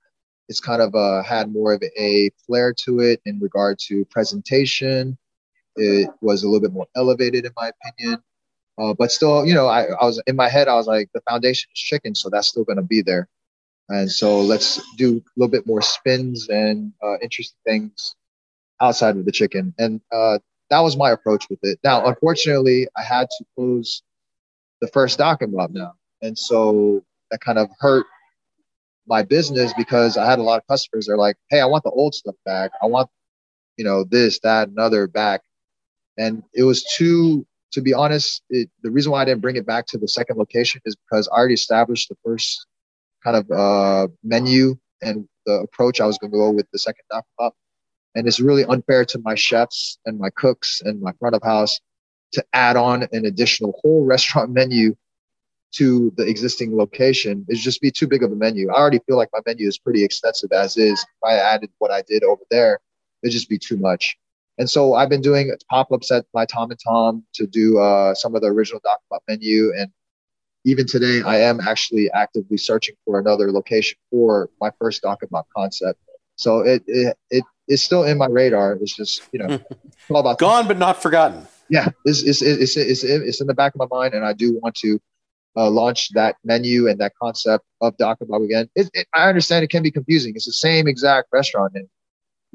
it's 0.48 0.60
kind 0.60 0.82
of 0.82 0.96
uh, 0.96 1.22
had 1.24 1.52
more 1.52 1.74
of 1.74 1.84
a 1.98 2.30
flair 2.46 2.74
to 2.86 3.00
it 3.00 3.22
in 3.26 3.40
regard 3.40 3.78
to 3.88 4.06
presentation. 4.06 5.18
It 5.76 6.10
was 6.22 6.44
a 6.44 6.48
little 6.48 6.62
bit 6.62 6.74
more 6.74 6.88
elevated, 6.96 7.46
in 7.46 7.52
my 7.56 7.72
opinion. 7.84 8.24
Uh, 8.78 8.94
but 8.94 9.12
still, 9.12 9.46
you 9.46 9.54
know, 9.54 9.68
I, 9.68 9.84
I 9.86 10.06
was 10.06 10.22
in 10.26 10.36
my 10.36 10.48
head, 10.48 10.68
I 10.68 10.76
was 10.76 10.88
like, 10.88 11.10
the 11.14 11.22
foundation 11.30 11.70
is 11.76 11.80
chicken, 11.80 12.16
so 12.16 12.30
that's 12.30 12.48
still 12.48 12.64
going 12.64 12.78
to 12.78 12.84
be 12.84 13.02
there. 13.02 13.28
And 13.90 14.10
so 14.10 14.40
let's 14.40 14.80
do 14.96 15.18
a 15.18 15.22
little 15.36 15.52
bit 15.52 15.68
more 15.68 15.82
spins 15.82 16.48
and 16.48 16.94
uh, 17.04 17.18
interesting 17.22 17.58
things 17.66 18.16
outside 18.80 19.18
of 19.18 19.26
the 19.26 19.32
chicken. 19.32 19.74
And 19.78 20.00
uh, 20.12 20.40
that 20.70 20.80
was 20.80 20.96
my 20.96 21.12
approach 21.12 21.50
with 21.50 21.60
it. 21.64 21.80
Now, 21.84 22.06
unfortunately, 22.06 22.88
I 22.96 23.04
had 23.04 23.28
to 23.38 23.46
close 23.56 24.04
the 24.82 24.88
first 24.88 25.18
Dak 25.18 25.42
and 25.42 25.54
Bop 25.54 25.72
now. 25.72 25.94
And 26.22 26.38
so 26.38 27.04
that 27.32 27.42
kind 27.42 27.58
of 27.58 27.70
hurt 27.80 28.06
my 29.08 29.24
business 29.24 29.74
because 29.78 30.18
I 30.18 30.30
had 30.30 30.40
a 30.40 30.44
lot 30.44 30.60
of 30.60 30.68
customers. 30.68 31.08
They're 31.08 31.18
like, 31.18 31.36
hey, 31.50 31.60
I 31.60 31.66
want 31.66 31.84
the 31.84 31.90
old 31.92 32.14
stuff 32.14 32.36
back. 32.46 32.72
I 32.82 32.86
want, 32.86 33.10
you 33.78 33.86
know, 33.86 34.04
this, 34.04 34.40
that, 34.42 34.70
and 34.70 34.80
other 34.80 35.08
back. 35.08 35.42
And 36.18 36.44
it 36.54 36.64
was 36.64 36.86
too, 36.98 37.46
to 37.72 37.82
be 37.82 37.94
honest, 37.94 38.44
it, 38.50 38.70
the 38.84 38.92
reason 38.92 39.12
why 39.12 39.22
I 39.22 39.26
didn't 39.26 39.42
bring 39.42 39.56
it 39.56 39.66
back 39.66 39.88
to 39.88 39.98
the 39.98 40.08
second 40.08 40.38
location 40.38 40.82
is 40.86 40.96
because 40.96 41.28
I 41.30 41.38
already 41.38 41.54
established 41.54 42.10
the 42.10 42.18
first 42.24 42.66
kind 43.24 43.38
of 43.38 43.50
uh, 43.52 44.08
menu 44.24 44.78
and 45.02 45.28
the 45.46 45.54
approach 45.54 46.02
I 46.02 46.06
was 46.06 46.18
going 46.18 46.32
to 46.32 46.38
go 46.38 46.52
with 46.52 46.68
the 46.72 46.80
second 46.80 47.04
and 47.12 47.24
Bop. 47.38 47.56
And 48.16 48.28
it's 48.28 48.40
really 48.40 48.66
unfair 48.66 49.06
to 49.06 49.20
my 49.24 49.36
chefs 49.36 49.98
and 50.06 50.20
my 50.20 50.30
cooks 50.32 50.82
and 50.84 51.02
my 51.02 51.12
front 51.20 51.36
of 51.36 51.44
house 51.44 51.80
to 52.34 52.46
add 52.54 52.76
on 52.76 53.08
an 53.12 53.26
additional 53.26 53.80
whole 53.82 54.06
restaurant 54.06 54.52
menu 54.60 54.96
to 55.72 56.12
the 56.18 56.28
existing 56.28 56.76
location 56.76 57.46
is 57.48 57.62
just 57.62 57.82
be 57.82 57.92
too 57.92 58.08
big 58.08 58.24
of 58.24 58.32
a 58.32 58.36
menu. 58.36 58.72
I 58.72 58.80
already 58.80 59.00
feel 59.06 59.18
like 59.18 59.30
my 59.32 59.40
menu 59.46 59.68
is 59.68 59.78
pretty 59.78 60.04
extensive 60.04 60.52
as 60.52 60.78
is. 60.78 61.00
If 61.00 61.24
I 61.24 61.34
added 61.36 61.70
what 61.78 61.92
I 61.92 62.02
did 62.02 62.24
over 62.24 62.42
there, 62.50 62.80
it'd 63.22 63.34
just 63.34 63.50
be 63.50 63.60
too 63.60 63.78
much. 63.78 64.18
And 64.58 64.70
so 64.70 64.96
I've 64.96 65.10
been 65.10 65.22
doing 65.22 65.56
pop 65.70 65.92
ups 65.92 66.12
at 66.12 66.26
my 66.34 66.46
Tom 66.46 66.72
and 66.72 66.80
Tom 66.86 67.24
to 67.34 67.48
do 67.48 67.80
uh, 67.80 68.14
some 68.14 68.36
of 68.36 68.42
the 68.42 68.48
original 68.48 68.82
Dak 68.84 68.98
and 68.98 69.10
Bop 69.10 69.24
menu. 69.28 69.72
And 69.78 69.90
even 70.66 70.86
today, 70.86 71.22
I 71.22 71.38
am 71.38 71.62
actually 71.62 72.12
actively 72.12 72.58
searching 72.58 72.96
for 73.06 73.20
another 73.20 73.52
location 73.52 73.98
for 74.12 74.50
my 74.60 74.72
first 74.80 75.04
Dak 75.04 75.20
and 75.22 75.30
Bop 75.30 75.48
concept. 75.56 76.00
So 76.36 76.60
it, 76.60 76.84
it, 76.88 77.18
it 77.30 77.44
it's 77.68 77.84
still 77.84 78.04
in 78.04 78.18
my 78.18 78.28
radar. 78.28 78.74
It's 78.74 78.96
just, 78.96 79.22
you 79.32 79.40
know, 79.40 79.60
all 80.10 80.20
about 80.20 80.40
gone, 80.40 80.68
but 80.68 80.78
not 80.78 81.02
forgotten. 81.02 81.48
Yeah. 81.70 81.90
It's, 82.06 82.24
it's, 82.24 82.42
it's, 82.42 82.76
it's, 82.78 83.04
it's 83.04 83.42
in 83.42 83.48
the 83.48 83.54
back 83.54 83.74
of 83.76 83.80
my 83.80 83.98
mind. 83.98 84.14
And 84.14 84.26
I 84.26 84.34
do 84.34 84.60
want 84.62 84.76
to 84.76 85.00
uh, 85.56 85.70
launch 85.70 86.10
that 86.14 86.36
menu 86.44 86.88
and 86.88 87.00
that 87.00 87.14
concept 87.22 87.66
of 87.82 87.94
and 88.00 88.18
Bop 88.30 88.42
again. 88.42 88.70
It, 88.76 88.90
it, 88.94 89.08
I 89.14 89.30
understand 89.30 89.64
it 89.64 89.70
can 89.70 89.84
be 89.84 89.92
confusing. 89.92 90.34
It's 90.36 90.46
the 90.46 90.52
same 90.52 90.88
exact 90.88 91.28
restaurant. 91.32 91.74
And 91.76 91.88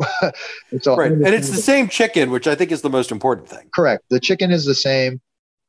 it's 0.73 0.87
all, 0.87 0.97
right. 0.97 1.13
And 1.13 1.27
it's 1.27 1.51
the 1.51 1.57
same 1.57 1.89
chicken, 1.89 2.31
which 2.31 2.47
I 2.47 2.55
think 2.55 2.73
is 2.73 2.83
the 2.83 2.91
most 2.91 3.13
important 3.13 3.49
thing. 3.49 3.69
Correct. 3.75 4.05
The 4.11 4.21
chicken 4.21 4.51
is 4.51 4.65
the 4.65 4.75
same, 4.75 5.21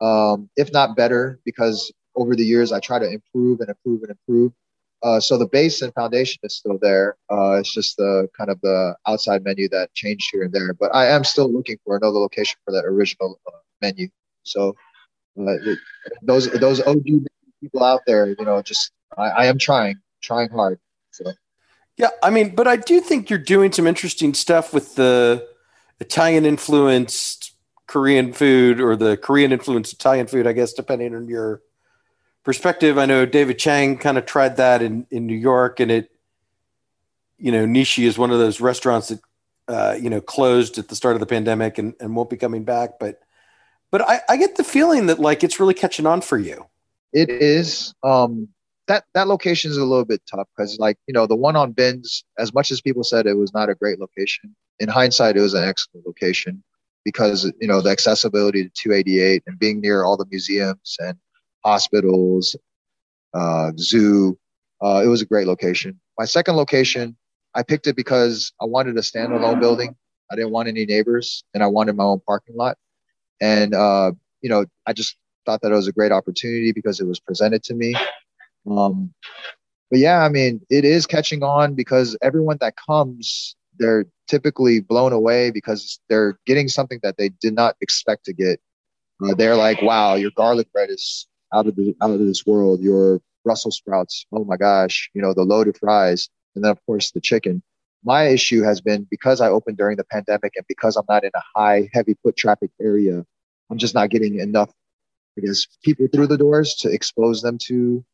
um, 0.02 0.50
if 0.56 0.72
not 0.72 0.96
better, 0.96 1.40
because 1.46 1.92
over 2.16 2.36
the 2.36 2.46
years 2.46 2.72
I 2.72 2.80
try 2.80 3.00
to 3.00 3.10
improve 3.10 3.60
and 3.60 3.70
improve 3.70 4.02
and 4.04 4.12
improve. 4.12 4.54
Uh, 5.04 5.20
so 5.20 5.38
the 5.38 5.48
base 5.48 5.82
and 5.82 5.94
foundation 5.94 6.40
is 6.44 6.56
still 6.56 6.80
there. 6.82 7.16
Uh, 7.32 7.54
it's 7.54 7.74
just 7.74 7.98
the 7.98 8.28
kind 8.38 8.50
of 8.50 8.60
the 8.62 8.96
outside 9.08 9.44
menu 9.44 9.70
that 9.70 9.94
changed 9.94 10.30
here 10.32 10.44
and 10.44 10.54
there. 10.54 10.74
But 10.74 10.96
I 10.96 11.08
am 11.08 11.24
still 11.24 11.52
looking 11.52 11.78
for 11.86 11.96
another 11.96 12.18
location 12.18 12.58
for 12.66 12.72
that 12.72 12.86
original 12.86 13.40
uh, 13.48 13.58
menu. 13.82 14.08
So 14.44 14.76
uh, 15.40 15.52
it, 15.52 15.80
those 16.22 16.52
those 16.54 16.82
OG 16.82 17.06
people 17.62 17.84
out 17.84 18.02
there, 18.08 18.28
you 18.28 18.46
know, 18.46 18.62
just 18.62 18.92
I, 19.18 19.30
I 19.30 19.46
am 19.46 19.58
trying, 19.58 20.00
trying 20.22 20.50
hard. 20.50 20.80
So. 21.12 21.32
Yeah, 21.98 22.10
I 22.22 22.30
mean, 22.30 22.56
but 22.56 22.68
I 22.68 22.76
do 22.76 23.00
think 23.00 23.30
you're 23.30 23.40
doing 23.40 23.72
some 23.72 23.88
interesting 23.88 24.34
stuff 24.34 24.74
with 24.74 24.96
the 24.96 25.48
Italian 26.00 26.46
influenced 26.46 27.54
Korean 27.88 28.34
food 28.34 28.82
or 28.82 28.96
the 28.96 29.18
Korean 29.18 29.52
influenced 29.54 29.94
Italian 29.94 30.28
food, 30.28 30.48
I 30.48 30.54
guess, 30.54 30.74
depending 30.74 31.16
on 31.16 31.28
your 31.28 31.62
perspective. 32.46 32.98
I 32.98 33.06
know 33.06 33.26
David 33.26 33.60
Chang 33.60 33.98
kind 33.98 34.18
of 34.18 34.26
tried 34.26 34.58
that 34.58 34.82
in, 34.82 35.06
in 35.12 35.26
New 35.26 35.36
York, 35.36 35.80
and 35.82 35.92
it, 35.92 36.12
you 37.38 37.52
know, 37.52 37.66
Nishi 37.66 38.06
is 38.06 38.18
one 38.18 38.32
of 38.32 38.40
those 38.40 38.62
restaurants 38.62 39.10
that, 39.10 39.20
uh, 39.68 39.98
you 40.00 40.10
know, 40.10 40.22
closed 40.22 40.78
at 40.78 40.88
the 40.88 40.96
start 40.96 41.16
of 41.16 41.20
the 41.20 41.26
pandemic 41.26 41.78
and, 41.78 41.96
and 42.00 42.16
won't 42.16 42.30
be 42.30 42.38
coming 42.38 42.64
back. 42.64 43.00
But, 43.00 43.20
but 43.92 44.02
I, 44.08 44.22
I 44.30 44.38
get 44.38 44.56
the 44.56 44.64
feeling 44.64 45.08
that 45.08 45.20
like 45.20 45.44
it's 45.44 45.60
really 45.60 45.74
catching 45.74 46.06
on 46.06 46.22
for 46.22 46.38
you. 46.38 46.68
It 47.12 47.30
is. 47.30 47.94
Um, 48.04 48.50
that 48.88 49.06
that 49.16 49.28
location 49.28 49.72
is 49.72 49.78
a 49.78 49.84
little 49.84 50.06
bit 50.06 50.22
tough 50.30 50.48
because 50.56 50.78
like 50.78 50.98
you 51.08 51.14
know 51.14 51.26
the 51.26 51.36
one 51.36 51.56
on 51.56 51.74
Binz, 51.74 52.24
as 52.38 52.54
much 52.54 52.72
as 52.72 52.82
people 52.82 53.04
said 53.04 53.26
it 53.26 53.34
was 53.34 53.52
not 53.52 53.68
a 53.68 53.74
great 53.74 54.00
location, 54.00 54.56
in 54.80 54.90
hindsight 54.90 55.36
it 55.36 55.42
was 55.42 55.56
an 55.56 55.68
excellent 55.68 56.06
location 56.06 56.64
because 57.04 57.52
you 57.60 57.68
know 57.68 57.82
the 57.82 57.90
accessibility 57.90 58.64
to 58.64 58.70
288 58.70 59.42
and 59.48 59.58
being 59.58 59.82
near 59.82 60.04
all 60.04 60.18
the 60.18 60.28
museums 60.30 60.98
and 61.00 61.18
hospitals, 61.66 62.56
uh, 63.34 63.72
zoo. 63.78 64.38
Uh, 64.82 65.02
it 65.04 65.08
was 65.08 65.22
a 65.22 65.26
great 65.26 65.48
location. 65.48 66.00
My 66.18 66.26
second 66.26 66.56
location, 66.56 67.18
I 67.56 67.64
picked 67.64 67.88
it 67.88 67.96
because 67.96 68.54
I 68.62 68.66
wanted 68.66 68.98
a 68.98 69.02
standalone 69.02 69.60
building. 69.60 69.96
I 70.32 70.36
didn't 70.36 70.52
want 70.52 70.68
any 70.68 70.86
neighbors, 70.86 71.44
and 71.54 71.64
I 71.64 71.68
wanted 71.68 71.96
my 71.96 72.04
own 72.04 72.22
parking 72.26 72.56
lot. 72.56 72.78
And 73.42 73.74
uh, 73.74 74.12
you 74.42 74.50
know, 74.50 74.66
I 74.86 74.94
just 74.94 75.18
thought 75.46 75.62
that 75.62 75.72
it 75.72 75.76
was 75.76 75.88
a 75.88 75.94
great 75.94 76.12
opportunity 76.12 76.72
because 76.72 77.00
it 77.00 77.06
was 77.08 77.20
presented 77.20 77.64
to 77.64 77.74
me. 77.74 77.96
Um, 78.70 79.14
but 79.92 80.00
yeah, 80.00 80.24
I 80.24 80.30
mean, 80.30 80.62
it 80.70 80.86
is 80.86 81.06
catching 81.06 81.44
on 81.44 81.76
because 81.76 82.18
everyone 82.22 82.58
that 82.62 82.74
comes, 82.76 83.56
they're 83.78 84.06
typically 84.28 84.80
blown 84.80 85.14
away 85.14 85.52
because 85.52 86.00
they're 86.10 86.40
getting 86.46 86.68
something 86.68 87.00
that 87.04 87.18
they 87.18 87.30
did 87.30 87.54
not 87.54 87.76
expect 87.82 88.26
to 88.26 88.34
get. 88.34 88.60
Uh, 89.24 89.34
they're 89.36 89.56
like, 89.56 89.82
"Wow, 89.82 90.16
your 90.16 90.32
garlic 90.36 90.72
bread 90.74 90.90
is 90.90 91.28
out 91.56 91.68
of 91.68 91.76
the 91.76 91.96
out 92.02 92.12
of 92.12 92.20
this 92.20 92.46
world. 92.46 92.82
Your 92.82 93.22
Brussels 93.46 93.78
sprouts, 93.78 94.26
oh 94.34 94.46
my 94.46 94.58
gosh, 94.58 95.10
you 95.16 95.22
know 95.22 95.34
the 95.34 95.44
loaded 95.44 95.78
fries, 95.78 96.30
and 96.56 96.64
then 96.64 96.72
of 96.72 96.86
course 96.86 97.12
the 97.12 97.22
chicken." 97.22 97.64
My 98.04 98.28
issue 98.28 98.62
has 98.64 98.82
been 98.82 99.08
because 99.10 99.42
I 99.42 99.50
opened 99.50 99.78
during 99.78 99.98
the 99.98 100.06
pandemic 100.06 100.54
and 100.58 100.66
because 100.68 100.96
I'm 100.96 101.06
not 101.10 101.24
in 101.24 101.32
a 101.36 101.42
high, 101.60 101.90
heavy 101.94 102.16
foot 102.22 102.38
traffic 102.38 102.70
area, 102.80 103.26
I'm 103.72 103.80
just 103.80 103.96
not 103.96 104.12
getting 104.12 104.40
enough, 104.40 104.72
I 105.38 105.42
guess, 105.42 105.66
people 105.84 106.08
through 106.14 106.28
the 106.28 106.38
doors 106.38 106.76
to 106.82 106.92
expose 106.92 107.42
them 107.42 107.58
to 107.64 108.06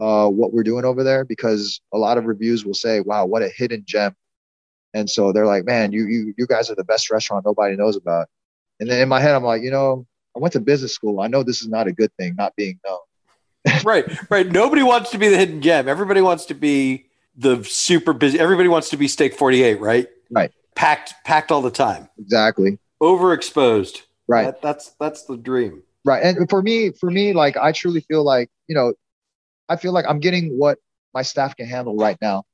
uh, 0.00 0.28
what 0.28 0.52
we're 0.54 0.64
doing 0.64 0.86
over 0.86 1.04
there 1.04 1.24
because 1.24 1.80
a 1.92 1.98
lot 1.98 2.18
of 2.18 2.24
reviews 2.26 2.64
will 2.64 2.74
say, 2.74 3.00
"Wow, 3.00 3.26
what 3.26 3.42
a 3.42 3.48
hidden 3.48 3.84
gem," 3.86 4.14
and 4.94 5.10
so 5.10 5.32
they're 5.32 5.46
like, 5.46 5.64
"Man, 5.66 5.92
you 5.92 6.06
you 6.06 6.34
you 6.38 6.46
guys 6.46 6.70
are 6.70 6.74
the 6.76 6.84
best 6.84 7.10
restaurant 7.10 7.44
nobody 7.46 7.76
knows 7.76 7.96
about." 7.96 8.28
And 8.80 8.90
then 8.90 9.00
in 9.02 9.08
my 9.08 9.20
head, 9.20 9.34
I'm 9.34 9.44
like, 9.44 9.62
you 9.62 9.70
know, 9.70 10.06
I 10.36 10.40
went 10.40 10.52
to 10.52 10.60
business 10.60 10.92
school. 10.94 11.20
I 11.20 11.28
know 11.28 11.42
this 11.42 11.60
is 11.60 11.68
not 11.68 11.86
a 11.86 11.92
good 11.92 12.10
thing, 12.16 12.34
not 12.36 12.54
being 12.56 12.80
known. 12.84 12.98
right, 13.84 14.30
right. 14.30 14.50
Nobody 14.50 14.82
wants 14.82 15.10
to 15.12 15.18
be 15.18 15.28
the 15.28 15.36
hidden 15.36 15.62
gem. 15.62 15.88
Everybody 15.88 16.20
wants 16.20 16.46
to 16.46 16.54
be 16.54 17.06
the 17.36 17.62
super 17.64 18.12
busy. 18.12 18.38
Everybody 18.38 18.68
wants 18.68 18.90
to 18.90 18.96
be 18.96 19.08
Steak 19.08 19.34
48, 19.34 19.80
right? 19.80 20.08
Right. 20.30 20.52
Packed, 20.74 21.14
packed 21.24 21.50
all 21.50 21.62
the 21.62 21.70
time. 21.70 22.08
Exactly. 22.18 22.78
Overexposed. 23.02 24.02
Right. 24.26 24.44
That, 24.44 24.62
that's 24.62 24.90
that's 25.00 25.24
the 25.24 25.36
dream. 25.36 25.82
Right. 26.04 26.22
And 26.22 26.48
for 26.48 26.62
me, 26.62 26.90
for 26.90 27.10
me, 27.10 27.32
like 27.32 27.56
I 27.56 27.72
truly 27.72 28.00
feel 28.00 28.24
like 28.24 28.50
you 28.68 28.74
know 28.74 28.94
I 29.68 29.76
feel 29.76 29.92
like 29.92 30.04
I'm 30.08 30.20
getting 30.20 30.58
what 30.58 30.78
my 31.12 31.22
staff 31.22 31.56
can 31.56 31.66
handle 31.66 31.96
right 31.96 32.18
now, 32.20 32.44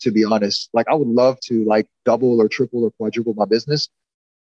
to 0.00 0.10
be 0.10 0.24
honest. 0.24 0.70
Like 0.72 0.86
I 0.88 0.94
would 0.94 1.08
love 1.08 1.40
to 1.46 1.64
like 1.64 1.86
double 2.04 2.40
or 2.40 2.48
triple 2.48 2.84
or 2.84 2.90
quadruple 2.92 3.34
my 3.34 3.44
business, 3.44 3.88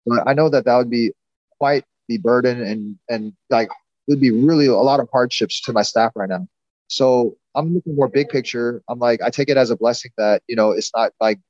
but 0.06 0.26
I 0.26 0.34
know 0.34 0.48
that 0.48 0.64
that 0.64 0.76
would 0.76 0.90
be 0.90 1.12
quite 1.58 1.84
the 2.08 2.18
burden 2.18 2.62
and 2.62 2.96
and 3.08 3.32
like 3.50 3.68
it 3.68 4.12
would 4.12 4.20
be 4.20 4.30
really 4.30 4.66
a 4.66 4.74
lot 4.74 5.00
of 5.00 5.08
hardships 5.12 5.60
to 5.62 5.72
my 5.72 5.82
staff 5.82 6.12
right 6.14 6.28
now. 6.28 6.46
So 6.88 7.36
I'm 7.54 7.74
looking 7.74 7.94
more 7.94 8.08
big 8.08 8.28
picture. 8.28 8.82
I'm 8.88 8.98
like 8.98 9.20
I 9.22 9.30
take 9.30 9.48
it 9.50 9.56
as 9.56 9.70
a 9.70 9.76
blessing 9.76 10.12
that 10.16 10.42
you 10.48 10.56
know 10.56 10.72
it's 10.72 10.90
not 10.94 11.12
like 11.20 11.40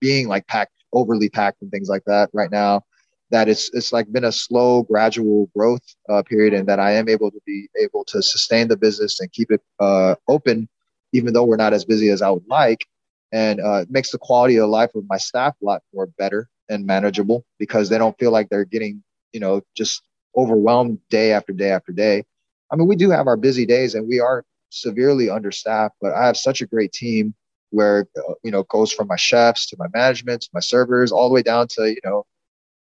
being 0.00 0.28
like 0.28 0.46
packed 0.46 0.72
overly 0.92 1.28
packed 1.28 1.60
and 1.62 1.70
things 1.70 1.88
like 1.88 2.04
that 2.06 2.30
right 2.32 2.50
now 2.50 2.82
that 3.30 3.48
it's 3.48 3.70
it's 3.74 3.92
like 3.92 4.10
been 4.12 4.24
a 4.24 4.32
slow 4.32 4.82
gradual 4.84 5.50
growth 5.56 5.82
uh, 6.08 6.22
period 6.22 6.54
and 6.54 6.68
that 6.68 6.78
i 6.78 6.92
am 6.92 7.08
able 7.08 7.30
to 7.30 7.40
be 7.46 7.68
able 7.80 8.04
to 8.04 8.22
sustain 8.22 8.68
the 8.68 8.76
business 8.76 9.18
and 9.20 9.32
keep 9.32 9.50
it 9.50 9.60
uh, 9.80 10.14
open 10.28 10.68
even 11.12 11.32
though 11.32 11.44
we're 11.44 11.56
not 11.56 11.72
as 11.72 11.84
busy 11.84 12.10
as 12.10 12.22
i 12.22 12.30
would 12.30 12.46
like 12.48 12.86
and 13.32 13.60
uh, 13.60 13.80
it 13.82 13.90
makes 13.90 14.10
the 14.12 14.18
quality 14.18 14.56
of 14.56 14.68
life 14.68 14.94
of 14.94 15.04
my 15.08 15.18
staff 15.18 15.54
a 15.60 15.64
lot 15.64 15.82
more 15.92 16.06
better 16.18 16.48
and 16.68 16.86
manageable 16.86 17.44
because 17.58 17.88
they 17.88 17.98
don't 17.98 18.18
feel 18.18 18.30
like 18.30 18.48
they're 18.48 18.64
getting 18.64 19.02
you 19.34 19.40
know 19.40 19.62
just 19.76 20.02
overwhelmed 20.36 20.98
day 21.10 21.32
after 21.32 21.52
day 21.52 21.70
after 21.72 21.92
day. 21.92 22.24
I 22.72 22.76
mean 22.76 22.88
we 22.88 22.96
do 22.96 23.10
have 23.10 23.26
our 23.26 23.36
busy 23.36 23.66
days 23.66 23.94
and 23.94 24.08
we 24.08 24.20
are 24.20 24.44
severely 24.70 25.30
understaffed 25.30 25.94
but 26.00 26.12
i 26.14 26.26
have 26.26 26.36
such 26.36 26.60
a 26.60 26.66
great 26.66 26.92
team 26.92 27.34
where 27.70 28.08
uh, 28.18 28.34
you 28.42 28.50
know 28.50 28.64
goes 28.64 28.92
from 28.92 29.08
my 29.08 29.16
chefs 29.16 29.66
to 29.68 29.76
my 29.78 29.86
management 29.94 30.42
to 30.42 30.50
my 30.54 30.60
servers 30.60 31.12
all 31.12 31.28
the 31.28 31.34
way 31.34 31.42
down 31.42 31.68
to 31.68 31.90
you 31.90 32.00
know 32.04 32.26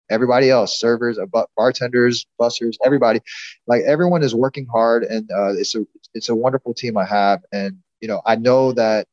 everybody 0.09 0.49
else, 0.49 0.79
servers, 0.79 1.19
bartenders, 1.57 2.25
bussers, 2.39 2.75
everybody, 2.85 3.21
like 3.67 3.83
everyone 3.83 4.23
is 4.23 4.35
working 4.35 4.67
hard, 4.67 5.03
and 5.03 5.29
uh, 5.31 5.53
it's 5.53 5.75
a 5.75 5.85
it's 6.13 6.29
a 6.29 6.35
wonderful 6.35 6.73
team 6.73 6.97
I 6.97 7.05
have, 7.05 7.41
and 7.51 7.77
you 8.01 8.07
know 8.07 8.21
I 8.25 8.35
know 8.35 8.73
that 8.73 9.07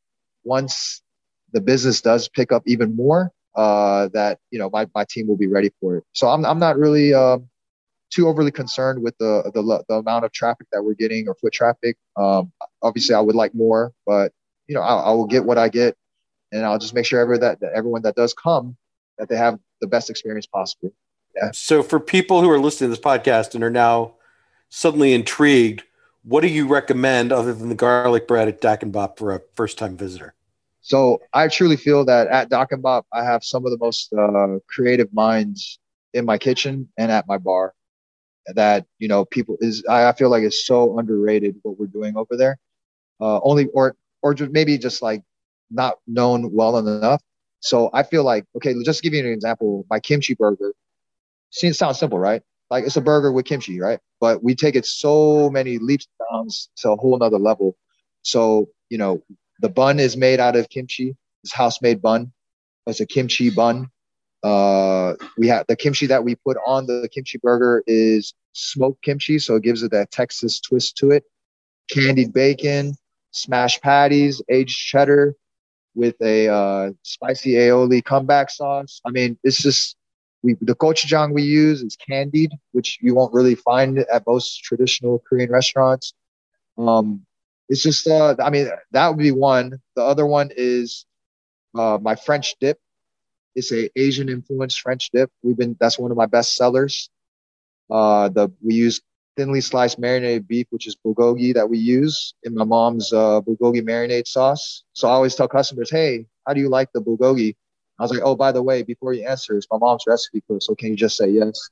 once 0.44 1.02
the 1.52 1.60
business 1.60 2.00
does 2.00 2.28
pick 2.28 2.52
up 2.52 2.62
even 2.66 2.96
more, 2.96 3.32
uh, 3.54 4.08
that 4.12 4.38
you 4.50 4.58
know 4.58 4.70
my, 4.72 4.86
my 4.94 5.04
team 5.08 5.26
will 5.26 5.36
be 5.36 5.46
ready 5.46 5.70
for 5.80 5.98
it. 5.98 6.04
So 6.12 6.28
I'm 6.28 6.44
I'm 6.44 6.58
not 6.58 6.78
really 6.78 7.14
um, 7.14 7.48
too 8.10 8.28
overly 8.28 8.50
concerned 8.50 9.02
with 9.02 9.16
the, 9.18 9.50
the 9.54 9.84
the 9.88 9.94
amount 9.94 10.24
of 10.24 10.32
traffic 10.32 10.66
that 10.72 10.82
we're 10.82 10.94
getting 10.94 11.28
or 11.28 11.34
foot 11.34 11.52
traffic. 11.52 11.96
Um, 12.16 12.52
obviously, 12.82 13.14
I 13.14 13.20
would 13.20 13.36
like 13.36 13.54
more, 13.54 13.92
but 14.06 14.32
you 14.68 14.74
know 14.74 14.82
I, 14.82 14.94
I 14.94 15.10
will 15.10 15.26
get 15.26 15.44
what 15.44 15.58
I 15.58 15.68
get, 15.68 15.96
and 16.52 16.64
I'll 16.64 16.78
just 16.78 16.94
make 16.94 17.06
sure 17.06 17.38
that, 17.38 17.60
that 17.60 17.72
everyone 17.74 18.02
that 18.02 18.16
does 18.16 18.34
come 18.34 18.76
that 19.18 19.28
they 19.28 19.36
have 19.36 19.58
the 19.80 19.86
best 19.86 20.10
experience 20.10 20.46
possible. 20.46 20.92
Yeah. 21.36 21.50
So 21.52 21.82
for 21.82 22.00
people 22.00 22.40
who 22.40 22.50
are 22.50 22.58
listening 22.58 22.90
to 22.90 22.96
this 22.96 23.04
podcast 23.04 23.54
and 23.54 23.62
are 23.62 23.70
now 23.70 24.14
suddenly 24.68 25.12
intrigued, 25.12 25.84
what 26.22 26.40
do 26.40 26.48
you 26.48 26.66
recommend 26.66 27.30
other 27.30 27.54
than 27.54 27.68
the 27.68 27.74
garlic 27.74 28.26
bread 28.26 28.48
at 28.48 28.82
and 28.82 28.92
Bop 28.92 29.18
for 29.18 29.32
a 29.34 29.40
first 29.54 29.78
time 29.78 29.96
visitor? 29.96 30.34
So 30.90 31.20
I 31.32 31.46
truly 31.46 31.76
feel 31.76 32.04
that 32.06 32.26
at 32.26 32.48
Dak 32.48 32.72
and 32.72 32.82
Bop, 32.82 33.06
I 33.12 33.22
have 33.22 33.44
some 33.44 33.64
of 33.64 33.70
the 33.70 33.78
most 33.78 34.12
uh, 34.12 34.58
creative 34.68 35.14
minds 35.14 35.78
in 36.14 36.24
my 36.24 36.36
kitchen 36.36 36.88
and 36.98 37.12
at 37.12 37.28
my 37.28 37.38
bar. 37.38 37.74
That 38.56 38.86
you 38.98 39.06
know, 39.06 39.24
people 39.24 39.56
is 39.60 39.84
I, 39.88 40.10
feel 40.14 40.30
like 40.30 40.42
it's 40.42 40.66
so 40.66 40.98
underrated 40.98 41.54
what 41.62 41.78
we're 41.78 41.86
doing 41.86 42.16
over 42.16 42.36
there. 42.36 42.58
Uh, 43.20 43.38
only 43.44 43.68
or 43.68 43.94
or 44.22 44.34
just 44.34 44.50
maybe 44.50 44.76
just 44.78 45.00
like 45.00 45.22
not 45.70 45.98
known 46.08 46.52
well 46.52 46.76
enough. 46.76 47.22
So 47.60 47.90
I 47.92 48.02
feel 48.02 48.24
like, 48.24 48.44
okay, 48.56 48.74
just 48.84 49.04
give 49.04 49.14
you 49.14 49.20
an 49.20 49.32
example. 49.32 49.86
My 49.90 50.00
kimchi 50.00 50.34
burger, 50.34 50.72
see, 51.50 51.68
it 51.68 51.76
sounds 51.76 52.00
simple, 52.00 52.18
right? 52.18 52.42
Like 52.68 52.84
it's 52.84 52.96
a 52.96 53.00
burger 53.00 53.30
with 53.30 53.44
kimchi, 53.44 53.78
right? 53.78 54.00
But 54.20 54.42
we 54.42 54.56
take 54.56 54.74
it 54.74 54.86
so 54.86 55.50
many 55.50 55.78
leaps 55.78 56.08
and 56.18 56.26
bounds 56.32 56.68
to 56.78 56.90
a 56.90 56.96
whole 56.96 57.16
nother 57.16 57.38
level. 57.38 57.76
So, 58.22 58.70
you 58.88 58.98
know, 58.98 59.22
the 59.60 59.68
bun 59.68 60.00
is 60.00 60.16
made 60.16 60.40
out 60.40 60.56
of 60.56 60.68
kimchi. 60.68 61.16
It's 61.44 61.52
house 61.52 61.80
made 61.82 62.02
bun. 62.02 62.32
It's 62.86 63.00
a 63.00 63.06
kimchi 63.06 63.50
bun. 63.50 63.90
Uh, 64.42 65.14
we 65.36 65.48
have 65.48 65.66
the 65.68 65.76
kimchi 65.76 66.06
that 66.06 66.24
we 66.24 66.34
put 66.34 66.56
on 66.66 66.86
the 66.86 67.08
kimchi 67.12 67.38
burger 67.38 67.82
is 67.86 68.34
smoked 68.52 69.02
kimchi, 69.02 69.38
so 69.38 69.56
it 69.56 69.62
gives 69.62 69.82
it 69.82 69.90
that 69.92 70.10
Texas 70.10 70.60
twist 70.60 70.96
to 70.96 71.10
it. 71.10 71.24
candied 71.90 72.32
bacon, 72.32 72.94
smashed 73.32 73.82
patties, 73.82 74.42
aged 74.48 74.78
cheddar 74.78 75.34
with 75.94 76.14
a 76.22 76.48
uh, 76.48 76.90
spicy 77.02 77.52
aioli 77.52 78.02
comeback 78.04 78.50
sauce. 78.50 79.00
I 79.04 79.10
mean, 79.10 79.38
it's 79.44 79.62
just 79.62 79.96
we 80.42 80.56
the 80.60 80.74
gochujang 80.74 81.34
we 81.34 81.42
use 81.42 81.82
is 81.82 81.96
candied, 81.96 82.52
which 82.72 82.98
you 83.00 83.14
won't 83.14 83.34
really 83.34 83.54
find 83.54 83.98
at 83.98 84.22
most 84.26 84.62
traditional 84.62 85.22
Korean 85.28 85.50
restaurants. 85.50 86.14
Um, 86.78 87.26
it's 87.70 87.82
just, 87.84 88.08
uh, 88.08 88.36
I 88.40 88.50
mean, 88.50 88.68
that 88.92 89.08
would 89.08 89.18
be 89.18 89.32
one. 89.32 89.80
The 89.96 90.04
other 90.04 90.26
one 90.26 90.50
is 90.56 91.06
uh, 91.78 91.98
my 92.02 92.16
French 92.16 92.56
dip. 92.60 92.78
It's 93.54 93.72
a 93.72 93.90
Asian 93.98 94.28
influenced 94.28 94.80
French 94.80 95.10
dip. 95.12 95.30
We've 95.42 95.56
been 95.56 95.76
that's 95.80 95.98
one 95.98 96.10
of 96.10 96.16
my 96.18 96.26
best 96.26 96.56
sellers. 96.56 97.10
Uh, 97.90 98.28
the 98.28 98.52
we 98.62 98.74
use 98.74 99.00
thinly 99.36 99.60
sliced 99.60 99.98
marinated 99.98 100.48
beef, 100.48 100.66
which 100.70 100.86
is 100.86 100.96
bulgogi 101.04 101.54
that 101.54 101.68
we 101.68 101.78
use 101.78 102.34
in 102.44 102.54
my 102.54 102.64
mom's 102.64 103.12
uh, 103.12 103.40
bulgogi 103.40 103.82
marinade 103.82 104.26
sauce. 104.28 104.84
So 104.92 105.08
I 105.08 105.12
always 105.12 105.34
tell 105.34 105.48
customers, 105.48 105.90
hey, 105.90 106.26
how 106.46 106.54
do 106.54 106.60
you 106.60 106.68
like 106.68 106.92
the 106.92 107.02
bulgogi? 107.02 107.56
I 107.98 108.02
was 108.02 108.10
like, 108.12 108.22
oh, 108.24 108.36
by 108.36 108.52
the 108.52 108.62
way, 108.62 108.82
before 108.82 109.12
you 109.12 109.26
answer, 109.26 109.56
it's 109.56 109.66
my 109.70 109.78
mom's 109.78 110.04
recipe 110.06 110.42
so 110.60 110.74
can 110.74 110.90
you 110.90 110.96
just 110.96 111.16
say 111.16 111.28
yes? 111.28 111.70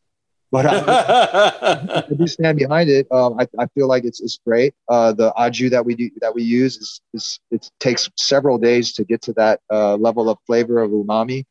But 0.50 0.66
I, 0.66 2.04
I 2.10 2.14
do 2.14 2.26
stand 2.26 2.58
behind 2.58 2.88
it. 2.88 3.06
Um, 3.12 3.38
I, 3.38 3.46
I 3.58 3.66
feel 3.74 3.86
like 3.86 4.04
it's 4.04 4.20
it's 4.20 4.38
great. 4.46 4.74
Uh, 4.88 5.12
the 5.12 5.32
au 5.34 5.50
jus 5.50 5.70
that 5.70 5.84
we 5.84 5.94
do 5.94 6.10
that 6.20 6.34
we 6.34 6.42
use 6.42 6.76
is, 6.76 7.00
is 7.12 7.40
it 7.50 7.70
takes 7.80 8.08
several 8.16 8.58
days 8.58 8.92
to 8.94 9.04
get 9.04 9.22
to 9.22 9.32
that 9.34 9.60
uh, 9.70 9.96
level 9.96 10.30
of 10.30 10.38
flavor 10.46 10.80
of 10.80 10.90
umami. 10.90 11.44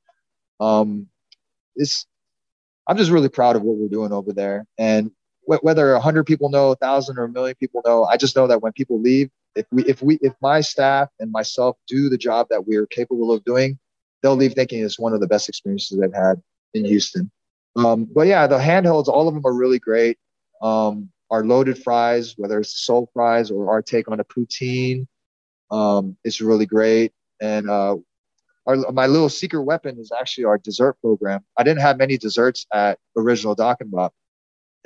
Um, 0.59 1.07
it's 1.75 2.07
I'm 2.87 2.97
just 2.97 3.11
really 3.11 3.29
proud 3.29 3.55
of 3.55 3.61
what 3.61 3.77
we're 3.77 3.89
doing 3.89 4.11
over 4.11 4.33
there, 4.33 4.65
and 4.77 5.11
wh- 5.47 5.63
whether 5.63 5.93
a 5.93 5.99
hundred 5.99 6.25
people 6.25 6.49
know, 6.49 6.71
a 6.71 6.75
thousand 6.75 7.17
or 7.17 7.25
a 7.25 7.29
million 7.29 7.55
people 7.59 7.81
know, 7.85 8.05
I 8.05 8.17
just 8.17 8.35
know 8.35 8.47
that 8.47 8.61
when 8.61 8.73
people 8.73 8.99
leave, 8.99 9.29
if 9.55 9.65
we 9.71 9.83
if 9.85 10.01
we 10.01 10.17
if 10.21 10.33
my 10.41 10.61
staff 10.61 11.09
and 11.19 11.31
myself 11.31 11.77
do 11.87 12.09
the 12.09 12.17
job 12.17 12.47
that 12.49 12.67
we're 12.67 12.87
capable 12.87 13.31
of 13.31 13.43
doing, 13.43 13.77
they'll 14.21 14.35
leave 14.35 14.53
thinking 14.53 14.83
it's 14.83 14.99
one 14.99 15.13
of 15.13 15.19
the 15.19 15.27
best 15.27 15.49
experiences 15.49 15.97
they've 15.99 16.13
had 16.13 16.41
in 16.73 16.85
Houston. 16.85 17.31
Um, 17.77 18.07
but 18.13 18.27
yeah, 18.27 18.47
the 18.47 18.57
handhelds, 18.57 19.07
all 19.07 19.27
of 19.27 19.33
them 19.33 19.45
are 19.45 19.53
really 19.53 19.79
great. 19.79 20.17
Um, 20.61 21.09
our 21.29 21.45
loaded 21.45 21.81
fries, 21.83 22.33
whether 22.37 22.59
it's 22.59 22.79
soul 22.79 23.09
fries 23.13 23.51
or 23.51 23.69
our 23.69 23.81
take 23.81 24.09
on 24.09 24.19
a 24.19 24.23
poutine, 24.23 25.05
um, 25.69 26.17
is 26.23 26.41
really 26.41 26.65
great. 26.65 27.11
And 27.39 27.69
uh, 27.69 27.97
our, 28.65 28.75
my 28.91 29.07
little 29.07 29.29
secret 29.29 29.61
weapon 29.61 29.99
is 29.99 30.11
actually 30.17 30.45
our 30.45 30.57
dessert 30.57 30.97
program. 31.01 31.43
I 31.57 31.63
didn't 31.63 31.81
have 31.81 31.97
many 31.97 32.17
desserts 32.17 32.65
at 32.73 32.99
Original 33.15 33.55
Dak 33.55 33.77
and. 33.81 33.93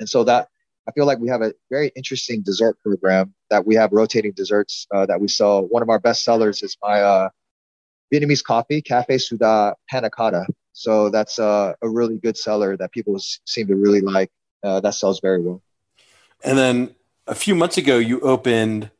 And 0.00 0.08
so 0.08 0.24
that 0.24 0.48
I 0.88 0.92
feel 0.92 1.06
like 1.06 1.18
we 1.18 1.28
have 1.28 1.42
a 1.42 1.54
very 1.70 1.92
interesting 1.94 2.42
dessert 2.42 2.76
program 2.82 3.34
that 3.50 3.64
we 3.66 3.76
have 3.76 3.92
rotating 3.92 4.32
desserts 4.32 4.86
uh, 4.92 5.06
that 5.06 5.20
we 5.20 5.28
sell. 5.28 5.62
One 5.62 5.82
of 5.82 5.88
our 5.88 6.00
best 6.00 6.24
sellers 6.24 6.62
is 6.62 6.76
my 6.82 7.00
uh, 7.00 7.28
Vietnamese 8.12 8.44
coffee, 8.44 8.82
Cafe 8.82 9.18
Sua 9.18 9.38
Da 9.38 9.74
Panna 9.88 10.10
Cotta. 10.10 10.46
So 10.72 11.10
that's 11.10 11.38
uh, 11.38 11.74
a 11.82 11.88
really 11.88 12.18
good 12.18 12.36
seller 12.36 12.76
that 12.76 12.92
people 12.92 13.18
seem 13.18 13.66
to 13.68 13.76
really 13.76 14.00
like. 14.00 14.30
Uh, 14.62 14.80
that 14.80 14.94
sells 14.94 15.20
very 15.20 15.40
well. 15.40 15.62
And 16.44 16.58
then 16.58 16.94
a 17.26 17.34
few 17.34 17.54
months 17.54 17.78
ago, 17.78 17.98
you 17.98 18.20
opened 18.20 18.90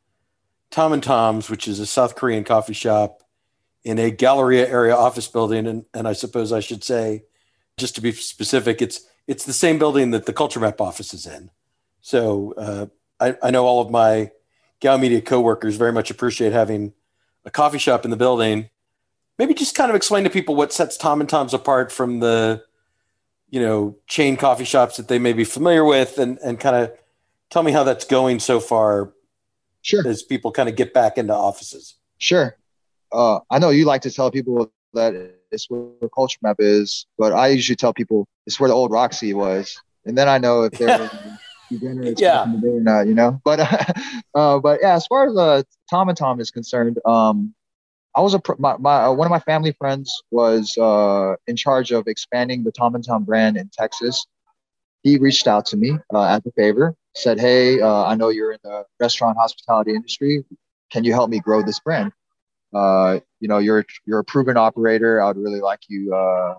Tom 0.71 0.93
and 0.93 1.03
Tom's, 1.03 1.49
which 1.49 1.67
is 1.67 1.79
a 1.79 1.85
South 1.85 2.15
Korean 2.15 2.43
coffee 2.43 2.73
shop 2.73 3.23
in 3.83 3.99
a 3.99 4.11
Galleria 4.11 4.67
area 4.67 4.95
office 4.95 5.27
building. 5.27 5.67
And, 5.67 5.85
and 5.93 6.07
I 6.07 6.13
suppose 6.13 6.51
I 6.51 6.59
should 6.59 6.83
say, 6.83 7.23
just 7.77 7.95
to 7.95 8.01
be 8.01 8.11
specific, 8.11 8.81
it's 8.81 9.07
it's 9.25 9.45
the 9.45 9.53
same 9.53 9.79
building 9.79 10.11
that 10.11 10.25
the 10.25 10.33
Culture 10.33 10.59
Map 10.59 10.81
office 10.81 11.13
is 11.13 11.25
in. 11.25 11.49
So 12.01 12.53
uh, 12.57 12.85
I, 13.19 13.37
I 13.41 13.51
know 13.51 13.65
all 13.65 13.81
of 13.81 13.89
my 13.89 14.31
GOW 14.81 14.97
Media 14.97 15.21
coworkers 15.21 15.77
very 15.77 15.93
much 15.93 16.11
appreciate 16.11 16.51
having 16.51 16.93
a 17.45 17.51
coffee 17.51 17.77
shop 17.77 18.03
in 18.03 18.11
the 18.11 18.17
building 18.17 18.69
maybe 19.37 19.53
just 19.53 19.75
kind 19.75 19.89
of 19.89 19.95
explain 19.95 20.23
to 20.23 20.29
people 20.29 20.55
what 20.55 20.73
sets 20.73 20.97
Tom 20.97 21.19
and 21.19 21.29
Tom's 21.29 21.53
apart 21.53 21.91
from 21.91 22.19
the, 22.19 22.63
you 23.49 23.59
know, 23.59 23.95
chain 24.07 24.37
coffee 24.37 24.65
shops 24.65 24.97
that 24.97 25.07
they 25.07 25.19
may 25.19 25.33
be 25.33 25.43
familiar 25.43 25.83
with, 25.83 26.17
and 26.17 26.37
and 26.39 26.59
kind 26.59 26.75
of 26.75 26.91
tell 27.49 27.63
me 27.63 27.71
how 27.71 27.83
that's 27.83 28.05
going 28.05 28.39
so 28.39 28.59
far. 28.59 29.13
Sure. 29.81 30.07
As 30.07 30.23
people 30.23 30.51
kind 30.51 30.69
of 30.69 30.75
get 30.75 30.93
back 30.93 31.17
into 31.17 31.33
offices. 31.33 31.95
Sure. 32.17 32.55
Uh, 33.11 33.39
I 33.51 33.59
know 33.59 33.69
you 33.69 33.83
like 33.83 34.01
to 34.03 34.11
tell 34.11 34.31
people 34.31 34.71
that 34.93 35.13
it's 35.51 35.69
where 35.69 36.09
Culture 36.15 36.39
Map 36.41 36.55
is, 36.59 37.05
but 37.17 37.33
I 37.33 37.49
usually 37.49 37.75
tell 37.75 37.93
people 37.93 38.27
it's 38.45 38.59
where 38.59 38.69
the 38.69 38.73
old 38.73 38.91
Roxy 38.91 39.33
was, 39.33 39.77
and 40.05 40.17
then 40.17 40.29
I 40.29 40.37
know 40.37 40.63
if 40.63 40.73
they're 40.73 41.09
yeah. 42.17 42.43
or 42.43 42.79
not, 42.79 43.07
you 43.07 43.13
know. 43.13 43.41
But 43.43 43.59
uh, 44.35 44.59
but 44.59 44.79
yeah, 44.81 44.95
as 44.95 45.05
far 45.07 45.27
as 45.27 45.37
uh, 45.37 45.63
Tom 45.89 46.09
and 46.09 46.17
Tom 46.17 46.39
is 46.39 46.51
concerned, 46.51 46.99
um, 47.05 47.53
I 48.15 48.21
was 48.21 48.35
a 48.35 48.41
my, 48.59 48.77
my 48.77 49.03
uh, 49.05 49.11
one 49.11 49.25
of 49.25 49.31
my 49.31 49.39
family 49.39 49.71
friends 49.71 50.23
was 50.29 50.77
uh, 50.77 51.35
in 51.47 51.55
charge 51.55 51.91
of 51.91 52.07
expanding 52.07 52.63
the 52.63 52.71
Tom 52.71 52.95
and 52.95 53.03
Tom 53.03 53.23
brand 53.23 53.57
in 53.57 53.69
Texas. 53.73 54.25
He 55.01 55.17
reached 55.17 55.47
out 55.47 55.65
to 55.67 55.77
me 55.77 55.97
uh, 56.13 56.23
as 56.23 56.41
a 56.45 56.51
favor, 56.51 56.95
said, 57.15 57.39
"Hey, 57.39 57.81
uh, 57.81 58.05
I 58.05 58.15
know 58.15 58.29
you're 58.29 58.51
in 58.51 58.59
the 58.63 58.85
restaurant 58.99 59.37
hospitality 59.37 59.95
industry. 59.95 60.45
Can 60.91 61.03
you 61.03 61.13
help 61.13 61.29
me 61.29 61.39
grow 61.39 61.63
this 61.63 61.79
brand? 61.79 62.11
Uh, 62.73 63.19
you 63.39 63.47
know, 63.47 63.57
you're 63.57 63.85
you're 64.05 64.19
a 64.19 64.23
proven 64.23 64.57
operator. 64.57 65.21
I 65.21 65.27
would 65.27 65.37
really 65.37 65.61
like 65.61 65.81
you 65.89 66.13
uh, 66.13 66.55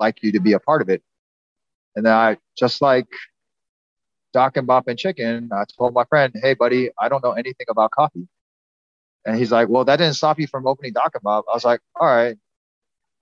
like 0.00 0.22
you 0.22 0.32
to 0.32 0.40
be 0.40 0.54
a 0.54 0.60
part 0.60 0.82
of 0.82 0.88
it." 0.88 1.02
And 1.94 2.04
then 2.04 2.12
I 2.12 2.36
just 2.58 2.82
like 2.82 3.08
Dak 4.32 4.56
and 4.56 4.66
Bop 4.66 4.88
and 4.88 4.98
Chicken, 4.98 5.50
I 5.52 5.64
told 5.78 5.94
my 5.94 6.04
friend, 6.04 6.34
"Hey, 6.42 6.54
buddy, 6.54 6.90
I 7.00 7.08
don't 7.08 7.22
know 7.22 7.32
anything 7.32 7.66
about 7.70 7.92
coffee." 7.92 8.28
And 9.26 9.36
he's 9.36 9.50
like, 9.50 9.68
well, 9.68 9.84
that 9.84 9.96
didn't 9.96 10.14
stop 10.14 10.38
you 10.38 10.46
from 10.46 10.66
opening 10.66 10.92
Dak 10.92 11.10
and 11.14 11.22
Bop. 11.22 11.44
I 11.50 11.54
was 11.54 11.64
like, 11.64 11.80
all 12.00 12.06
right, 12.06 12.36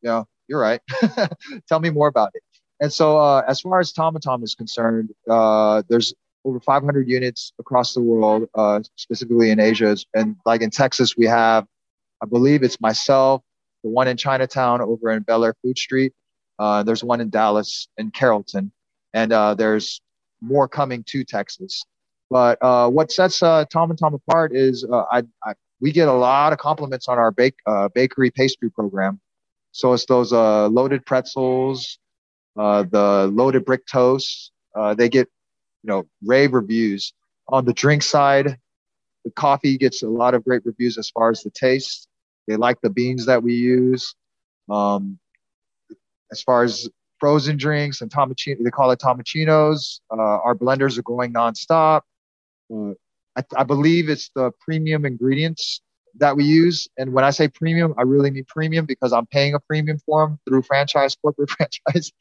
you 0.02 0.08
know, 0.10 0.28
you're 0.46 0.60
right. 0.60 0.80
Tell 1.68 1.80
me 1.80 1.90
more 1.90 2.08
about 2.08 2.30
it. 2.34 2.42
And 2.80 2.92
so, 2.92 3.18
uh, 3.18 3.42
as 3.48 3.60
far 3.62 3.80
as 3.80 3.92
Tom 3.92 4.14
and 4.14 4.22
Tom 4.22 4.42
is 4.42 4.54
concerned, 4.54 5.10
uh, 5.30 5.82
there's 5.88 6.12
over 6.44 6.60
500 6.60 7.08
units 7.08 7.52
across 7.58 7.94
the 7.94 8.02
world, 8.02 8.48
uh, 8.54 8.80
specifically 8.96 9.50
in 9.50 9.58
Asia. 9.58 9.96
And 10.14 10.36
like 10.44 10.60
in 10.60 10.70
Texas, 10.70 11.16
we 11.16 11.26
have, 11.26 11.66
I 12.22 12.26
believe 12.26 12.62
it's 12.62 12.80
myself, 12.80 13.42
the 13.82 13.90
one 13.90 14.08
in 14.08 14.16
Chinatown 14.16 14.82
over 14.82 15.10
in 15.10 15.22
Bellaire 15.22 15.54
Food 15.62 15.78
Street. 15.78 16.12
Uh, 16.58 16.82
there's 16.82 17.02
one 17.02 17.20
in 17.20 17.30
Dallas 17.30 17.88
and 17.96 18.12
Carrollton. 18.12 18.72
And 19.14 19.32
uh, 19.32 19.54
there's 19.54 20.00
more 20.42 20.68
coming 20.68 21.04
to 21.08 21.24
Texas. 21.24 21.84
But 22.28 22.58
uh, 22.60 22.90
what 22.90 23.12
sets 23.12 23.42
uh, 23.42 23.64
Tom 23.70 23.90
and 23.90 23.98
Tom 23.98 24.14
apart 24.14 24.54
is 24.54 24.84
I, 24.90 25.22
I, 25.44 25.54
we 25.80 25.92
get 25.92 26.08
a 26.08 26.12
lot 26.12 26.52
of 26.52 26.58
compliments 26.58 27.08
on 27.08 27.18
our 27.18 27.30
bake, 27.30 27.56
uh, 27.66 27.88
bakery 27.94 28.30
pastry 28.30 28.70
program. 28.70 29.20
So 29.72 29.92
it's 29.92 30.06
those 30.06 30.32
uh, 30.32 30.68
loaded 30.68 31.04
pretzels, 31.04 31.98
uh, 32.56 32.84
the 32.84 33.30
loaded 33.32 33.64
brick 33.64 33.86
toast. 33.86 34.52
Uh, 34.74 34.94
they 34.94 35.08
get, 35.08 35.28
you 35.82 35.88
know, 35.88 36.06
rave 36.24 36.52
reviews. 36.52 37.12
On 37.48 37.64
the 37.64 37.72
drink 37.72 38.02
side, 38.02 38.58
the 39.24 39.30
coffee 39.32 39.76
gets 39.76 40.02
a 40.02 40.08
lot 40.08 40.34
of 40.34 40.44
great 40.44 40.64
reviews 40.64 40.96
as 40.98 41.10
far 41.10 41.30
as 41.30 41.42
the 41.42 41.50
taste. 41.50 42.08
They 42.46 42.56
like 42.56 42.80
the 42.82 42.90
beans 42.90 43.26
that 43.26 43.42
we 43.42 43.54
use. 43.54 44.14
Um, 44.70 45.18
as 46.30 46.42
far 46.42 46.62
as 46.62 46.88
frozen 47.18 47.56
drinks 47.56 48.00
and 48.00 48.10
tomachino, 48.10 48.62
they 48.62 48.70
call 48.70 48.90
it 48.90 49.00
tomachinos. 49.00 50.00
Uh, 50.10 50.16
our 50.16 50.54
blenders 50.54 50.98
are 50.98 51.02
going 51.02 51.32
nonstop. 51.32 52.02
Uh, 52.72 52.92
I, 53.36 53.42
I 53.56 53.64
believe 53.64 54.08
it's 54.08 54.30
the 54.34 54.52
premium 54.60 55.04
ingredients 55.04 55.80
that 56.18 56.36
we 56.36 56.44
use. 56.44 56.88
And 56.96 57.12
when 57.12 57.24
I 57.24 57.30
say 57.30 57.48
premium, 57.48 57.94
I 57.98 58.02
really 58.02 58.30
mean 58.30 58.44
premium 58.46 58.86
because 58.86 59.12
I'm 59.12 59.26
paying 59.26 59.54
a 59.54 59.60
premium 59.60 59.98
for 60.06 60.26
them 60.26 60.38
through 60.46 60.62
franchise, 60.62 61.16
corporate 61.16 61.50
franchise. 61.86 62.12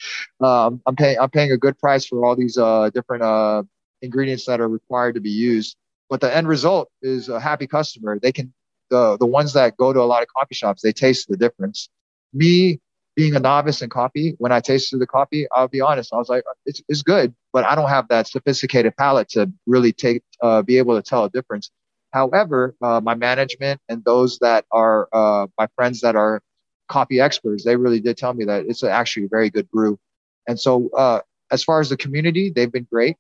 Um, 0.42 0.82
I'm 0.86 0.96
paying 0.96 1.20
I'm 1.20 1.30
paying 1.30 1.52
a 1.52 1.58
good 1.58 1.78
price 1.78 2.06
for 2.06 2.26
all 2.26 2.36
these 2.36 2.58
uh, 2.58 2.90
different 2.94 3.24
uh, 3.24 3.64
ingredients 4.02 4.46
that 4.46 4.60
are 4.60 4.68
required 4.68 5.16
to 5.16 5.22
be 5.22 5.30
used. 5.30 5.76
But 6.10 6.22
the 6.22 6.36
end 6.36 6.48
result 6.48 6.90
is 7.02 7.30
a 7.30 7.40
happy 7.40 7.68
customer. 7.68 8.20
They 8.20 8.32
can 8.32 8.54
the 8.90 9.18
the 9.18 9.26
ones 9.26 9.54
that 9.54 9.78
go 9.78 9.94
to 9.94 10.00
a 10.00 10.04
lot 10.04 10.22
of 10.22 10.28
coffee 10.36 10.56
shops, 10.56 10.82
they 10.82 10.94
taste 10.94 11.28
the 11.28 11.38
difference. 11.38 11.90
Me 12.34 12.80
being 13.16 13.36
a 13.36 13.40
novice 13.40 13.82
in 13.82 13.90
coffee, 13.90 14.36
when 14.40 14.52
I 14.52 14.60
tasted 14.60 15.00
the 15.00 15.08
coffee, 15.08 15.48
I'll 15.52 15.68
be 15.68 15.82
honest, 15.82 16.14
I 16.14 16.18
was 16.18 16.30
like, 16.30 16.44
it's, 16.66 16.82
it's 16.88 17.04
good, 17.04 17.34
but 17.52 17.64
I 17.66 17.76
don't 17.76 17.90
have 17.90 18.08
that 18.08 18.28
sophisticated 18.28 18.96
palate 18.98 19.30
to 19.30 19.52
really 19.68 19.94
take, 19.94 20.24
uh, 20.42 20.62
be 20.64 20.78
able 20.78 20.96
to 20.96 21.08
tell 21.08 21.26
a 21.26 21.30
difference. 21.30 21.70
However, 22.12 22.76
uh, 22.82 23.02
my 23.02 23.16
management 23.16 23.82
and 23.90 24.04
those 24.04 24.40
that 24.40 24.66
are 24.72 25.10
uh, 25.14 25.48
my 25.58 25.68
friends 25.76 26.02
that 26.02 26.16
are 26.16 26.42
coffee 26.88 27.20
experts, 27.20 27.64
they 27.64 27.76
really 27.76 28.00
did 28.00 28.18
tell 28.18 28.34
me 28.34 28.46
that 28.46 28.66
it's 28.68 28.84
actually 28.84 29.26
a 29.26 29.30
very 29.30 29.50
good 29.50 29.70
brew. 29.70 30.00
And 30.48 30.60
so, 30.60 30.90
uh, 30.96 31.22
as 31.52 31.64
far 31.64 31.80
as 31.80 31.90
the 31.90 31.98
community, 31.98 32.50
they've 32.50 32.72
been 32.72 32.88
great. 32.92 33.18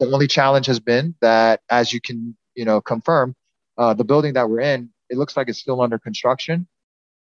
The 0.00 0.10
only 0.10 0.26
challenge 0.26 0.66
has 0.66 0.80
been 0.80 1.14
that, 1.20 1.60
as 1.70 1.92
you 1.92 2.00
can, 2.00 2.36
you 2.54 2.64
know, 2.64 2.80
confirm, 2.80 3.34
uh, 3.78 3.94
the 3.94 4.04
building 4.04 4.34
that 4.34 4.48
we're 4.48 4.60
in, 4.60 4.90
it 5.08 5.16
looks 5.16 5.36
like 5.36 5.48
it's 5.48 5.58
still 5.58 5.80
under 5.80 5.98
construction 5.98 6.66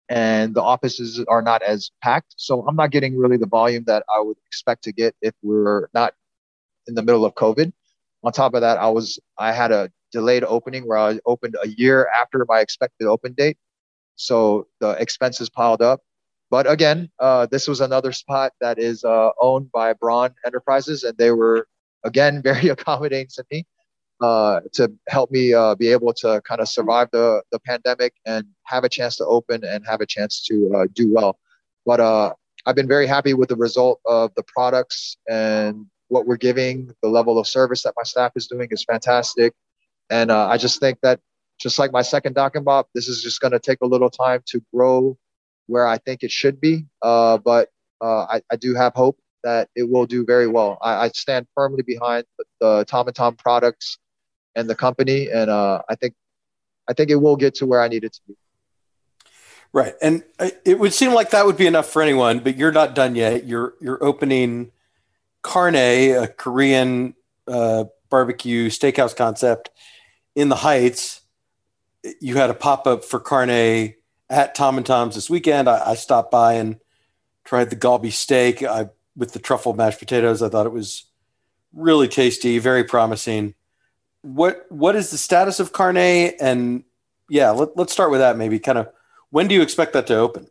and 0.08 0.54
the 0.54 0.62
offices 0.62 1.24
are 1.28 1.42
not 1.42 1.62
as 1.62 1.90
packed. 2.02 2.34
So 2.36 2.66
I'm 2.66 2.76
not 2.76 2.90
getting 2.90 3.16
really 3.16 3.36
the 3.36 3.46
volume 3.46 3.84
that 3.86 4.04
I 4.14 4.20
would 4.20 4.36
expect 4.46 4.84
to 4.84 4.92
get 4.92 5.14
if 5.22 5.34
we're 5.42 5.88
not 5.94 6.14
in 6.86 6.94
the 6.94 7.02
middle 7.02 7.24
of 7.24 7.34
COVID. 7.34 7.72
On 8.22 8.32
top 8.32 8.54
of 8.54 8.60
that, 8.62 8.78
I 8.78 8.88
was 8.88 9.18
I 9.38 9.52
had 9.52 9.72
a 9.72 9.90
delayed 10.12 10.44
opening 10.44 10.86
where 10.86 10.98
I 10.98 11.18
opened 11.26 11.56
a 11.62 11.68
year 11.68 12.08
after 12.14 12.44
my 12.48 12.60
expected 12.60 13.06
open 13.06 13.32
date. 13.32 13.58
So 14.16 14.68
the 14.80 14.90
expenses 14.90 15.50
piled 15.50 15.82
up. 15.82 16.00
But 16.50 16.70
again, 16.70 17.10
uh, 17.18 17.46
this 17.46 17.66
was 17.66 17.80
another 17.80 18.12
spot 18.12 18.52
that 18.60 18.78
is 18.78 19.04
uh, 19.04 19.30
owned 19.40 19.72
by 19.72 19.92
Braun 19.92 20.34
Enterprises, 20.46 21.02
and 21.02 21.16
they 21.18 21.32
were 21.32 21.66
again 22.04 22.42
very 22.50 22.68
accommodating 22.68 23.28
to 23.34 23.44
me 23.50 23.66
uh, 24.20 24.60
to 24.72 24.92
help 25.08 25.30
me 25.30 25.52
uh, 25.52 25.74
be 25.74 25.88
able 25.88 26.12
to 26.14 26.40
kind 26.46 26.60
of 26.60 26.68
survive 26.68 27.08
the 27.12 27.42
the 27.52 27.58
pandemic 27.58 28.14
and 28.24 28.46
have 28.64 28.84
a 28.84 28.88
chance 28.88 29.16
to 29.16 29.26
open 29.26 29.64
and 29.64 29.84
have 29.86 30.00
a 30.00 30.06
chance 30.06 30.44
to 30.46 30.72
uh, 30.76 30.86
do 30.94 31.12
well. 31.12 31.38
But 31.84 32.00
uh, 32.00 32.32
I've 32.66 32.76
been 32.76 32.88
very 32.88 33.06
happy 33.06 33.34
with 33.34 33.48
the 33.48 33.56
result 33.56 34.00
of 34.06 34.32
the 34.36 34.44
products 34.44 35.16
and 35.28 35.86
what 36.08 36.26
we're 36.26 36.36
giving. 36.36 36.90
The 37.02 37.08
level 37.08 37.38
of 37.38 37.46
service 37.46 37.82
that 37.82 37.94
my 37.96 38.04
staff 38.04 38.32
is 38.36 38.46
doing 38.46 38.68
is 38.70 38.84
fantastic, 38.84 39.52
and 40.10 40.30
I 40.30 40.56
just 40.56 40.80
think 40.80 40.98
that 41.02 41.20
just 41.58 41.78
like 41.78 41.92
my 41.92 42.02
second 42.02 42.34
Dak 42.34 42.56
and 42.56 42.64
Bop, 42.64 42.88
this 42.94 43.08
is 43.08 43.22
just 43.22 43.40
going 43.40 43.52
to 43.52 43.58
take 43.58 43.78
a 43.82 43.86
little 43.86 44.10
time 44.10 44.42
to 44.46 44.62
grow 44.74 45.16
where 45.66 45.86
I 45.86 45.98
think 45.98 46.22
it 46.22 46.30
should 46.30 46.60
be. 46.60 46.86
Uh, 47.02 47.38
but 47.38 47.70
uh, 48.00 48.24
I, 48.24 48.42
I, 48.50 48.56
do 48.56 48.74
have 48.74 48.92
hope 48.94 49.18
that 49.44 49.68
it 49.74 49.88
will 49.88 50.04
do 50.04 50.24
very 50.24 50.46
well. 50.46 50.78
I, 50.82 51.06
I 51.06 51.08
stand 51.08 51.46
firmly 51.54 51.82
behind 51.82 52.24
the, 52.38 52.44
the, 52.60 52.84
Tom 52.84 53.06
and 53.06 53.16
Tom 53.16 53.36
products 53.36 53.98
and 54.54 54.68
the 54.68 54.74
company, 54.74 55.28
and 55.30 55.50
uh, 55.50 55.82
I 55.88 55.94
think 55.94 56.14
I 56.88 56.92
think 56.92 57.10
it 57.10 57.16
will 57.16 57.36
get 57.36 57.54
to 57.56 57.66
where 57.66 57.80
I 57.80 57.88
need 57.88 58.04
it 58.04 58.12
to 58.14 58.20
be. 58.28 58.34
Right, 59.72 59.94
and 60.00 60.22
it 60.64 60.78
would 60.78 60.92
seem 60.92 61.12
like 61.12 61.30
that 61.30 61.46
would 61.46 61.56
be 61.56 61.66
enough 61.66 61.88
for 61.88 62.00
anyone, 62.00 62.38
but 62.38 62.56
you're 62.56 62.72
not 62.72 62.94
done 62.94 63.16
yet. 63.16 63.44
You're 63.44 63.74
you're 63.80 64.02
opening 64.02 64.70
Carne, 65.42 65.74
a 65.76 66.28
Korean 66.28 67.14
uh, 67.48 67.84
barbecue 68.08 68.68
steakhouse 68.70 69.16
concept 69.16 69.70
in 70.34 70.48
the 70.48 70.56
Heights. 70.56 71.22
You 72.20 72.36
had 72.36 72.50
a 72.50 72.54
pop 72.54 72.86
up 72.86 73.04
for 73.04 73.18
Carne 73.18 73.94
at 74.30 74.54
Tom 74.54 74.76
and 74.76 74.86
Tom's 74.86 75.14
this 75.14 75.28
weekend. 75.30 75.68
I, 75.68 75.90
I 75.90 75.94
stopped 75.94 76.30
by 76.30 76.54
and 76.54 76.78
tried 77.44 77.70
the 77.70 77.76
Galbi 77.76 78.12
steak 78.12 78.62
I, 78.62 78.90
with 79.16 79.32
the 79.32 79.38
truffle 79.38 79.74
mashed 79.74 79.98
potatoes. 79.98 80.42
I 80.42 80.48
thought 80.48 80.66
it 80.66 80.72
was 80.72 81.04
really 81.72 82.08
tasty, 82.08 82.58
very 82.58 82.84
promising. 82.84 83.54
What 84.24 84.66
what 84.70 84.96
is 84.96 85.10
the 85.10 85.18
status 85.18 85.60
of 85.60 85.72
Carne? 85.72 85.96
And 85.96 86.84
yeah, 87.28 87.50
let, 87.50 87.76
let's 87.76 87.92
start 87.92 88.10
with 88.10 88.20
that. 88.20 88.36
Maybe 88.36 88.58
kind 88.58 88.78
of 88.78 88.88
when 89.30 89.48
do 89.48 89.54
you 89.54 89.62
expect 89.62 89.92
that 89.92 90.06
to 90.08 90.16
open? 90.16 90.48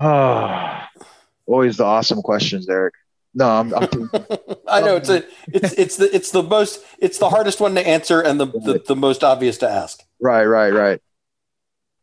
Oh, 0.00 0.82
always 1.46 1.76
the 1.76 1.84
awesome 1.84 2.22
questions, 2.22 2.68
Eric. 2.68 2.94
No, 3.34 3.48
I'm. 3.48 3.74
I'm 3.74 4.10
I 4.68 4.80
know 4.80 4.96
it's 4.96 5.10
a 5.10 5.24
it's 5.48 5.72
it's 5.74 5.96
the 5.96 6.14
it's 6.14 6.30
the 6.30 6.42
most 6.42 6.82
it's 6.98 7.18
the 7.18 7.28
hardest 7.28 7.60
one 7.60 7.74
to 7.74 7.86
answer 7.86 8.20
and 8.20 8.40
the, 8.40 8.46
the, 8.46 8.82
the 8.86 8.96
most 8.96 9.22
obvious 9.22 9.58
to 9.58 9.68
ask. 9.68 10.02
Right, 10.20 10.44
right, 10.44 10.72
right 10.72 11.00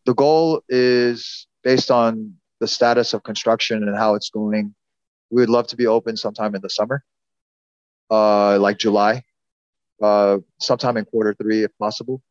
the 0.05 0.13
goal 0.13 0.63
is 0.69 1.47
based 1.63 1.91
on 1.91 2.36
the 2.59 2.67
status 2.67 3.13
of 3.13 3.23
construction 3.23 3.88
and 3.88 3.97
how 3.97 4.15
it's 4.15 4.29
going. 4.29 4.75
We 5.29 5.41
would 5.41 5.49
love 5.49 5.67
to 5.67 5.75
be 5.75 5.88
open 5.88 6.17
sometime 6.17 6.55
in 6.55 6.61
the 6.61 6.69
summer, 6.69 7.03
uh, 8.09 8.59
like 8.59 8.77
July, 8.77 9.23
uh, 10.03 10.37
sometime 10.59 10.97
in 10.97 11.05
quarter 11.05 11.33
three 11.33 11.63
if 11.63 11.71
possible. 11.79 12.21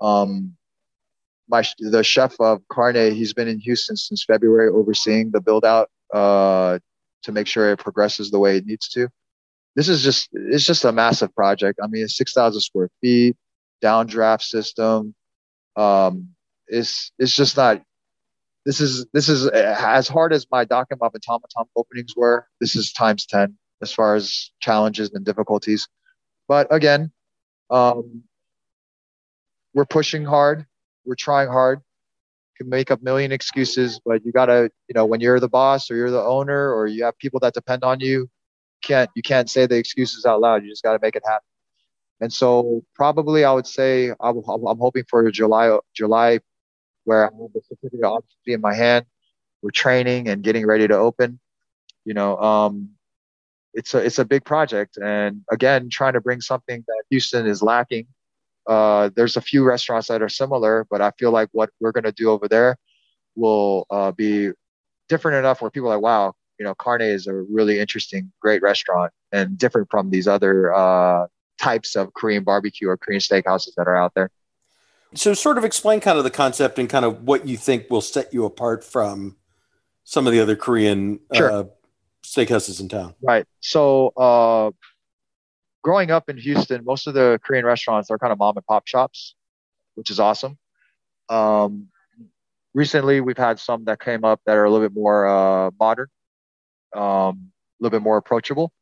Um, 0.00 0.56
my 1.48 1.62
the 1.78 2.02
chef 2.02 2.34
of 2.40 2.62
Carne, 2.68 3.12
he's 3.12 3.34
been 3.34 3.48
in 3.48 3.60
Houston 3.60 3.96
since 3.96 4.24
February, 4.24 4.70
overseeing 4.70 5.30
the 5.30 5.40
build 5.40 5.64
out 5.64 5.90
uh, 6.14 6.78
to 7.24 7.32
make 7.32 7.46
sure 7.46 7.70
it 7.70 7.78
progresses 7.78 8.30
the 8.30 8.38
way 8.38 8.56
it 8.56 8.66
needs 8.66 8.88
to. 8.90 9.08
This 9.76 9.88
is 9.88 10.02
just 10.02 10.30
it's 10.32 10.64
just 10.64 10.84
a 10.84 10.92
massive 10.92 11.34
project. 11.34 11.78
I 11.82 11.86
mean, 11.86 12.04
it's 12.04 12.16
six 12.16 12.32
thousand 12.32 12.62
square 12.62 12.88
feet, 13.00 13.36
downdraft 13.82 14.42
system. 14.42 15.14
Um, 15.76 16.30
it's 16.66 17.12
it's 17.18 17.36
just 17.36 17.56
not. 17.56 17.82
This 18.64 18.80
is 18.80 19.06
this 19.12 19.28
is 19.28 19.48
as 19.48 20.08
hard 20.08 20.32
as 20.32 20.46
my 20.50 20.64
Dak 20.64 20.86
and 20.90 21.00
Bop 21.00 21.14
and 21.14 21.22
Tom 21.22 21.40
and 21.42 21.50
Tom 21.54 21.66
openings 21.76 22.14
were. 22.16 22.46
This 22.60 22.76
is 22.76 22.92
times 22.92 23.26
ten 23.26 23.58
as 23.82 23.92
far 23.92 24.14
as 24.14 24.50
challenges 24.60 25.10
and 25.12 25.24
difficulties. 25.24 25.88
But 26.48 26.68
again, 26.70 27.12
um, 27.70 28.24
we're 29.74 29.86
pushing 29.86 30.24
hard. 30.24 30.66
We're 31.04 31.14
trying 31.14 31.48
hard. 31.48 31.78
You 31.78 32.64
can 32.64 32.70
make 32.70 32.90
up 32.90 33.02
million 33.02 33.32
excuses, 33.32 34.00
but 34.04 34.24
you 34.24 34.32
gotta, 34.32 34.70
you 34.88 34.94
know, 34.94 35.06
when 35.06 35.20
you're 35.20 35.40
the 35.40 35.48
boss 35.48 35.90
or 35.90 35.96
you're 35.96 36.10
the 36.10 36.22
owner 36.22 36.72
or 36.72 36.86
you 36.86 37.04
have 37.04 37.18
people 37.18 37.40
that 37.40 37.54
depend 37.54 37.84
on 37.84 38.00
you, 38.00 38.28
can't 38.82 39.10
you 39.14 39.22
can't 39.22 39.48
say 39.48 39.66
the 39.66 39.76
excuses 39.76 40.26
out 40.26 40.40
loud. 40.40 40.62
You 40.62 40.70
just 40.70 40.82
got 40.82 40.92
to 40.92 40.98
make 41.00 41.16
it 41.16 41.22
happen. 41.24 41.46
And 42.20 42.32
so 42.32 42.84
probably 42.94 43.44
I 43.44 43.52
would 43.52 43.66
say 43.66 44.10
I'm, 44.20 44.42
I'm 44.46 44.78
hoping 44.78 45.04
for 45.08 45.30
July 45.30 45.78
July 45.94 46.40
where 47.04 47.22
I 47.22 47.24
have 47.24 47.52
the 47.54 47.60
certificate 47.68 48.04
occupancy 48.04 48.52
in 48.52 48.60
my 48.60 48.74
hand. 48.74 49.06
We're 49.62 49.70
training 49.70 50.28
and 50.28 50.42
getting 50.42 50.66
ready 50.66 50.86
to 50.88 50.96
open. 50.96 51.40
You 52.04 52.14
know, 52.14 52.36
um, 52.38 52.90
it's 53.74 53.94
a 53.94 53.98
it's 53.98 54.18
a 54.18 54.24
big 54.24 54.44
project, 54.44 54.98
and 54.98 55.42
again, 55.50 55.88
trying 55.90 56.12
to 56.14 56.20
bring 56.20 56.40
something 56.40 56.84
that 56.86 57.02
Houston 57.10 57.46
is 57.46 57.62
lacking. 57.62 58.06
Uh, 58.66 59.10
there's 59.16 59.36
a 59.36 59.40
few 59.40 59.64
restaurants 59.64 60.08
that 60.08 60.22
are 60.22 60.28
similar, 60.28 60.86
but 60.90 61.00
I 61.00 61.10
feel 61.18 61.32
like 61.32 61.48
what 61.52 61.70
we're 61.80 61.92
going 61.92 62.04
to 62.04 62.12
do 62.12 62.30
over 62.30 62.48
there 62.48 62.76
will 63.34 63.86
uh, 63.90 64.12
be 64.12 64.50
different 65.08 65.38
enough 65.38 65.60
where 65.60 65.70
people 65.70 65.88
are 65.90 65.96
like, 65.96 66.02
wow, 66.02 66.34
you 66.58 66.64
know, 66.64 66.74
Carne 66.74 67.00
is 67.02 67.26
a 67.26 67.34
really 67.34 67.80
interesting, 67.80 68.30
great 68.40 68.62
restaurant 68.62 69.12
and 69.32 69.58
different 69.58 69.88
from 69.90 70.10
these 70.10 70.28
other 70.28 70.72
uh, 70.72 71.26
types 71.58 71.96
of 71.96 72.14
Korean 72.14 72.44
barbecue 72.44 72.88
or 72.88 72.96
Korean 72.96 73.20
steakhouses 73.20 73.74
that 73.76 73.88
are 73.88 73.96
out 73.96 74.12
there. 74.14 74.30
So, 75.14 75.34
sort 75.34 75.58
of 75.58 75.64
explain 75.64 76.00
kind 76.00 76.18
of 76.18 76.24
the 76.24 76.30
concept 76.30 76.78
and 76.78 76.88
kind 76.88 77.04
of 77.04 77.24
what 77.24 77.46
you 77.46 77.56
think 77.56 77.90
will 77.90 78.00
set 78.00 78.32
you 78.32 78.44
apart 78.44 78.82
from 78.84 79.36
some 80.04 80.26
of 80.26 80.32
the 80.32 80.40
other 80.40 80.56
Korean 80.56 81.20
sure. 81.34 81.50
uh, 81.50 81.64
steakhouses 82.32 82.80
in 82.80 82.88
town. 82.88 83.14
Right. 83.20 83.46
So, 83.60 84.08
uh, 84.16 84.70
growing 85.82 86.10
up 86.10 86.28
in 86.28 86.36
Houston, 86.36 86.84
most 86.84 87.06
of 87.06 87.14
the 87.14 87.40
Korean 87.44 87.64
restaurants 87.64 88.10
are 88.10 88.18
kind 88.18 88.32
of 88.32 88.38
mom 88.38 88.56
and 88.56 88.66
pop 88.66 88.86
shops, 88.86 89.34
which 89.94 90.10
is 90.10 90.20
awesome. 90.20 90.58
Um, 91.28 91.88
recently, 92.74 93.20
we've 93.20 93.36
had 93.38 93.58
some 93.58 93.84
that 93.84 94.00
came 94.00 94.24
up 94.24 94.40
that 94.46 94.56
are 94.56 94.64
a 94.64 94.70
little 94.70 94.86
bit 94.86 94.94
more 94.94 95.26
uh, 95.26 95.70
modern, 95.78 96.08
um, 96.94 97.02
a 97.02 97.34
little 97.80 97.98
bit 97.98 98.02
more 98.02 98.16
approachable. 98.16 98.72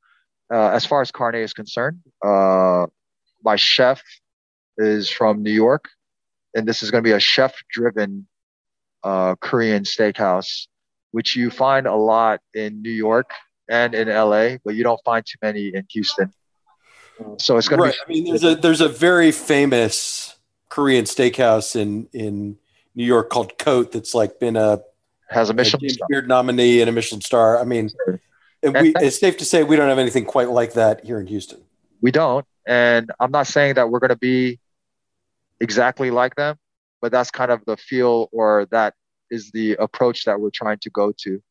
Uh, 0.52 0.70
as 0.70 0.84
far 0.84 1.00
as 1.00 1.10
Carne 1.10 1.36
is 1.36 1.52
concerned, 1.52 2.00
uh, 2.24 2.86
my 3.42 3.56
chef 3.56 4.02
is 4.76 5.08
from 5.08 5.42
New 5.42 5.52
York 5.52 5.88
and 6.54 6.66
this 6.66 6.82
is 6.82 6.90
going 6.90 7.02
to 7.02 7.08
be 7.08 7.14
a 7.14 7.20
chef 7.20 7.54
driven 7.70 8.26
uh, 9.02 9.34
Korean 9.36 9.84
steakhouse, 9.84 10.66
which 11.12 11.36
you 11.36 11.50
find 11.50 11.86
a 11.86 11.94
lot 11.94 12.40
in 12.54 12.82
New 12.82 12.90
York 12.90 13.30
and 13.68 13.94
in 13.94 14.08
LA, 14.08 14.56
but 14.64 14.74
you 14.74 14.82
don't 14.82 15.00
find 15.04 15.24
too 15.24 15.38
many 15.42 15.68
in 15.68 15.86
Houston. 15.90 16.32
So 17.38 17.56
it's 17.56 17.68
going 17.68 17.80
right. 17.80 17.94
to 17.94 18.06
be. 18.06 18.20
I 18.20 18.22
mean, 18.22 18.24
there's 18.32 18.44
a 18.44 18.54
there's 18.54 18.80
a 18.80 18.88
very 18.88 19.30
famous 19.30 20.36
Korean 20.68 21.04
steakhouse 21.04 21.76
in 21.76 22.08
in 22.12 22.56
New 22.94 23.04
York 23.04 23.30
called 23.30 23.58
Cote 23.58 23.92
that's 23.92 24.14
like 24.14 24.40
been 24.40 24.56
a 24.56 24.80
has 25.28 25.50
a 25.50 25.54
Michelin 25.54 25.90
a 25.90 26.06
Beard 26.08 26.28
nominee 26.28 26.80
and 26.80 26.88
a 26.88 26.92
Michelin 26.92 27.20
star. 27.20 27.60
I 27.60 27.64
mean, 27.64 27.90
we, 28.62 28.92
it's 28.96 29.18
safe 29.18 29.36
to 29.38 29.44
say 29.44 29.62
we 29.62 29.76
don't 29.76 29.88
have 29.88 29.98
anything 29.98 30.24
quite 30.24 30.50
like 30.50 30.74
that 30.74 31.04
here 31.04 31.20
in 31.20 31.26
Houston. 31.26 31.60
We 32.00 32.10
don't, 32.10 32.46
and 32.66 33.10
I'm 33.20 33.30
not 33.30 33.46
saying 33.46 33.74
that 33.74 33.90
we're 33.90 34.00
going 34.00 34.10
to 34.10 34.16
be 34.16 34.58
exactly 35.60 36.10
like 36.10 36.34
them, 36.34 36.56
but 37.00 37.12
that's 37.12 37.30
kind 37.30 37.50
of 37.50 37.64
the 37.66 37.76
feel 37.76 38.28
or 38.32 38.66
that 38.70 38.94
is 39.30 39.50
the 39.52 39.72
approach 39.74 40.24
that 40.24 40.40
we're 40.40 40.50
trying 40.50 40.78
to 40.82 40.90
go 40.90 41.12
to. 41.22 41.42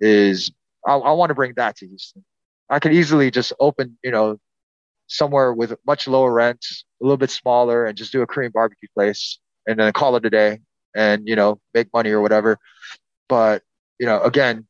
Is 0.00 0.50
I, 0.86 0.94
I 0.94 1.12
want 1.12 1.30
to 1.30 1.34
bring 1.34 1.54
that 1.56 1.76
to 1.76 1.86
Houston. 1.86 2.24
I 2.70 2.78
could 2.78 2.92
easily 2.92 3.30
just 3.30 3.52
open, 3.60 3.98
you 4.02 4.10
know, 4.10 4.38
somewhere 5.06 5.52
with 5.52 5.74
much 5.86 6.08
lower 6.08 6.32
rent, 6.32 6.64
a 7.00 7.04
little 7.04 7.16
bit 7.16 7.30
smaller, 7.30 7.86
and 7.86 7.96
just 7.96 8.12
do 8.12 8.22
a 8.22 8.26
Korean 8.26 8.52
barbecue 8.52 8.88
place 8.94 9.38
and 9.66 9.78
then 9.78 9.92
call 9.92 10.16
it 10.16 10.24
a 10.24 10.30
day 10.30 10.60
and 10.94 11.26
you 11.26 11.36
know 11.36 11.60
make 11.74 11.88
money 11.92 12.10
or 12.10 12.20
whatever. 12.20 12.58
But 13.28 13.62
you 13.98 14.06
know, 14.06 14.20
again, 14.20 14.66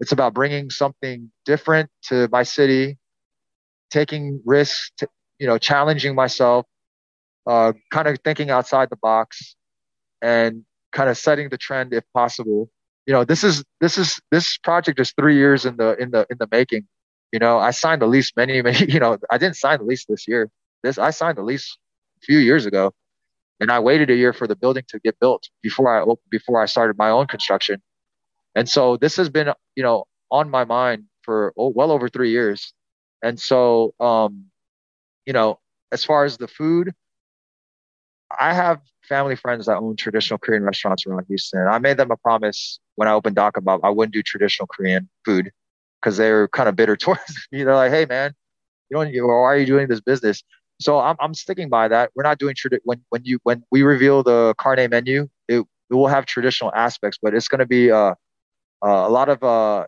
it's 0.00 0.12
about 0.12 0.34
bringing 0.34 0.70
something 0.70 1.30
different 1.44 1.90
to 2.04 2.28
my 2.30 2.42
city, 2.42 2.98
taking 3.90 4.40
risks, 4.44 4.90
to, 4.98 5.08
you 5.38 5.46
know, 5.46 5.58
challenging 5.58 6.14
myself, 6.14 6.66
uh, 7.46 7.72
kind 7.90 8.08
of 8.08 8.18
thinking 8.24 8.50
outside 8.50 8.90
the 8.90 8.96
box 8.96 9.56
and 10.20 10.64
kind 10.94 11.10
of 11.10 11.18
setting 11.18 11.50
the 11.50 11.58
trend 11.58 11.92
if 11.92 12.04
possible. 12.14 12.70
You 13.06 13.12
know, 13.12 13.24
this 13.24 13.44
is 13.44 13.62
this 13.80 13.98
is 13.98 14.20
this 14.30 14.56
project 14.58 14.98
is 14.98 15.12
three 15.12 15.36
years 15.36 15.66
in 15.66 15.76
the 15.76 15.96
in 16.00 16.10
the 16.10 16.26
in 16.30 16.38
the 16.38 16.48
making. 16.50 16.86
You 17.32 17.38
know, 17.40 17.58
I 17.58 17.72
signed 17.72 18.00
the 18.00 18.06
lease 18.06 18.32
many 18.36 18.62
many. 18.68 18.90
You 18.90 19.00
know, 19.00 19.18
I 19.30 19.36
didn't 19.36 19.56
sign 19.56 19.78
the 19.78 19.84
lease 19.84 20.06
this 20.06 20.26
year. 20.26 20.50
This 20.82 20.98
I 20.98 21.10
signed 21.10 21.36
the 21.36 21.42
lease 21.42 21.76
a 22.22 22.24
few 22.24 22.38
years 22.38 22.64
ago, 22.64 22.92
and 23.60 23.70
I 23.70 23.80
waited 23.80 24.08
a 24.10 24.14
year 24.14 24.32
for 24.32 24.46
the 24.46 24.56
building 24.56 24.84
to 24.88 25.00
get 25.00 25.18
built 25.20 25.48
before 25.62 25.88
I 25.90 26.14
before 26.30 26.62
I 26.62 26.66
started 26.66 26.96
my 26.96 27.10
own 27.10 27.26
construction. 27.26 27.82
And 28.54 28.68
so 28.68 28.96
this 28.96 29.16
has 29.16 29.28
been 29.28 29.52
you 29.76 29.82
know 29.82 30.04
on 30.30 30.48
my 30.48 30.64
mind 30.64 31.04
for 31.22 31.52
oh, 31.58 31.68
well 31.74 31.90
over 31.90 32.08
three 32.08 32.30
years. 32.30 32.72
And 33.22 33.38
so 33.38 33.94
um, 34.00 34.46
you 35.26 35.32
know, 35.32 35.58
as 35.92 36.04
far 36.04 36.24
as 36.24 36.36
the 36.38 36.48
food, 36.48 36.92
I 38.40 38.52
have 38.52 38.80
family 39.02 39.36
friends 39.36 39.66
that 39.66 39.76
own 39.76 39.96
traditional 39.96 40.38
Korean 40.38 40.62
restaurants 40.62 41.06
around 41.06 41.26
Houston. 41.28 41.66
I 41.66 41.78
made 41.78 41.96
them 41.96 42.10
a 42.10 42.16
promise 42.16 42.80
when 42.96 43.08
I 43.08 43.12
opened 43.12 43.36
Dak 43.36 43.56
and 43.56 43.64
Bop, 43.64 43.80
I 43.84 43.90
wouldn't 43.90 44.14
do 44.14 44.22
traditional 44.22 44.66
Korean 44.66 45.08
food 45.24 45.50
because 46.00 46.16
they 46.16 46.30
were 46.30 46.48
kind 46.48 46.68
of 46.68 46.76
bitter 46.76 46.96
towards 46.96 47.48
me. 47.52 47.62
They're 47.62 47.74
like, 47.74 47.90
hey, 47.90 48.06
man, 48.06 48.34
you 48.90 48.96
don't, 48.96 49.12
why 49.26 49.44
are 49.44 49.58
you 49.58 49.66
doing 49.66 49.88
this 49.88 50.00
business? 50.00 50.42
So 50.80 50.98
I'm, 50.98 51.16
I'm 51.20 51.34
sticking 51.34 51.68
by 51.68 51.88
that. 51.88 52.10
We're 52.14 52.24
not 52.24 52.38
doing 52.38 52.54
tradi- 52.54 52.80
when 52.84 53.04
when 53.10 53.22
you 53.24 53.38
when 53.44 53.62
we 53.70 53.82
reveal 53.82 54.22
the 54.22 54.54
carne 54.58 54.90
menu, 54.90 55.28
it, 55.48 55.60
it 55.90 55.94
will 55.94 56.08
have 56.08 56.26
traditional 56.26 56.72
aspects, 56.74 57.18
but 57.22 57.34
it's 57.34 57.46
going 57.46 57.60
to 57.60 57.66
be 57.66 57.92
uh, 57.92 58.14
uh, 58.84 59.06
a 59.06 59.08
lot 59.08 59.28
of 59.28 59.42
uh, 59.44 59.86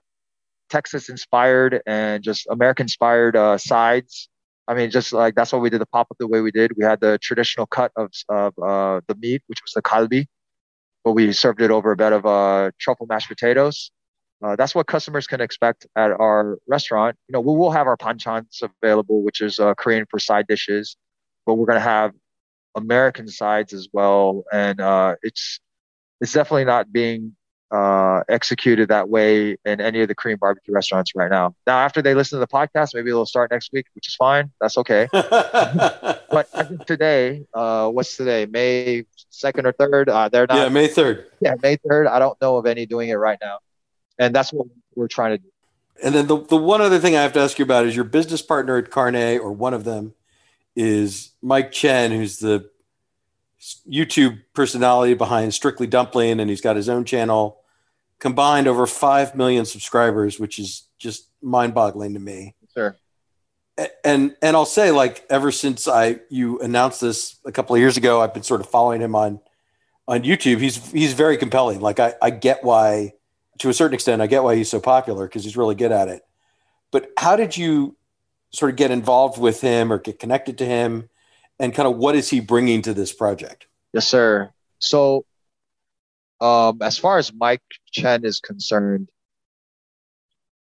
Texas 0.71 1.09
inspired 1.09 1.83
and 1.87 2.23
just 2.23 2.47
American 2.49 2.85
inspired 2.85 3.37
uh, 3.37 3.59
sides 3.59 4.29
I 4.69 4.75
mean, 4.75 4.91
just 4.91 5.13
like 5.13 5.35
that's 5.35 5.53
why 5.53 5.59
we 5.59 5.71
did 5.71 5.81
the 5.81 5.87
pop 5.87 6.09
up 6.11 6.17
the 6.19 6.27
way 6.27 6.41
we 6.41 6.51
did. 6.51 6.73
We 6.77 6.85
had 6.85 7.01
the 7.01 7.19
traditional 7.19 7.67
cut 7.67 7.93
of, 7.97 8.11
of 8.29 8.59
uh, 8.59 9.01
the 9.07 9.15
meat, 9.15 9.43
which 9.47 9.63
was 9.63 9.73
the 9.73 9.83
kalbi, 9.83 10.27
but 11.05 11.13
we 11.13 11.33
served 11.33 11.63
it 11.63 11.71
over 11.71 11.93
a 11.93 11.97
bed 11.97 12.13
of 12.13 12.27
uh, 12.27 12.73
truffle 12.79 13.07
mashed 13.07 13.29
potatoes. 13.29 13.91
Uh, 14.43 14.55
that's 14.57 14.75
what 14.75 14.87
customers 14.87 15.27
can 15.27 15.41
expect 15.41 15.87
at 15.97 16.11
our 16.11 16.59
restaurant. 16.67 17.17
You 17.29 17.33
know, 17.33 17.41
we 17.41 17.57
will 17.57 17.71
have 17.71 17.87
our 17.87 17.97
panchans 17.97 18.63
available, 18.63 19.23
which 19.23 19.41
is 19.41 19.59
uh, 19.59 19.75
Korean 19.75 20.05
for 20.11 20.19
side 20.19 20.47
dishes, 20.47 20.97
but 21.47 21.55
we're 21.55 21.67
going 21.67 21.79
to 21.79 21.81
have 21.81 22.13
American 22.75 23.29
sides 23.29 23.73
as 23.73 23.89
well. 23.93 24.45
And 24.53 24.81
uh, 24.81 25.17
it's 25.23 25.61
it's 26.21 26.33
definitely 26.33 26.65
not 26.65 26.93
being 26.93 27.37
uh, 27.71 28.23
executed 28.29 28.89
that 28.89 29.09
way 29.09 29.57
in 29.65 29.81
any 29.81 30.01
of 30.01 30.09
the 30.09 30.15
Korean 30.15 30.39
barbecue 30.39 30.73
restaurants 30.73 31.15
right 31.15 31.31
now. 31.31 31.55
Now, 31.67 31.79
after 31.79 32.01
they 32.01 32.15
listen 32.15 32.37
to 32.37 32.41
the 32.41 32.47
podcast, 32.47 32.95
maybe 32.95 33.11
they'll 33.11 33.27
start 33.27 33.51
next 33.51 33.73
week, 33.73 33.87
which 33.95 34.09
is 34.09 34.15
fine. 34.15 34.51
That's 34.61 34.79
okay. 34.79 35.09
but 35.13 36.87
today, 36.87 37.45
uh, 37.55 37.89
what's 37.91 38.17
today? 38.17 38.47
May 38.47 39.05
second 39.31 39.67
or 39.67 39.73
third? 39.73 40.09
Uh, 40.09 40.29
they're 40.29 40.47
not. 40.47 40.57
Yeah, 40.59 40.69
May 40.69 40.89
third. 40.89 41.27
Yeah, 41.41 41.55
May 41.63 41.77
third. 41.77 42.07
I 42.07 42.19
don't 42.19 42.41
know 42.41 42.57
of 42.57 42.67
any 42.67 42.87
doing 42.87 43.09
it 43.09 43.15
right 43.15 43.39
now, 43.41 43.59
and 44.19 44.35
that's 44.35 44.53
what 44.53 44.69
we're 44.95 45.09
trying 45.09 45.33
to 45.33 45.39
do. 45.39 45.49
And 46.03 46.15
then 46.15 46.27
the 46.27 46.39
the 46.39 46.57
one 46.57 46.81
other 46.81 46.99
thing 46.99 47.17
I 47.17 47.23
have 47.23 47.33
to 47.33 47.41
ask 47.41 47.59
you 47.59 47.65
about 47.65 47.87
is 47.87 47.97
your 47.97 48.05
business 48.05 48.43
partner 48.43 48.77
at 48.77 48.91
Carne, 48.91 49.39
or 49.39 49.51
one 49.53 49.75
of 49.75 49.85
them, 49.85 50.15
is 50.77 51.33
Mike 51.43 51.73
Chen, 51.73 52.13
who's 52.13 52.39
the 52.39 52.71
YouTube 53.91 54.43
personality 54.55 55.15
behind 55.15 55.55
Strictly 55.55 55.87
Dumpling, 55.87 56.41
and 56.41 56.51
he's 56.51 56.61
got 56.61 56.77
his 56.77 56.89
own 56.89 57.05
channel. 57.05 57.59
Combined 58.19 58.67
over 58.67 58.87
five 58.87 59.35
million 59.35 59.67
subscribers, 59.67 60.41
which 60.41 60.59
is 60.59 60.85
just 60.99 61.29
mind-boggling 61.43 62.15
to 62.15 62.21
me. 62.21 62.55
Sure. 62.73 62.97
And 64.05 64.35
and 64.41 64.57
I'll 64.57 64.65
say, 64.65 64.91
like, 64.91 65.27
ever 65.29 65.53
since 65.53 65.87
I 65.87 66.21
you 66.31 66.59
announced 66.61 67.03
this 67.03 67.37
a 67.45 67.53
couple 67.53 67.77
of 67.77 67.81
years 67.81 67.99
ago, 67.99 68.23
I've 68.23 68.33
been 68.33 68.43
sort 68.43 68.63
of 68.63 68.71
following 68.71 69.03
him 69.03 69.15
on 69.15 69.39
on 70.09 70.23
YouTube. 70.23 70.61
He's 70.61 70.91
he's 70.93 71.13
very 71.13 71.37
compelling. 71.37 71.81
Like, 71.81 72.01
I 72.01 72.15
I 72.23 72.31
get 72.31 72.65
why, 72.65 73.13
to 73.59 73.69
a 73.69 73.75
certain 73.75 73.95
extent, 73.95 74.23
I 74.23 74.29
get 74.29 74.43
why 74.43 74.57
he's 74.57 74.71
so 74.71 74.81
popular 74.81 75.27
because 75.27 75.45
he's 75.45 75.59
really 75.59 75.75
good 75.75 75.93
at 75.93 76.09
it. 76.09 76.23
But 76.91 77.11
how 77.19 77.37
did 77.37 77.55
you 77.55 77.97
sort 78.51 78.71
of 78.71 78.77
get 78.77 78.91
involved 78.91 79.39
with 79.39 79.61
him 79.61 79.93
or 79.93 79.99
get 79.99 80.19
connected 80.19 80.57
to 80.59 80.65
him? 80.65 81.11
And 81.59 81.75
kind 81.75 81.89
of 81.89 81.97
what 81.97 82.15
is 82.15 82.31
he 82.31 82.41
bringing 82.41 82.83
to 82.83 82.95
this 82.95 83.13
project? 83.13 83.67
Yes, 83.93 84.07
sir. 84.07 84.51
So, 84.79 85.25
um, 86.41 86.83
as 86.83 86.99
far 86.99 87.19
as 87.19 87.33
Mike 87.33 87.63
Chen 87.93 88.25
is 88.25 88.41
concerned, 88.41 89.09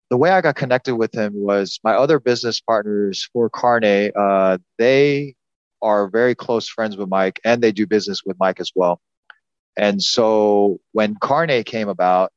the 0.09 0.16
way 0.16 0.30
I 0.30 0.40
got 0.40 0.57
connected 0.57 0.97
with 0.97 1.14
him 1.14 1.32
was 1.34 1.80
my 1.82 1.92
other 1.92 2.20
business 2.20 2.61
partners 2.61 3.28
for 3.32 3.51
Carne. 3.51 4.12
Uh, 4.16 4.59
they 4.78 5.34
are 5.82 6.09
very 6.09 6.34
close 6.34 6.68
friends 6.68 6.97
with 6.97 7.09
Mike, 7.09 7.40
and 7.44 7.62
they 7.62 7.72
do 7.72 7.86
business 7.86 8.22
with 8.24 8.36
Mike 8.38 8.61
as 8.61 8.70
well. 8.74 9.01
And 9.76 10.03
so 10.03 10.80
when 10.92 11.16
Carne 11.16 11.62
came 11.64 11.88
about, 11.88 12.32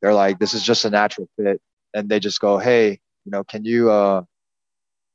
they're 0.00 0.14
like, 0.14 0.38
"This 0.38 0.54
is 0.54 0.62
just 0.62 0.84
a 0.84 0.90
natural 0.90 1.28
fit," 1.36 1.60
and 1.94 2.08
they 2.08 2.20
just 2.20 2.40
go, 2.40 2.58
"Hey, 2.58 3.00
you 3.24 3.32
know, 3.32 3.44
can 3.44 3.64
you 3.64 3.90
uh, 3.90 4.22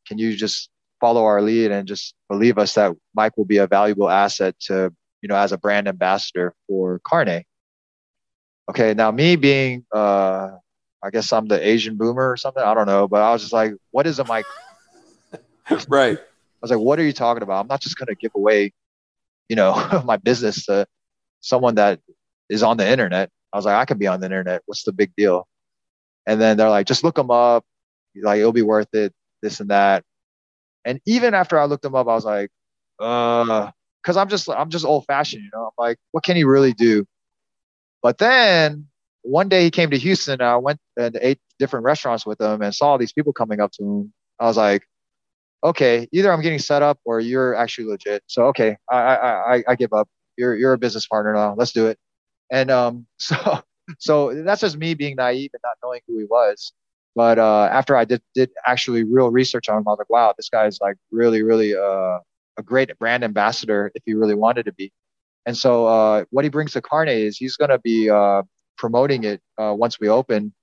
can 0.08 0.18
you 0.18 0.36
just 0.36 0.70
follow 1.02 1.26
our 1.26 1.42
lead 1.42 1.72
and 1.72 1.88
just 1.88 2.14
believe 2.30 2.58
us 2.58 2.76
that 2.76 2.94
Mike 3.14 3.36
will 3.36 3.46
be 3.46 3.58
a 3.58 3.68
valuable 3.68 4.10
asset 4.10 4.58
to, 4.62 4.94
you 5.22 5.28
know, 5.28 5.36
as 5.36 5.52
a 5.52 5.58
brand 5.58 5.88
ambassador 5.88 6.54
for 6.68 7.02
Carne. 7.04 7.44
Okay, 8.70 8.94
now 8.94 9.12
me 9.12 9.36
being, 9.36 9.84
uh, 9.94 10.52
I 11.04 11.10
guess 11.10 11.34
I'm 11.34 11.48
the 11.48 11.68
Asian 11.68 11.98
boomer 11.98 12.32
or 12.32 12.38
something. 12.38 12.64
I 12.64 12.74
don't 12.76 12.86
know, 12.86 13.08
but 13.08 13.22
I 13.22 13.34
was 13.34 13.42
just 13.42 13.54
like, 13.54 13.74
what 13.90 14.06
is 14.06 14.20
a 14.20 14.24
Mike? 14.24 14.46
right. 15.90 16.18
I 16.18 16.62
was 16.62 16.72
like, 16.72 16.80
what 16.80 17.00
are 17.00 17.04
you 17.04 17.12
talking 17.12 17.42
about? 17.42 17.62
I'm 17.62 17.68
not 17.68 17.82
just 17.82 17.98
going 17.98 18.08
to 18.08 18.16
give 18.16 18.32
away, 18.36 18.72
you 19.50 19.56
know, 19.56 20.02
my 20.06 20.18
business 20.18 20.68
to 20.68 20.86
someone 21.42 21.76
that 21.76 22.00
is 22.50 22.62
on 22.62 22.78
the 22.78 22.88
internet. 22.88 23.30
I 23.52 23.58
was 23.58 23.66
like, 23.66 23.76
I 23.76 23.86
can 23.86 23.98
be 23.98 24.08
on 24.08 24.20
the 24.20 24.28
internet. 24.28 24.62
What's 24.68 24.84
the 24.84 24.94
big 24.94 25.12
deal? 25.18 25.48
And 26.28 26.40
then 26.40 26.56
they're 26.56 26.70
like, 26.70 26.86
just 26.86 27.04
look 27.04 27.16
them 27.16 27.32
up. 27.32 27.66
Like, 28.16 28.40
it'll 28.40 28.52
be 28.52 28.62
worth 28.62 28.94
it. 28.94 29.14
This 29.42 29.60
and 29.60 29.72
that. 29.72 30.04
And 30.86 31.00
even 31.06 31.34
after 31.34 31.60
I 31.60 31.66
looked 31.66 31.86
him 31.86 31.96
up, 31.96 32.08
I 32.08 32.14
was 32.14 32.26
like, 32.26 32.50
uh, 33.00 33.72
because 34.02 34.18
I'm 34.18 34.30
just 34.30 34.50
I'm 34.50 34.70
just 34.70 34.86
old 34.86 35.06
fashioned, 35.06 35.44
you 35.44 35.50
know. 35.54 35.66
I'm 35.66 35.72
like, 35.78 35.98
what 36.12 36.24
can 36.24 36.36
he 36.36 36.44
really 36.44 36.74
do? 36.74 37.06
But 38.02 38.18
then 38.18 38.88
one 39.22 39.50
day 39.50 39.64
he 39.64 39.72
came 39.72 39.92
to 39.92 39.98
Houston. 39.98 40.34
And 40.34 40.44
I 40.44 40.58
went 40.58 40.80
and 40.98 41.18
ate 41.22 41.40
different 41.60 41.86
restaurants 41.86 42.26
with 42.26 42.42
him 42.42 42.62
and 42.62 42.74
saw 42.74 42.98
these 42.98 43.14
people 43.14 43.34
coming 43.34 43.60
up 43.60 43.72
to 43.74 43.84
him. 43.84 44.14
I 44.40 44.46
was 44.46 44.58
like, 44.58 44.84
okay, 45.64 46.08
either 46.12 46.32
I'm 46.32 46.42
getting 46.42 46.60
set 46.60 46.82
up 46.82 47.00
or 47.06 47.20
you're 47.20 47.56
actually 47.56 47.88
legit. 47.88 48.24
So 48.28 48.46
okay, 48.48 48.78
I 48.90 48.98
I 48.98 49.56
I, 49.56 49.64
I 49.70 49.76
give 49.76 49.94
up. 49.94 50.10
You're 50.38 50.56
you're 50.56 50.74
a 50.74 50.78
business 50.78 51.08
partner 51.08 51.34
now. 51.34 51.56
Let's 51.56 51.72
do 51.72 51.88
it. 51.88 52.00
And 52.52 52.72
um, 52.72 53.06
so 53.18 53.62
so 54.00 54.44
that's 54.44 54.62
just 54.62 54.78
me 54.78 54.94
being 54.94 55.16
naive 55.16 55.52
and 55.54 55.62
not 55.64 55.78
knowing 55.84 56.02
who 56.08 56.18
he 56.20 56.26
was. 56.26 56.74
But 57.16 57.40
uh, 57.40 57.70
after 57.72 57.96
I 57.96 58.06
did 58.06 58.22
did 58.34 58.52
actually 58.66 59.04
real 59.04 59.32
research 59.32 59.68
on 59.70 59.78
him, 59.78 59.88
I 59.88 59.92
was 59.92 60.00
like, 60.00 60.10
wow, 60.10 60.34
this 60.38 60.50
guy 60.50 60.66
is 60.66 60.80
like 60.82 60.96
really, 61.12 61.44
really 61.44 61.76
uh, 61.76 62.20
a 62.58 62.64
great 62.64 62.98
brand 63.00 63.24
ambassador 63.24 63.92
if 63.96 64.04
he 64.06 64.14
really 64.14 64.36
wanted 64.36 64.66
to 64.66 64.74
be. 64.74 64.92
And 65.46 65.58
so 65.58 65.88
uh, 65.88 66.26
what 66.30 66.46
he 66.46 66.50
brings 66.50 66.74
to 66.74 66.82
Carne 66.82 67.10
is 67.10 67.38
he's 67.38 67.58
going 67.58 67.72
to 67.72 67.80
be 67.80 68.10
uh, 68.10 68.44
promoting 68.78 69.24
it 69.24 69.42
uh, 69.58 69.74
once 69.78 70.00
we 70.00 70.08
open, 70.08 70.54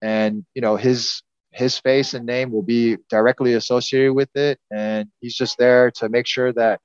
and 0.00 0.44
you 0.54 0.62
know 0.62 0.76
his 0.76 1.22
his 1.50 1.78
face 1.78 2.14
and 2.14 2.24
name 2.26 2.52
will 2.52 2.62
be 2.62 2.96
directly 3.10 3.54
associated 3.54 4.14
with 4.14 4.34
it, 4.34 4.58
and 4.70 5.08
he's 5.20 5.34
just 5.34 5.58
there 5.58 5.90
to 5.92 6.08
make 6.08 6.26
sure 6.26 6.52
that 6.52 6.80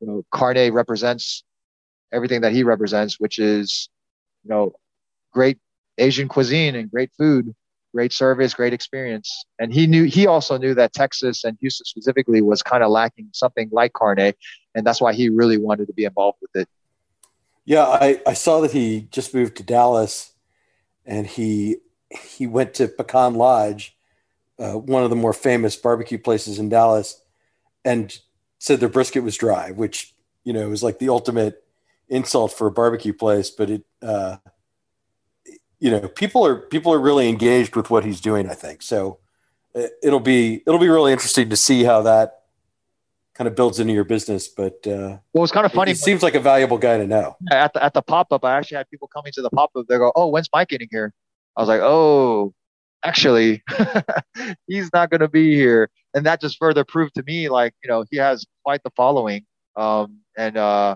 you 0.00 0.06
know 0.06 0.22
Carne 0.30 0.72
represents 0.72 1.42
everything 2.12 2.42
that 2.42 2.52
he 2.52 2.62
represents, 2.62 3.18
which 3.18 3.38
is 3.40 3.88
you 4.44 4.50
know 4.50 4.72
great 5.32 5.58
Asian 5.98 6.28
cuisine 6.28 6.76
and 6.76 6.90
great 6.90 7.10
food 7.18 7.54
great 7.92 8.12
service, 8.12 8.54
great 8.54 8.72
experience. 8.72 9.44
And 9.58 9.72
he 9.72 9.86
knew 9.86 10.04
he 10.04 10.26
also 10.26 10.56
knew 10.58 10.74
that 10.74 10.92
Texas 10.92 11.44
and 11.44 11.56
Houston 11.60 11.84
specifically 11.84 12.42
was 12.42 12.62
kind 12.62 12.82
of 12.82 12.90
lacking 12.90 13.28
something 13.32 13.68
like 13.72 13.92
Carne, 13.92 14.32
and 14.74 14.86
that's 14.86 15.00
why 15.00 15.12
he 15.12 15.28
really 15.28 15.58
wanted 15.58 15.86
to 15.86 15.92
be 15.92 16.04
involved 16.04 16.38
with 16.40 16.50
it. 16.54 16.68
Yeah, 17.64 17.84
I, 17.84 18.20
I 18.26 18.32
saw 18.34 18.60
that 18.60 18.72
he 18.72 19.08
just 19.10 19.34
moved 19.34 19.56
to 19.56 19.62
Dallas, 19.62 20.32
and 21.06 21.26
he 21.26 21.76
he 22.10 22.46
went 22.46 22.74
to 22.74 22.88
Pecan 22.88 23.34
Lodge, 23.34 23.96
uh, 24.58 24.74
one 24.74 25.04
of 25.04 25.10
the 25.10 25.16
more 25.16 25.32
famous 25.32 25.76
barbecue 25.76 26.18
places 26.18 26.58
in 26.58 26.68
Dallas, 26.68 27.22
and 27.84 28.18
said 28.58 28.80
their 28.80 28.88
brisket 28.88 29.22
was 29.22 29.36
dry, 29.36 29.70
which 29.70 30.14
you 30.44 30.52
know 30.52 30.68
was 30.68 30.82
like 30.82 30.98
the 30.98 31.08
ultimate 31.08 31.64
insult 32.08 32.52
for 32.52 32.66
a 32.66 32.72
barbecue 32.72 33.12
place. 33.12 33.50
But 33.50 33.70
it 33.70 33.84
uh, 34.02 34.36
you 35.82 35.90
know 35.90 36.06
people 36.06 36.46
are 36.46 36.56
people 36.56 36.94
are 36.94 37.00
really 37.00 37.28
engaged 37.28 37.74
with 37.74 37.90
what 37.90 38.04
he's 38.04 38.20
doing 38.20 38.48
i 38.48 38.54
think. 38.54 38.82
So 38.82 39.18
uh, 39.74 39.88
it'll 40.02 40.20
be 40.20 40.62
it'll 40.64 40.78
be 40.78 40.88
really 40.88 41.12
interesting 41.12 41.50
to 41.50 41.56
see 41.56 41.82
how 41.82 42.02
that 42.02 42.42
kind 43.34 43.48
of 43.48 43.56
builds 43.56 43.80
into 43.80 43.92
your 43.92 44.04
business 44.04 44.46
but 44.46 44.86
uh 44.86 45.18
well 45.32 45.42
it's 45.42 45.52
kind 45.52 45.66
of 45.66 45.72
funny 45.72 45.92
it, 45.92 45.96
seems 45.96 46.22
like 46.22 46.34
a 46.34 46.40
valuable 46.40 46.78
guy 46.78 46.98
to 46.98 47.06
know. 47.06 47.36
At 47.50 47.72
the, 47.72 47.82
at 47.82 47.94
the 47.94 48.02
pop-up 48.02 48.44
i 48.44 48.56
actually 48.56 48.76
had 48.76 48.88
people 48.90 49.08
coming 49.08 49.32
to 49.32 49.42
the 49.42 49.50
pop-up. 49.50 49.86
They 49.88 49.98
go 49.98 50.12
oh 50.14 50.28
when's 50.28 50.48
mike 50.54 50.68
getting 50.68 50.88
here? 50.90 51.12
I 51.56 51.62
was 51.62 51.68
like 51.68 51.80
oh 51.82 52.54
actually 53.04 53.64
he's 54.68 54.88
not 54.94 55.10
going 55.10 55.22
to 55.22 55.28
be 55.28 55.56
here. 55.56 55.90
And 56.14 56.24
that 56.26 56.40
just 56.40 56.58
further 56.58 56.84
proved 56.84 57.16
to 57.16 57.24
me 57.24 57.48
like 57.48 57.74
you 57.82 57.90
know 57.90 58.04
he 58.08 58.18
has 58.18 58.46
quite 58.64 58.84
the 58.84 58.90
following. 58.90 59.46
Um 59.74 60.18
and 60.36 60.56
uh 60.56 60.94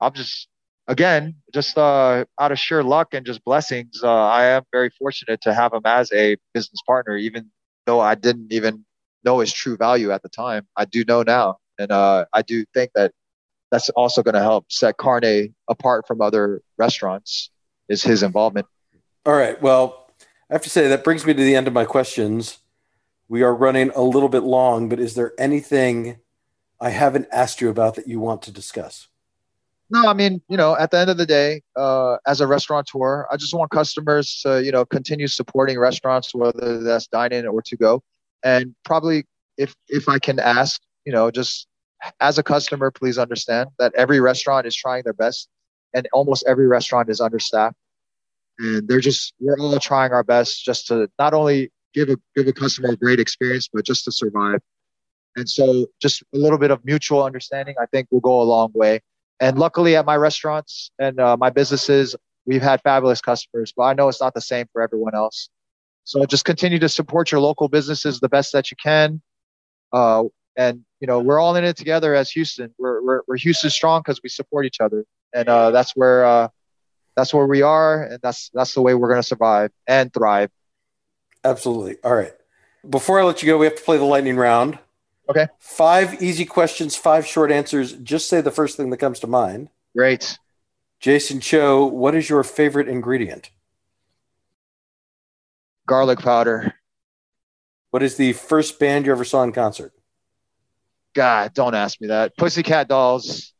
i'm 0.00 0.12
just 0.12 0.48
again, 0.88 1.36
just 1.54 1.78
uh, 1.78 2.24
out 2.40 2.50
of 2.50 2.58
sheer 2.58 2.82
luck 2.82 3.14
and 3.14 3.24
just 3.24 3.44
blessings, 3.44 4.00
uh, 4.02 4.08
I 4.08 4.46
am 4.46 4.62
very 4.72 4.90
fortunate 4.90 5.40
to 5.42 5.54
have 5.54 5.72
him 5.72 5.82
as 5.84 6.10
a 6.12 6.36
business 6.54 6.80
partner, 6.86 7.16
even 7.16 7.50
though 7.86 8.00
I 8.00 8.14
didn't 8.16 8.52
even 8.52 8.84
know 9.24 9.38
his 9.38 9.52
true 9.52 9.76
value 9.76 10.10
at 10.10 10.22
the 10.22 10.28
time. 10.28 10.66
I 10.76 10.86
do 10.86 11.04
know 11.04 11.22
now. 11.22 11.58
And 11.78 11.92
uh, 11.92 12.24
I 12.32 12.42
do 12.42 12.64
think 12.74 12.90
that 12.94 13.12
that's 13.70 13.90
also 13.90 14.22
going 14.22 14.34
to 14.34 14.40
help 14.40 14.72
set 14.72 14.96
Carne 14.96 15.54
apart 15.68 16.06
from 16.08 16.20
other 16.20 16.62
restaurants 16.78 17.50
is 17.88 18.02
his 18.02 18.22
involvement. 18.22 18.66
All 19.26 19.34
right. 19.34 19.60
Well, 19.60 20.10
I 20.50 20.54
have 20.54 20.62
to 20.62 20.70
say 20.70 20.88
that 20.88 21.04
brings 21.04 21.26
me 21.26 21.34
to 21.34 21.42
the 21.42 21.54
end 21.54 21.68
of 21.68 21.74
my 21.74 21.84
questions. 21.84 22.58
We 23.28 23.42
are 23.42 23.54
running 23.54 23.90
a 23.94 24.02
little 24.02 24.30
bit 24.30 24.42
long, 24.42 24.88
but 24.88 24.98
is 24.98 25.14
there 25.14 25.32
anything 25.38 26.18
I 26.80 26.90
haven't 26.90 27.28
asked 27.30 27.60
you 27.60 27.68
about 27.68 27.94
that 27.96 28.08
you 28.08 28.20
want 28.20 28.40
to 28.42 28.50
discuss? 28.50 29.08
No, 29.90 30.06
I 30.06 30.12
mean, 30.12 30.42
you 30.48 30.56
know, 30.56 30.76
at 30.76 30.90
the 30.90 30.98
end 30.98 31.08
of 31.08 31.16
the 31.16 31.24
day, 31.24 31.62
uh, 31.74 32.18
as 32.26 32.40
a 32.42 32.46
restaurateur, 32.46 33.26
I 33.30 33.36
just 33.36 33.54
want 33.54 33.70
customers 33.70 34.40
to, 34.42 34.62
you 34.62 34.70
know, 34.70 34.84
continue 34.84 35.26
supporting 35.26 35.78
restaurants, 35.78 36.34
whether 36.34 36.82
that's 36.82 37.06
dine 37.06 37.32
in 37.32 37.46
or 37.46 37.62
to 37.62 37.76
go. 37.76 38.02
And 38.44 38.74
probably 38.84 39.24
if 39.56 39.74
if 39.88 40.08
I 40.08 40.18
can 40.18 40.38
ask, 40.38 40.80
you 41.06 41.12
know, 41.12 41.30
just 41.30 41.66
as 42.20 42.38
a 42.38 42.42
customer, 42.42 42.90
please 42.90 43.18
understand 43.18 43.70
that 43.78 43.94
every 43.94 44.20
restaurant 44.20 44.66
is 44.66 44.76
trying 44.76 45.04
their 45.04 45.14
best 45.14 45.48
and 45.94 46.06
almost 46.12 46.44
every 46.46 46.66
restaurant 46.66 47.08
is 47.08 47.20
understaffed. 47.20 47.76
And 48.58 48.86
they're 48.88 49.00
just 49.00 49.32
we're 49.40 49.58
all 49.58 49.78
trying 49.78 50.12
our 50.12 50.24
best 50.24 50.64
just 50.64 50.86
to 50.88 51.08
not 51.18 51.32
only 51.32 51.70
give 51.94 52.10
a 52.10 52.16
give 52.36 52.46
a 52.46 52.52
customer 52.52 52.90
a 52.90 52.96
great 52.96 53.20
experience, 53.20 53.68
but 53.72 53.84
just 53.84 54.04
to 54.04 54.12
survive. 54.12 54.60
And 55.36 55.48
so 55.48 55.86
just 56.02 56.22
a 56.34 56.38
little 56.38 56.58
bit 56.58 56.70
of 56.70 56.84
mutual 56.84 57.22
understanding, 57.22 57.76
I 57.80 57.86
think 57.86 58.08
will 58.10 58.20
go 58.20 58.40
a 58.40 58.44
long 58.44 58.70
way. 58.74 59.00
And 59.40 59.58
luckily 59.58 59.96
at 59.96 60.04
my 60.04 60.16
restaurants 60.16 60.90
and 60.98 61.20
uh, 61.20 61.36
my 61.36 61.50
businesses, 61.50 62.16
we've 62.46 62.62
had 62.62 62.80
fabulous 62.82 63.20
customers, 63.20 63.72
but 63.76 63.84
I 63.84 63.94
know 63.94 64.08
it's 64.08 64.20
not 64.20 64.34
the 64.34 64.40
same 64.40 64.66
for 64.72 64.82
everyone 64.82 65.14
else. 65.14 65.48
So 66.04 66.24
just 66.26 66.44
continue 66.44 66.78
to 66.78 66.88
support 66.88 67.30
your 67.30 67.40
local 67.40 67.68
businesses 67.68 68.18
the 68.18 68.28
best 68.28 68.52
that 68.52 68.70
you 68.70 68.76
can. 68.82 69.20
Uh, 69.92 70.24
and 70.58 70.84
you 71.00 71.06
know 71.06 71.20
we're 71.20 71.38
all 71.38 71.54
in 71.56 71.64
it 71.64 71.76
together 71.76 72.14
as 72.14 72.30
Houston. 72.32 72.74
We're 72.78 73.02
we're, 73.02 73.20
we're 73.26 73.36
Houston 73.36 73.70
strong 73.70 74.00
because 74.00 74.20
we 74.22 74.28
support 74.28 74.66
each 74.66 74.80
other, 74.80 75.04
and 75.32 75.48
uh, 75.48 75.70
that's 75.70 75.92
where 75.92 76.26
uh, 76.26 76.48
that's 77.16 77.32
where 77.32 77.46
we 77.46 77.62
are, 77.62 78.02
and 78.02 78.18
that's 78.22 78.50
that's 78.52 78.74
the 78.74 78.82
way 78.82 78.94
we're 78.94 79.08
going 79.08 79.22
to 79.22 79.26
survive 79.26 79.70
and 79.86 80.12
thrive. 80.12 80.50
Absolutely. 81.44 81.96
All 82.02 82.14
right. 82.14 82.32
Before 82.88 83.20
I 83.20 83.22
let 83.22 83.42
you 83.42 83.46
go, 83.46 83.56
we 83.56 83.66
have 83.66 83.76
to 83.76 83.82
play 83.82 83.96
the 83.96 84.04
lightning 84.04 84.36
round. 84.36 84.78
Okay. 85.28 85.46
Five 85.58 86.22
easy 86.22 86.44
questions, 86.44 86.96
five 86.96 87.26
short 87.26 87.52
answers. 87.52 87.92
Just 87.92 88.28
say 88.28 88.40
the 88.40 88.50
first 88.50 88.76
thing 88.76 88.90
that 88.90 88.96
comes 88.96 89.20
to 89.20 89.26
mind. 89.26 89.68
Great. 89.94 90.38
Jason 91.00 91.40
Cho, 91.40 91.84
what 91.84 92.14
is 92.14 92.28
your 92.28 92.42
favorite 92.42 92.88
ingredient? 92.88 93.50
Garlic 95.86 96.20
powder. 96.20 96.74
What 97.90 98.02
is 98.02 98.16
the 98.16 98.32
first 98.32 98.78
band 98.78 99.06
you 99.06 99.12
ever 99.12 99.24
saw 99.24 99.42
in 99.42 99.52
concert? 99.52 99.92
God, 101.14 101.54
don't 101.54 101.74
ask 101.74 102.00
me 102.00 102.08
that. 102.08 102.36
Pussycat 102.36 102.88
Dolls. 102.88 103.52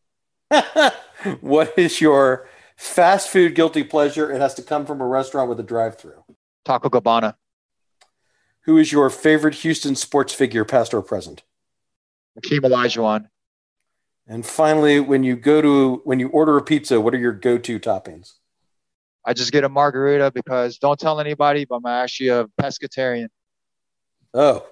what 1.41 1.79
is 1.79 2.01
your 2.01 2.49
fast 2.77 3.29
food 3.29 3.55
guilty 3.55 3.83
pleasure? 3.83 4.31
It 4.31 4.41
has 4.41 4.55
to 4.55 4.63
come 4.63 4.85
from 4.85 5.01
a 5.01 5.07
restaurant 5.07 5.49
with 5.49 5.61
a 5.61 5.63
drive-through. 5.63 6.25
Taco 6.65 6.91
Cabana. 6.91 7.37
Who 8.65 8.77
is 8.77 8.93
your 8.93 9.09
favorite 9.09 9.55
Houston 9.57 9.97
sports 9.97 10.35
figure, 10.35 10.65
past 10.65 10.93
or 10.93 11.01
present? 11.01 11.43
Hakeem 12.43 12.63
Olajuwon. 12.63 13.29
And 14.27 14.45
finally, 14.45 15.01
when 15.01 15.25
you 15.25 15.37
go 15.37 15.63
to 15.63 16.03
when 16.05 16.21
you 16.21 16.29
order 16.29 16.57
a 16.57 16.63
pizza, 16.63 17.01
what 17.01 17.15
are 17.15 17.19
your 17.19 17.33
go-to 17.33 17.81
toppings? 17.81 18.35
I 19.25 19.33
just 19.33 19.53
get 19.53 19.65
a 19.65 19.69
margarita 19.69 20.31
because 20.31 20.79
don't 20.79 20.99
tell 20.99 21.21
anybody, 21.21 21.65
but 21.65 21.77
I'm 21.77 21.87
actually 21.87 22.29
a 22.29 22.47
pescatarian. 22.61 23.29
Oh, 24.35 24.67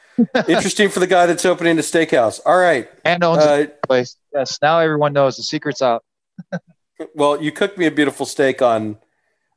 interesting 0.48 0.88
for 0.88 1.00
the 1.00 1.06
guy 1.06 1.26
that's 1.26 1.44
opening 1.44 1.76
the 1.76 1.82
steakhouse. 1.82 2.40
All 2.44 2.58
right, 2.58 2.88
and 3.04 3.22
owns 3.22 3.44
uh, 3.44 3.66
a 3.66 3.86
place. 3.86 4.16
Yes, 4.34 4.58
now 4.62 4.78
everyone 4.78 5.12
knows 5.12 5.36
the 5.36 5.42
secret's 5.42 5.82
out. 5.82 6.04
well, 7.14 7.40
you 7.40 7.52
cooked 7.52 7.76
me 7.76 7.86
a 7.86 7.90
beautiful 7.90 8.24
steak 8.24 8.62
on 8.62 8.96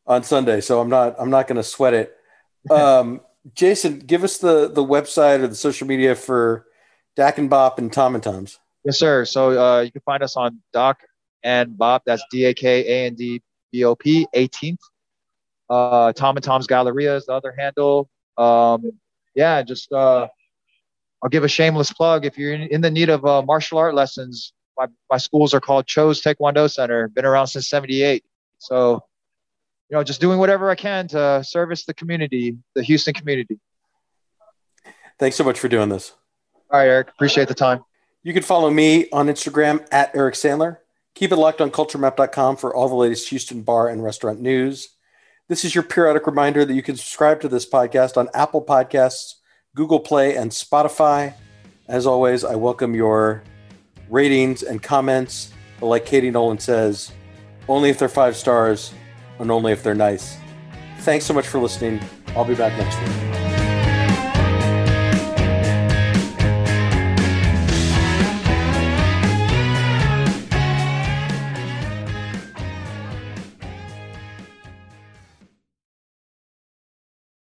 on 0.05 0.23
Sunday, 0.23 0.59
so 0.59 0.81
I'm 0.81 0.89
not 0.89 1.15
I'm 1.17 1.29
not 1.29 1.47
going 1.47 1.57
to 1.57 1.63
sweat 1.63 1.93
it. 1.93 2.11
Um, 2.71 3.21
Jason, 3.53 3.99
give 3.99 4.23
us 4.23 4.39
the 4.39 4.67
the 4.67 4.83
website 4.83 5.39
or 5.41 5.47
the 5.47 5.53
social 5.53 5.85
media 5.85 6.15
for 6.15 6.65
Dak 7.15 7.37
and 7.37 7.49
Bop 7.49 7.79
and 7.79 7.91
Tom 7.91 8.15
and 8.15 8.23
Tom's. 8.23 8.59
Yes, 8.83 8.99
sir. 8.99 9.25
So 9.25 9.59
uh, 9.59 9.81
you 9.81 9.91
can 9.91 10.01
find 10.01 10.21
us 10.21 10.35
on 10.35 10.61
Dak 10.73 10.99
and 11.43 11.77
Bop. 11.77 12.03
That's 12.05 12.23
D 12.29 12.45
A 12.45 12.53
K 12.53 12.85
A 12.85 13.05
N 13.07 13.15
D 13.15 13.41
B 13.71 13.83
O 13.83 13.95
P. 13.95 14.27
18th. 14.35 14.77
Uh, 15.69 16.13
Tom 16.13 16.37
and 16.37 16.43
Tom's 16.43 16.67
Galleria 16.67 17.15
is 17.15 17.25
the 17.25 17.33
other 17.33 17.53
handle. 17.57 18.09
Um, 18.37 18.91
yeah, 19.33 19.61
just 19.63 19.91
uh, 19.91 20.27
I'll 21.23 21.29
give 21.29 21.43
a 21.43 21.47
shameless 21.47 21.91
plug. 21.91 22.25
If 22.25 22.37
you're 22.37 22.53
in, 22.53 22.61
in 22.63 22.81
the 22.81 22.91
need 22.91 23.09
of 23.09 23.25
uh, 23.25 23.41
martial 23.41 23.77
art 23.77 23.95
lessons, 23.95 24.53
my, 24.77 24.87
my 25.09 25.17
schools 25.17 25.53
are 25.53 25.61
called 25.61 25.87
Cho's 25.87 26.21
Taekwondo 26.21 26.71
Center. 26.71 27.07
Been 27.07 27.25
around 27.25 27.47
since 27.47 27.69
'78. 27.69 28.23
So, 28.57 29.01
you 29.89 29.97
know, 29.97 30.03
just 30.03 30.21
doing 30.21 30.37
whatever 30.39 30.69
I 30.69 30.75
can 30.75 31.07
to 31.09 31.43
service 31.43 31.85
the 31.85 31.93
community, 31.93 32.57
the 32.75 32.83
Houston 32.83 33.13
community. 33.13 33.59
Thanks 35.17 35.37
so 35.37 35.43
much 35.43 35.59
for 35.59 35.67
doing 35.67 35.89
this. 35.89 36.13
All 36.75 36.81
right, 36.81 36.89
Eric. 36.89 37.07
Appreciate 37.07 37.47
the 37.47 37.53
time. 37.53 37.85
You 38.21 38.33
can 38.33 38.43
follow 38.43 38.69
me 38.69 39.09
on 39.11 39.27
Instagram 39.27 39.87
at 39.93 40.13
Eric 40.13 40.35
Sandler. 40.35 40.79
Keep 41.13 41.31
it 41.31 41.37
locked 41.37 41.61
on 41.61 41.71
culturemap.com 41.71 42.57
for 42.57 42.75
all 42.75 42.89
the 42.89 42.95
latest 42.95 43.29
Houston 43.29 43.61
bar 43.61 43.87
and 43.87 44.03
restaurant 44.03 44.41
news. 44.41 44.89
This 45.47 45.63
is 45.63 45.73
your 45.73 45.85
periodic 45.85 46.27
reminder 46.27 46.65
that 46.65 46.73
you 46.73 46.83
can 46.83 46.97
subscribe 46.97 47.39
to 47.39 47.47
this 47.47 47.65
podcast 47.65 48.17
on 48.17 48.27
Apple 48.33 48.61
Podcasts, 48.61 49.35
Google 49.73 50.01
Play, 50.01 50.35
and 50.35 50.51
Spotify. 50.51 51.33
As 51.87 52.05
always, 52.05 52.43
I 52.43 52.55
welcome 52.55 52.93
your 52.93 53.41
ratings 54.09 54.61
and 54.61 54.83
comments. 54.83 55.53
But 55.79 55.85
like 55.85 56.05
Katie 56.05 56.29
Nolan 56.29 56.59
says, 56.59 57.13
only 57.69 57.89
if 57.89 57.99
they're 57.99 58.09
five 58.09 58.35
stars 58.35 58.93
and 59.39 59.49
only 59.49 59.71
if 59.71 59.81
they're 59.81 59.95
nice. 59.95 60.35
Thanks 60.99 61.23
so 61.23 61.33
much 61.33 61.47
for 61.47 61.59
listening. 61.59 62.01
I'll 62.35 62.43
be 62.43 62.53
back 62.53 62.77
next 62.77 62.99
week. 62.99 63.24